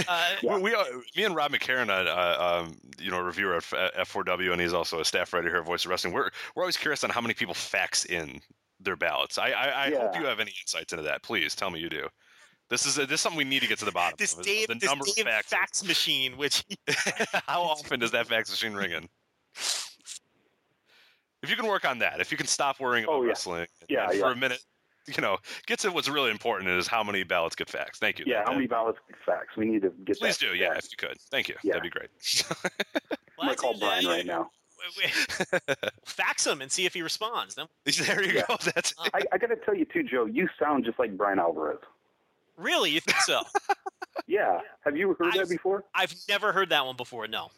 Uh, 0.08 0.36
Yeah. 0.42 0.58
We, 0.58 0.74
are, 0.74 0.86
me 1.16 1.24
and 1.24 1.36
Rob 1.36 1.52
McCarran, 1.52 1.90
uh, 1.90 2.10
uh, 2.10 2.62
um, 2.66 2.78
you 3.00 3.12
know, 3.12 3.18
a 3.20 3.24
reviewer 3.24 3.56
at 3.56 3.64
F- 3.74 4.10
F4W, 4.10 4.52
and 4.52 4.62
he's 4.62 4.74
also 4.74 5.00
a 5.00 5.06
staff 5.06 5.34
writer 5.34 5.50
here 5.50 5.58
at 5.58 5.66
Voice 5.66 5.86
of 5.86 5.92
Wrestling. 5.92 6.14
We're 6.14 6.30
we're 6.56 6.64
always 6.64 6.78
curious 6.78 7.04
on 7.04 7.10
how 7.10 7.22
many 7.22 7.34
people 7.34 7.54
fax 7.54 8.06
in 8.06 8.40
their 8.80 8.96
ballots. 8.96 9.38
I 9.38 9.50
I, 9.52 9.86
I 9.88 9.90
hope 9.92 10.16
you 10.20 10.26
have 10.26 10.40
any 10.40 10.54
insights 10.62 10.94
into 10.94 11.04
that. 11.04 11.24
Please 11.24 11.56
tell 11.56 11.70
me 11.70 11.80
you 11.80 11.90
do. 11.90 12.08
This 12.70 12.86
is 12.86 12.96
this 12.96 13.10
is 13.12 13.22
something 13.22 13.38
we 13.38 13.44
need 13.44 13.62
to 13.62 13.68
get 13.68 13.78
to 13.80 13.86
the 13.86 13.92
bottom. 13.92 14.16
this 14.18 14.34
of, 14.34 14.40
is 14.42 14.46
Dave, 14.46 14.68
the 14.68 14.76
this 14.76 14.90
number 14.90 15.06
Dave 15.16 15.28
of 15.28 15.32
faxes. 15.34 15.46
fax 15.46 15.84
machine, 15.86 16.38
which 16.38 16.64
how 17.48 17.62
often 17.62 18.00
does 18.00 18.12
that 18.12 18.28
fax 18.28 18.50
machine 18.50 18.74
ring 18.74 18.92
in? 18.92 19.08
If 21.44 21.50
you 21.52 21.56
can 21.56 21.68
work 21.68 21.86
on 21.86 22.00
that, 22.00 22.20
if 22.22 22.32
you 22.32 22.38
can 22.38 22.48
stop 22.48 22.80
worrying 22.80 23.04
about 23.04 23.18
Oh, 23.18 23.22
yeah. 23.24 23.28
wrestling, 23.30 23.68
Yeah, 23.88 24.10
for 24.10 24.32
a 24.32 24.36
minute, 24.36 24.64
you 25.08 25.22
know, 25.22 25.38
get 25.68 25.80
to 25.80 25.92
what's 25.92 26.10
really 26.10 26.32
important 26.32 26.70
is 26.70 26.88
how 26.88 27.04
many 27.04 27.24
ballots 27.24 27.56
get 27.56 27.68
faxed. 27.68 27.98
Thank 27.98 28.20
you. 28.20 28.26
Yeah, 28.28 28.40
That- 28.40 28.48
how 28.50 28.54
many 28.54 28.68
ballots 28.68 29.00
get 29.08 29.18
fax? 29.26 29.56
We 29.58 29.66
need 29.66 29.82
to 29.84 29.90
get 30.06 30.20
Please 30.20 30.38
that. 30.38 30.46
do, 30.52 30.56
yeah, 30.56 30.74
if 30.78 30.86
you 30.92 30.98
could. 30.98 31.18
Thank 31.32 31.48
you. 31.50 31.56
Yeah. 31.64 31.74
That'd 31.74 31.84
be 31.84 31.90
great. 31.90 32.10
I'm 33.40 33.56
call 33.56 33.78
Bryan 33.78 34.06
right 34.06 34.26
now. 34.26 34.50
fax 36.06 36.46
him 36.46 36.62
and 36.62 36.72
see 36.72 36.86
if 36.86 36.94
he 36.94 37.02
responds. 37.02 37.56
Then- 37.56 37.68
there 37.86 38.24
you 38.24 38.34
Yeah. 38.34 38.44
go. 38.48 38.58
That's 38.74 38.92
it. 38.92 38.98
I, 39.14 39.22
I 39.32 39.38
got 39.38 39.48
to 39.48 39.56
tell 39.58 39.76
you 39.76 39.86
too, 39.86 40.04
Joe. 40.04 40.26
You 40.26 40.48
sound 40.60 40.86
just 40.86 41.00
like 41.00 41.16
Bryan 41.18 41.40
Alvarez. 41.40 41.80
Really, 42.58 42.92
you 42.92 43.00
think 43.02 43.18
so? 43.22 43.42
Yeah. 44.28 44.62
Have 44.86 44.96
you 44.98 45.10
heard 45.20 45.28
I've- 45.28 45.40
that 45.40 45.50
before? 45.50 45.84
I've 45.94 46.16
never 46.30 46.52
heard 46.54 46.70
that 46.70 46.86
one 46.86 46.96
before. 46.96 47.28
No. 47.28 47.50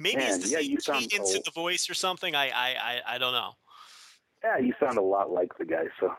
Maybe 0.00 0.16
Man, 0.16 0.34
it's 0.34 0.44
the 0.44 0.50
yeah, 0.50 0.58
same 0.58 0.70
you 0.72 0.80
sound 0.80 1.08
cadence 1.08 1.34
in 1.34 1.40
the 1.44 1.52
voice 1.52 1.88
or 1.88 1.94
something. 1.94 2.34
I, 2.34 2.48
I, 2.48 2.74
I, 2.82 3.00
I 3.14 3.18
don't 3.18 3.32
know. 3.32 3.52
Yeah, 4.42 4.58
you 4.58 4.74
sound 4.80 4.98
a 4.98 5.02
lot 5.02 5.30
like 5.30 5.56
the 5.56 5.64
guy. 5.64 5.84
So 6.00 6.12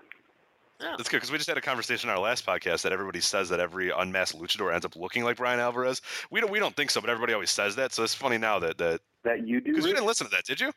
That's 0.80 1.10
good 1.10 1.18
because 1.18 1.32
we 1.32 1.38
just 1.38 1.50
had 1.50 1.58
a 1.58 1.62
conversation 1.62 2.10
on 2.10 2.16
our 2.16 2.22
last 2.22 2.46
podcast 2.46 2.84
that 2.84 2.94
everybody 2.94 3.20
says 3.20 3.50
that 3.50 3.60
every 3.60 3.92
unmasked 3.92 4.40
luchador 4.40 4.74
ends 4.74 4.86
up 4.86 4.96
looking 4.96 5.24
like 5.24 5.38
Bryan 5.38 5.60
Alvarez. 5.60 6.02
We 6.32 6.40
don't 6.40 6.52
we 6.52 6.60
don't 6.60 6.76
think 6.76 6.90
so, 6.90 7.02
but 7.02 7.10
everybody 7.10 7.34
always 7.34 7.50
says 7.52 7.76
that. 7.76 7.92
So 7.92 8.04
it's 8.04 8.14
funny 8.14 8.38
now 8.38 8.60
that 8.60 8.78
that 8.78 9.02
that 9.24 9.46
you 9.46 9.60
do. 9.60 9.72
because 9.72 9.84
we 9.84 9.92
Rich? 9.92 9.98
didn't 9.98 10.08
listen 10.08 10.28
to 10.28 10.32
that, 10.32 10.46
did 10.46 10.62
you? 10.62 10.72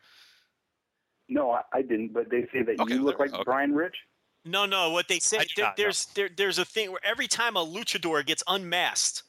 No, 1.28 1.53
I, 1.53 1.62
I 1.72 1.82
didn't. 1.82 2.12
But 2.12 2.30
they 2.30 2.48
say 2.53 2.62
that 2.62 2.80
Okay, 2.80 2.94
you 2.94 3.03
look 3.03 3.18
like 3.20 3.32
okay. 3.32 3.42
Bryan 3.44 3.72
Rich. 3.72 3.96
No, 4.44 4.66
no. 4.66 4.90
What 4.90 5.07
they 5.07 5.20
say 5.20 5.38
I 5.38 5.44
do 5.44 5.48
there, 5.57 5.64
not 5.66 5.78
know. 5.78 5.84
there's 5.84 6.07
there, 6.14 6.28
there's 6.36 6.59
a 6.59 6.64
thing 6.64 6.90
where 6.90 7.05
every 7.05 7.28
time 7.28 7.57
a 7.57 7.64
luchador 7.64 8.26
gets 8.26 8.42
unmasked, 8.48 9.22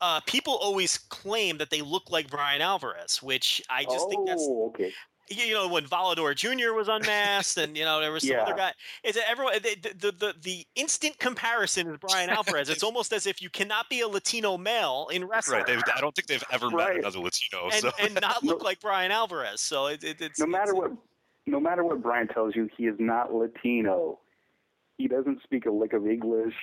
uh, 0.00 0.20
people 0.26 0.54
always 0.54 0.98
claim 0.98 1.58
that 1.58 1.70
they 1.70 1.82
look 1.82 2.10
like 2.10 2.28
Bryan 2.28 2.60
Alvarez, 2.60 3.22
which 3.22 3.62
I 3.70 3.84
just 3.84 4.06
oh, 4.06 4.08
think 4.08 4.26
that's 4.26 4.42
okay. 4.42 4.92
You 5.28 5.44
you 5.44 5.54
know 5.54 5.68
when 5.68 5.84
Volador 5.86 6.34
Jr. 6.36 6.72
was 6.72 6.88
unmasked, 6.88 7.56
and 7.58 7.76
you 7.76 7.84
know 7.84 8.00
there 8.00 8.12
was 8.12 8.26
some 8.26 8.38
other 8.38 8.54
guy. 8.54 8.72
Is 9.02 9.16
that 9.16 9.28
everyone 9.28 9.54
eh, 9.54 9.58
the, 9.82 9.94
the 9.98 10.12
the 10.12 10.34
the 10.42 10.66
instant 10.76 11.18
comparison 11.18 11.88
is 11.88 11.98
Bryan 11.98 12.30
Alvarez? 12.30 12.68
it's 12.68 12.82
almost 12.84 13.12
as 13.12 13.26
if 13.26 13.42
you 13.42 13.50
cannot 13.50 13.88
be 13.90 14.00
a 14.02 14.08
Latino 14.08 14.56
male 14.56 15.08
in 15.12 15.24
wrestling. 15.24 15.58
Right. 15.58 15.66
They've, 15.66 15.82
I 15.96 16.00
don't 16.00 16.14
think 16.14 16.28
they've 16.28 16.44
ever 16.52 16.70
met 16.70 16.96
another 16.96 17.18
Latino. 17.18 17.64
and, 17.72 17.74
so 17.74 17.90
and 18.00 18.14
not 18.20 18.44
look 18.44 18.60
No. 18.60 18.64
like 18.64 18.80
Bryan 18.80 19.10
Alvarez. 19.10 19.60
So 19.60 19.86
it, 19.86 20.04
it, 20.04 20.20
it's 20.20 20.38
No 20.38 20.46
matter 20.46 20.70
it's- 20.72 20.90
what, 20.90 20.92
no 21.46 21.60
matter 21.60 21.84
what 21.84 22.02
Bryan 22.02 22.28
tells 22.28 22.54
you, 22.54 22.68
he 22.76 22.86
is 22.86 22.96
not 22.98 23.32
Latino. 23.34 24.20
He 24.98 25.08
doesn't 25.08 25.42
speak 25.42 25.66
a 25.66 25.70
lick 25.70 25.92
of 25.92 26.06
English. 26.06 26.54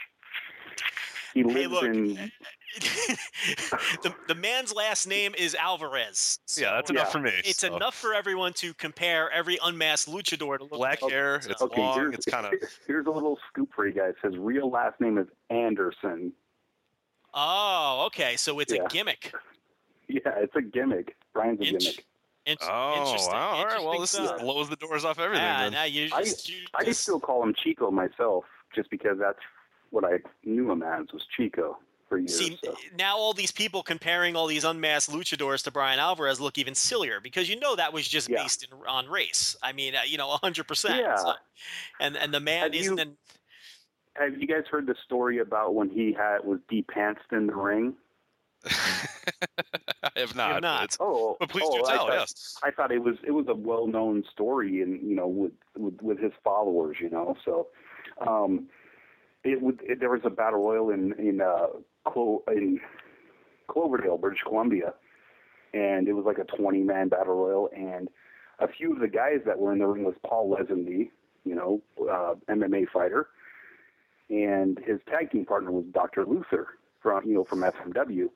He 1.34 1.44
lives 1.44 1.72
look, 1.72 1.84
in. 1.84 2.18
Eh, 2.18 2.28
the 4.04 4.14
the 4.28 4.36
man's 4.36 4.74
last 4.74 5.08
name 5.08 5.34
is 5.38 5.56
Alvarez. 5.56 6.40
yeah, 6.58 6.72
that's 6.76 6.90
enough 6.90 7.08
Yeah. 7.08 7.12
for 7.12 7.20
me. 7.20 7.32
It's 7.44 7.60
so. 7.60 7.76
enough 7.76 7.96
for 7.96 8.14
everyone 8.14 8.54
to 8.54 8.74
compare 8.76 9.30
every 9.32 9.58
unmasked 9.64 10.10
luchador 10.10 10.58
to 10.58 10.64
look 10.64 10.72
Black 10.74 11.02
like. 11.02 11.12
hair. 11.12 11.42
So- 11.42 11.52
It's 11.52 11.62
Okay, 11.62 11.82
long. 11.82 12.00
here's, 12.00 12.16
It's 12.16 12.26
kind 12.26 12.46
of 12.46 12.54
here's 12.88 13.06
a 13.06 13.12
little 13.12 13.38
scoop 13.50 13.70
for 13.76 13.88
you 13.88 13.94
guys. 13.94 14.14
His 14.24 14.38
real 14.38 14.70
last 14.70 15.00
name 15.02 15.18
is 15.18 15.28
Anderson. 15.50 16.34
Oh, 17.34 18.04
okay. 18.08 18.36
So 18.36 18.60
it's 18.60 18.74
Yeah. 18.74 18.84
a 18.84 18.88
gimmick. 18.88 19.34
Yeah, 20.10 20.20
it's 20.38 20.56
a 20.56 20.62
gimmick. 20.62 21.16
Bryan's 21.34 21.62
a 21.62 21.64
Int- 21.64 21.80
gimmick. 21.80 22.06
Int- 22.46 22.60
Oh, 22.70 23.04
interesting. 23.04 23.34
wow. 23.34 23.50
All 23.56 23.66
right. 23.66 23.82
Well, 23.84 24.00
this 24.02 24.12
stuff. 24.12 24.32
just 24.32 24.44
blows 24.44 24.70
the 24.70 24.76
doors 24.76 25.06
off 25.06 25.18
everything. 25.18 25.44
Yeah, 25.46 25.64
then. 25.64 25.72
now 25.72 25.86
you 25.86 26.10
I- 26.14 26.24
just, 26.24 26.52
I 26.76 26.84
just- 26.84 27.02
still 27.02 27.22
call 27.22 27.42
him 27.42 27.54
Chico 27.56 27.90
myself, 27.90 28.44
just 28.76 28.90
because 28.92 29.18
that's 29.18 29.40
what 29.92 30.04
I 30.04 30.20
knew 30.44 30.70
him 30.70 30.84
as 30.84 31.06
was 31.14 31.26
Chico 31.36 31.80
for 32.14 32.20
years. 32.20 32.38
See, 32.38 32.60
so. 32.64 32.76
now 32.98 33.18
all 33.18 33.34
these 33.34 33.52
people 33.52 33.82
comparing 33.84 34.36
all 34.36 34.48
these 34.48 34.64
unmasked 34.64 35.12
luchadors 35.12 35.64
to 35.64 35.72
Bryan 35.72 36.00
Alvarez 36.00 36.40
look 36.40 36.58
even 36.58 36.76
sillier 36.76 37.20
because 37.20 37.50
you 37.50 37.60
know 37.60 37.76
that 37.76 37.92
was 37.94 38.08
just 38.08 38.30
Yeah. 38.30 38.44
based 38.44 38.64
in, 38.64 38.70
on 38.88 39.08
race. 39.08 39.56
I 39.64 39.74
mean, 39.74 39.96
uh, 39.96 40.02
you 40.06 40.18
know, 40.18 40.28
100%. 40.44 41.00
Yeah. 41.00 41.16
So- 41.16 41.34
and 42.00 42.16
and 42.18 42.34
the 42.34 42.40
man 42.40 42.64
Have 42.64 42.74
isn't 42.76 42.98
you- 42.98 43.02
an, 43.04 43.18
Have 44.16 44.38
you 44.40 44.48
guys 44.48 44.64
heard 44.70 44.86
the 44.86 44.96
story 45.06 45.40
about 45.40 45.74
when 45.76 45.90
he 45.90 46.14
had 46.14 46.44
was 46.44 46.60
depantsed 46.70 47.32
in 47.32 47.48
the 47.48 47.56
ring? 47.56 47.96
I 48.66 50.12
have 50.20 50.36
not. 50.36 50.54
but 50.54 50.64
not. 50.64 50.98
Oh, 51.00 51.38
but 51.40 51.50
please 51.50 51.64
oh, 51.66 51.78
do 51.80 51.86
I 51.86 51.96
tell. 51.96 52.08
thought- 52.08 52.14
yes. 52.20 52.56
I 52.64 52.72
thought 52.72 52.92
it 52.92 53.00
was 53.04 53.16
it 53.26 53.32
was 53.32 53.46
a 53.48 53.56
well 53.56 53.88
known 53.88 54.24
story, 54.32 54.82
and 54.82 55.02
you 55.02 55.16
know, 55.16 55.28
with 55.28 55.52
with, 55.78 56.02
with 56.02 56.20
his 56.20 56.32
followers, 56.44 56.98
you 57.00 57.10
know. 57.10 57.36
So, 57.44 57.68
um, 58.26 58.68
it 59.44 59.62
would 59.62 59.82
it, 59.84 60.00
there 60.00 60.10
was 60.10 60.22
a 60.24 60.30
battle 60.30 60.64
royal 60.64 60.90
in 60.92 61.14
in 61.14 61.42
uh, 61.42 61.68
Clo- 62.06 62.44
in 62.48 62.80
Cloverdale, 63.68 64.18
British 64.18 64.42
Columbia, 64.44 64.94
and 65.74 66.08
it 66.08 66.14
was 66.14 66.26
like 66.26 66.38
a 66.38 66.44
twenty 66.44 66.82
man 66.82 67.10
battle 67.10 67.36
royal, 67.36 67.70
and 67.76 68.10
a 68.60 68.68
few 68.68 68.94
of 68.94 69.00
the 69.00 69.08
guys 69.08 69.40
that 69.46 69.60
were 69.60 69.72
in 69.72 69.80
the 69.80 69.88
ring 69.88 70.04
was 70.04 70.16
Paul 70.26 70.56
Lazenby, 70.56 71.10
you 71.46 71.56
know, 71.56 71.82
uh, 72.02 72.36
MMA 72.50 72.88
fighter, 72.90 73.28
and 74.30 74.80
his 74.86 75.00
tag 75.10 75.32
team 75.32 75.46
partner 75.46 75.72
was 75.72 75.86
Dr. 75.94 76.26
Luther 76.26 76.68
from 77.02 77.26
you 77.26 77.34
know 77.34 77.44
from 77.44 77.60
FMW 77.62 78.30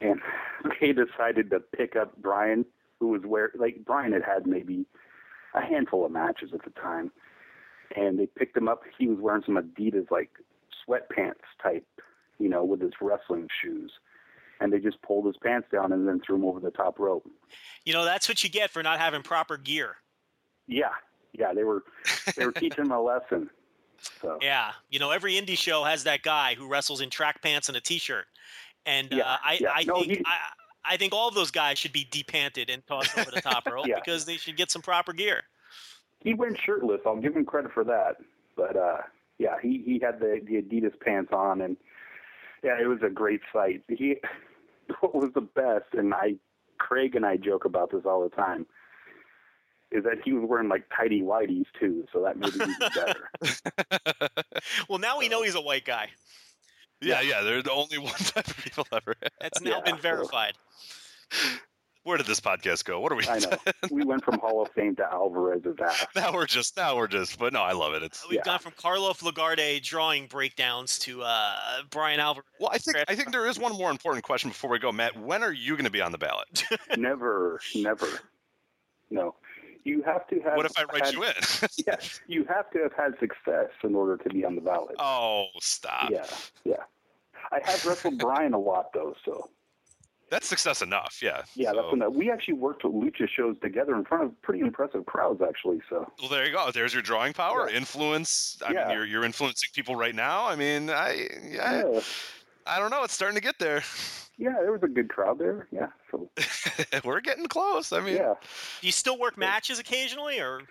and 0.00 0.20
they 0.80 0.92
decided 0.92 1.50
to 1.50 1.60
pick 1.60 1.96
up 1.96 2.16
Bryan, 2.20 2.64
who 3.00 3.08
was 3.08 3.22
where 3.24 3.50
like 3.56 3.84
Bryan 3.84 4.12
had 4.12 4.22
had 4.22 4.46
maybe 4.46 4.86
a 5.54 5.60
handful 5.60 6.04
of 6.04 6.12
matches 6.12 6.50
at 6.52 6.62
the 6.64 6.70
time, 6.70 7.10
and 7.96 8.18
they 8.18 8.26
picked 8.26 8.56
him 8.56 8.68
up. 8.68 8.82
He 8.98 9.08
was 9.08 9.18
wearing 9.18 9.42
some 9.44 9.56
Adidas 9.56 10.10
like 10.10 10.30
sweatpants 10.86 11.46
type, 11.62 11.86
you 12.38 12.48
know, 12.48 12.64
with 12.64 12.80
his 12.80 12.92
wrestling 13.00 13.48
shoes, 13.62 13.92
and 14.60 14.72
they 14.72 14.78
just 14.78 15.00
pulled 15.02 15.26
his 15.26 15.36
pants 15.42 15.68
down 15.72 15.92
and 15.92 16.06
then 16.06 16.20
threw 16.20 16.36
him 16.36 16.44
over 16.44 16.60
the 16.60 16.70
top 16.70 16.98
rope. 16.98 17.28
you 17.84 17.92
know, 17.92 18.04
that's 18.04 18.28
what 18.28 18.42
you 18.44 18.50
get 18.50 18.70
for 18.70 18.82
not 18.82 18.98
having 18.98 19.22
proper 19.22 19.56
gear. 19.56 19.96
Yeah, 20.66 20.88
yeah, 21.32 21.52
they 21.52 21.64
were 21.64 21.84
they 22.36 22.44
were 22.44 22.52
teaching 22.52 22.84
him 22.86 22.90
a 22.92 23.00
lesson. 23.02 23.50
So 24.20 24.38
Yeah, 24.42 24.72
you 24.90 24.98
know, 24.98 25.10
every 25.10 25.34
indie 25.34 25.56
show 25.56 25.84
has 25.84 26.04
that 26.04 26.22
guy 26.22 26.54
who 26.54 26.68
wrestles 26.68 27.00
in 27.00 27.10
track 27.10 27.42
pants 27.42 27.68
and 27.68 27.76
a 27.76 27.80
t-shirt, 27.80 28.26
and 28.86 29.08
Yeah, 29.12 29.24
uh, 29.24 29.36
I, 29.44 29.58
yeah. 29.60 29.68
I 29.74 29.84
No, 29.84 29.94
think 30.00 30.06
he- 30.18 30.22
I, 30.26 30.38
I 30.86 30.96
think 30.98 31.14
all 31.14 31.28
of 31.28 31.34
those 31.34 31.50
guys 31.50 31.78
should 31.78 31.92
be 31.92 32.06
depanted 32.10 32.68
and 32.68 32.86
tossed 32.86 33.16
over 33.16 33.30
the 33.30 33.40
top 33.40 33.66
rope 33.70 33.86
Yeah. 33.86 33.94
because 33.96 34.24
they 34.26 34.36
should 34.36 34.56
get 34.56 34.70
some 34.70 34.82
proper 34.82 35.12
gear. 35.14 35.44
he 36.20 36.34
went 36.34 36.58
shirtless. 36.64 37.00
I'll 37.06 37.16
give 37.20 37.34
him 37.36 37.44
credit 37.46 37.72
for 37.72 37.84
that. 37.84 38.16
But 38.56 38.76
uh 38.76 38.98
yeah, 39.38 39.56
he 39.62 39.82
he 39.84 39.98
had 40.02 40.20
the 40.20 40.40
the 40.44 40.62
Adidas 40.62 40.98
pants 41.00 41.32
on, 41.32 41.60
and 41.62 41.76
yeah, 42.64 42.80
it 42.80 42.86
was 42.88 42.98
a 43.04 43.10
great 43.10 43.40
fight. 43.52 43.82
He 43.88 44.16
what 45.00 45.14
was 45.14 45.30
the 45.34 45.40
best, 45.42 45.92
and 45.92 46.12
I 46.14 46.34
Craig 46.78 47.14
and 47.14 47.24
I 47.24 47.36
joke 47.36 47.64
about 47.64 47.90
this 47.92 48.02
all 48.04 48.22
the 48.28 48.34
time. 48.34 48.66
Is 49.92 50.02
that 50.04 50.16
he 50.24 50.32
was 50.32 50.44
wearing 50.48 50.68
like 50.68 50.84
tidy 50.96 51.22
whities 51.22 51.66
too, 51.78 52.04
so 52.12 52.22
that 52.24 52.36
made 52.36 52.48
it 52.48 52.56
even 52.56 52.74
better. 52.94 54.28
Well, 54.88 54.98
now 54.98 55.18
we 55.18 55.28
know 55.28 55.42
he's 55.42 55.54
a 55.54 55.60
white 55.60 55.84
guy. 55.84 56.08
Yeah, 57.00 57.20
yeah. 57.20 57.42
They're 57.42 57.62
the 57.62 57.70
only 57.70 57.98
one 57.98 58.12
type 58.14 58.48
of 58.48 58.56
people 58.56 58.86
ever. 58.92 59.14
That's 59.40 59.60
now 59.62 59.72
Yeah, 59.76 59.80
been 59.82 59.96
so- 59.96 60.02
verified. 60.02 60.54
Where 62.04 62.16
did 62.18 62.26
this 62.26 62.40
podcast 62.40 62.84
go? 62.84 63.00
What 63.00 63.12
are 63.12 63.16
we? 63.16 63.26
I 63.26 63.38
know. 63.40 63.50
We 63.90 64.04
went 64.04 64.24
from 64.24 64.38
Hall 64.38 64.62
of 64.62 64.70
Fame 64.72 64.94
to 64.96 65.04
Alvarez 65.04 65.62
Alvarez's 65.64 65.80
ass. 65.82 66.06
now 66.14 66.32
we're 66.32 66.46
just. 66.46 66.76
Now 66.76 66.96
we're 66.96 67.06
just. 67.08 67.38
But 67.38 67.52
no, 67.52 67.62
I 67.62 67.72
love 67.72 67.94
it. 67.94 68.02
It's. 68.02 68.24
We've 68.28 68.36
Yeah. 68.36 68.42
gone 68.44 68.58
from 68.58 68.72
Karloff 68.72 69.22
Lagarde 69.22 69.80
drawing 69.80 70.26
breakdowns 70.26 70.98
to 71.00 71.22
uh, 71.22 71.56
Bryan 71.90 72.20
Alvarez. 72.20 72.46
Well, 72.60 72.70
I 72.72 72.78
think 72.78 72.96
I 73.08 73.14
think 73.14 73.32
there 73.32 73.46
is 73.46 73.58
one 73.58 73.72
more 73.76 73.90
important 73.90 74.24
question 74.24 74.50
before 74.50 74.70
we 74.70 74.78
go, 74.78 74.92
Matt. 74.92 75.18
When 75.18 75.42
are 75.42 75.52
you 75.52 75.72
going 75.74 75.84
to 75.84 75.90
be 75.90 76.00
on 76.02 76.12
the 76.12 76.18
ballot? 76.18 76.64
Never, 76.96 77.60
never. 77.74 78.06
No. 79.10 79.34
You 79.84 80.02
have 80.02 80.26
to 80.28 80.40
have 80.40 80.56
What 80.56 80.64
if 80.66 80.72
I 80.78 80.84
write 80.84 81.04
had- 81.06 81.14
you 81.14 81.24
in? 81.24 81.32
Yes, 81.86 82.20
you 82.26 82.44
have 82.44 82.70
to 82.70 82.78
have 82.82 82.92
had 82.94 83.18
success 83.20 83.68
in 83.82 83.94
order 83.94 84.16
to 84.16 84.28
be 84.30 84.44
on 84.44 84.54
the 84.54 84.60
ballot. 84.62 84.96
oh, 84.98 85.46
stop. 85.60 86.10
Yeah, 86.10 86.24
yeah. 86.64 86.76
I 87.52 87.60
have 87.70 87.84
wrestled 87.84 88.18
Bryan 88.18 88.54
a 88.54 88.58
lot 88.58 88.92
though, 88.94 89.14
so 89.24 89.50
That's 90.34 90.48
success 90.48 90.82
enough. 90.82 91.20
Yeah. 91.22 91.42
yeah, 91.54 91.70
So- 91.70 91.76
that's 91.82 91.92
enough. 91.92 92.12
We 92.12 92.28
actually 92.28 92.54
worked 92.54 92.82
with 92.82 92.92
lucha 92.92 93.28
shows 93.28 93.56
together 93.62 93.94
in 93.94 94.04
front 94.04 94.24
of 94.24 94.42
pretty 94.42 94.60
impressive 94.60 95.06
crowds, 95.06 95.40
actually. 95.40 95.80
So 95.88 96.10
Well, 96.20 96.28
there 96.28 96.44
you 96.44 96.52
go. 96.52 96.72
There's 96.72 96.92
your 96.92 97.02
drawing 97.02 97.32
power, 97.32 97.70
Yeah. 97.70 97.76
influence. 97.76 98.60
I 98.66 98.72
Yeah. 98.72 98.88
mean, 98.88 98.96
you're 98.96 99.06
you're 99.06 99.24
influencing 99.24 99.70
people 99.74 99.94
right 99.94 100.14
now. 100.14 100.44
I 100.46 100.56
mean, 100.56 100.90
I 100.90 100.94
I, 101.08 101.28
yeah, 101.48 102.00
I 102.66 102.78
don't 102.80 102.90
know. 102.90 103.04
It's 103.04 103.14
starting 103.14 103.36
to 103.36 103.40
get 103.42 103.60
there. 103.60 103.82
yeah, 104.36 104.54
there 104.60 104.72
was 104.72 104.82
a 104.82 104.88
good 104.88 105.08
crowd 105.08 105.38
there. 105.38 105.68
Yeah, 105.70 105.90
so 106.10 106.28
We're 107.04 107.20
getting 107.20 107.46
close. 107.46 107.92
I 107.92 108.00
mean, 108.00 108.16
yeah. 108.16 108.34
Do 108.80 108.86
you 108.88 108.92
still 108.92 109.18
work 109.20 109.38
matches 109.38 109.78
occasionally, 109.78 110.40
or 110.40 110.62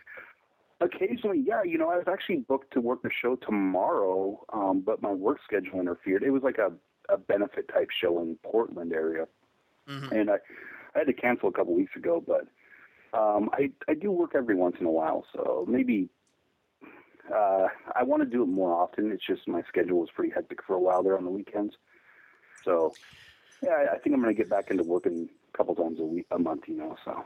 Occasionally, 0.82 1.40
yeah. 1.48 1.64
You 1.64 1.78
know, 1.78 1.90
I 1.90 1.96
was 1.98 2.08
actually 2.12 2.38
booked 2.40 2.74
to 2.74 2.82
work 2.82 3.02
the 3.04 3.10
show 3.22 3.38
tomorrow, 3.38 4.44
um, 4.52 4.82
but 4.82 5.02
my 5.02 5.12
work 5.14 5.38
schedule 5.46 5.80
interfered. 5.80 6.24
It 6.24 6.32
was 6.32 6.44
like 6.44 6.58
a, 6.58 6.74
a 7.08 7.18
benefit 7.18 7.70
type 7.74 7.90
show 7.92 8.20
in 8.22 8.36
Portland 8.44 8.92
area, 8.92 9.26
Mhm. 9.88 10.12
and 10.12 10.30
I, 10.30 10.36
I 10.96 11.00
had 11.00 11.08
to 11.08 11.14
cancel 11.14 11.50
a 11.50 11.52
couple 11.52 11.74
weeks 11.74 11.96
ago. 11.96 12.24
But 12.26 12.48
um, 13.18 13.50
I 13.54 13.72
I 13.88 13.94
do 13.94 14.12
work 14.12 14.32
every 14.36 14.56
once 14.56 14.76
in 14.80 14.86
a 14.86 14.92
while, 14.92 15.26
so 15.34 15.66
maybe 15.68 16.10
uh, 17.34 17.68
I 17.96 18.04
want 18.04 18.24
to 18.24 18.30
do 18.30 18.44
it 18.44 18.48
more 18.48 18.74
often. 18.74 19.12
It's 19.12 19.26
just 19.26 19.48
my 19.48 19.62
schedule 19.68 20.00
was 20.00 20.10
pretty 20.16 20.34
hectic 20.34 20.60
for 20.66 20.76
a 20.76 20.80
while 20.80 21.04
there 21.04 21.18
on 21.18 21.26
the 21.26 21.32
weekends. 21.32 21.76
So 22.66 22.98
yeah, 23.62 23.72
I, 23.72 23.96
I 23.96 23.98
think 24.00 24.16
I'm 24.16 24.22
going 24.22 24.36
to 24.36 24.38
get 24.38 24.50
back 24.50 24.72
into 24.72 24.84
working 24.84 25.30
a 25.54 25.58
couple 25.58 25.76
times 25.76 26.00
a 26.00 26.04
week, 26.04 26.28
a 26.32 26.40
month. 26.40 26.64
You 26.68 26.78
know, 26.78 26.96
so. 27.06 27.24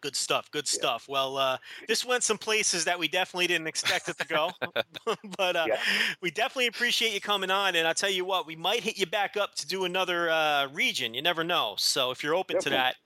Good 0.00 0.16
stuff? 0.16 0.50
Good 0.50 0.68
stuff. 0.68 1.06
Well, 1.08 1.36
uh, 1.36 1.58
this 1.86 2.04
went 2.04 2.22
some 2.22 2.38
places 2.38 2.84
that 2.84 2.98
we 2.98 3.08
definitely 3.08 3.46
didn't 3.46 3.66
expect 3.66 4.08
it 4.08 4.18
to 4.18 4.26
go, 4.26 4.50
but 5.36 5.56
uh, 5.56 5.68
Yeah. 5.68 5.76
we 6.20 6.30
definitely 6.30 6.66
appreciate 6.66 7.12
you 7.12 7.20
coming 7.20 7.50
on. 7.50 7.76
And 7.76 7.86
I'll 7.86 7.94
tell 7.94 8.10
you 8.10 8.24
what, 8.24 8.46
we 8.46 8.56
might 8.56 8.82
hit 8.82 8.98
you 8.98 9.06
back 9.06 9.36
up 9.36 9.54
to 9.56 9.66
do 9.66 9.84
another 9.84 10.30
uh, 10.30 10.68
region. 10.68 11.14
You 11.14 11.22
never 11.22 11.44
know. 11.44 11.74
So 11.78 12.10
if 12.10 12.22
you're 12.22 12.34
open 12.34 12.58
to 12.58 12.70
that, 12.70 12.96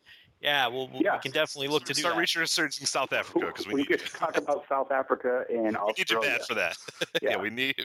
yeah, 0.43 0.67
we'll, 0.67 0.89
we'll- 0.89 1.03
Yeah. 1.03 1.15
we 1.15 1.21
can 1.21 1.33
definitely 1.33 1.69
look 1.69 1.85
to 1.85 1.95
do 1.95 2.01
start 2.01 2.17
that. 2.17 2.21
researching 2.37 2.87
South 2.87 3.13
Africa 3.13 3.47
because 3.47 3.67
we, 3.67 3.75
we 3.75 3.81
need 3.83 3.89
could 3.89 4.01
you. 4.01 4.07
talk 4.09 4.37
about 4.43 4.65
South 4.69 4.91
Africa 4.91 5.45
and 5.49 5.77
we 5.87 5.93
need 5.97 6.11
your 6.11 6.19
Australia. 6.19 6.39
dad 6.39 6.47
for 6.47 6.55
that. 6.55 6.77
yeah. 7.23 7.31
Yeah. 7.31 7.37
we 7.37 7.51
need. 7.51 7.77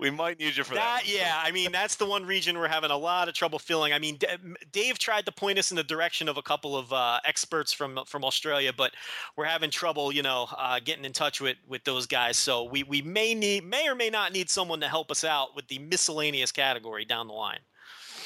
We 0.00 0.10
might 0.10 0.38
need 0.38 0.56
you 0.56 0.64
for 0.64 0.74
that. 0.74 1.02
That, 1.04 1.08
yeah, 1.12 1.40
I 1.42 1.50
mean 1.52 1.70
that's 1.72 1.96
the 1.96 2.06
one 2.06 2.24
region 2.24 2.56
we're 2.58 2.68
having 2.68 2.90
a 2.90 2.96
lot 2.96 3.28
of 3.28 3.34
trouble 3.34 3.58
filling. 3.58 3.92
I 3.92 3.98
mean, 3.98 4.16
D- 4.16 4.26
M- 4.28 4.56
Dave 4.72 4.98
tried 4.98 5.26
to 5.26 5.32
point 5.32 5.58
us 5.58 5.70
in 5.70 5.76
the 5.76 5.84
direction 5.84 6.28
of 6.28 6.36
a 6.38 6.42
couple 6.42 6.76
of 6.76 6.92
uh, 6.92 7.20
experts 7.24 7.72
from 7.72 8.00
from 8.06 8.24
Australia, 8.24 8.72
but 8.76 8.92
we're 9.36 9.44
having 9.44 9.70
trouble, 9.70 10.10
you 10.12 10.22
know, 10.22 10.46
uh, 10.56 10.80
getting 10.84 11.04
in 11.04 11.12
touch 11.12 11.40
with 11.40 11.56
with 11.66 11.84
those 11.84 12.06
guys. 12.06 12.36
So 12.38 12.64
we 12.64 12.82
we 12.84 13.02
may 13.02 13.34
need 13.34 13.64
may 13.64 13.86
or 13.88 13.94
may 13.94 14.10
not 14.10 14.32
need 14.32 14.48
someone 14.50 14.80
to 14.80 14.88
help 14.88 15.10
us 15.10 15.24
out 15.24 15.54
with 15.54 15.68
the 15.68 15.78
miscellaneous 15.78 16.50
category 16.52 17.04
down 17.04 17.26
the 17.28 17.34
line. 17.34 17.58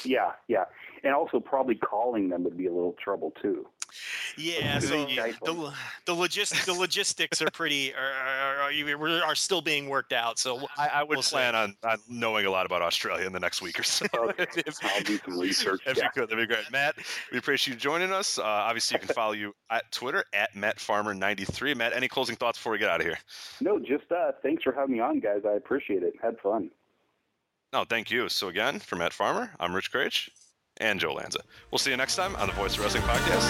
Yeah, 0.05 0.31
yeah, 0.47 0.65
and 1.03 1.13
also 1.13 1.39
probably 1.39 1.75
calling 1.75 2.29
them 2.29 2.43
would 2.43 2.57
be 2.57 2.65
a 2.67 2.71
little 2.73 2.95
trouble 3.01 3.31
too. 3.41 3.67
Yeah, 4.37 4.79
so 4.79 5.05
the 5.05 5.73
the 6.05 6.13
logis- 6.15 6.65
the 6.65 6.73
logistics 6.73 7.41
are 7.41 7.49
pretty 7.51 7.93
are, 7.93 7.99
are, 7.99 8.71
are, 8.71 8.71
are, 8.71 9.23
are 9.23 9.35
still 9.35 9.61
being 9.61 9.89
worked 9.89 10.13
out. 10.13 10.39
So 10.39 10.67
I, 10.77 10.87
I 10.95 11.03
would 11.03 11.17
We'll 11.17 11.23
plan 11.23 11.55
on, 11.55 11.75
on 11.83 11.97
knowing 12.09 12.45
a 12.45 12.51
lot 12.51 12.65
about 12.65 12.81
Australia 12.81 13.25
in 13.27 13.33
the 13.33 13.39
next 13.39 13.61
week 13.61 13.79
or 13.79 13.83
so. 13.83 14.05
If, 14.37 14.77
I'll 14.83 15.01
do 15.03 15.17
some 15.25 15.39
research. 15.39 15.81
if 15.85 15.97
Yeah. 15.97 16.05
you 16.05 16.09
could, 16.13 16.29
that'd 16.29 16.47
be 16.47 16.53
great. 16.53 16.69
Matt, 16.71 16.95
we 17.31 17.37
appreciate 17.37 17.73
you 17.73 17.79
joining 17.79 18.11
us. 18.11 18.37
Uh, 18.39 18.43
obviously, 18.43 18.95
you 18.95 19.05
can 19.05 19.13
follow 19.15 19.33
you 19.33 19.53
at 19.69 19.91
Twitter 19.91 20.23
at 20.33 20.55
Matt 20.55 20.79
Farmer 20.79 21.13
ninety 21.13 21.45
three. 21.45 21.73
Matt, 21.73 21.93
any 21.93 22.07
closing 22.07 22.35
thoughts 22.35 22.57
before 22.57 22.71
we 22.73 22.77
get 22.79 22.89
out 22.89 22.99
of 23.01 23.05
here? 23.05 23.17
No, 23.61 23.79
just 23.79 24.11
uh, 24.11 24.31
thanks 24.41 24.63
for 24.63 24.71
having 24.73 24.93
me 24.95 24.99
on, 25.01 25.19
guys. 25.19 25.41
I 25.45 25.53
appreciate 25.53 26.03
it. 26.03 26.13
Had 26.21 26.39
fun. 26.39 26.69
No, 27.71 27.83
thank 27.83 28.11
you. 28.11 28.29
So 28.29 28.49
again, 28.49 28.79
for 28.79 28.95
Matt 28.95 29.13
Farmer, 29.13 29.51
I'm 29.59 29.73
Rich 29.75 29.91
Kraetsch 29.91 30.29
and 30.77 30.99
Joe 30.99 31.13
Lanza. 31.13 31.39
We'll 31.71 31.79
see 31.79 31.91
you 31.91 31.97
next 31.97 32.15
time 32.15 32.35
on 32.37 32.47
the 32.47 32.53
Voice 32.53 32.75
of 32.75 32.81
Wrestling 32.81 33.03
Podcast. 33.03 33.49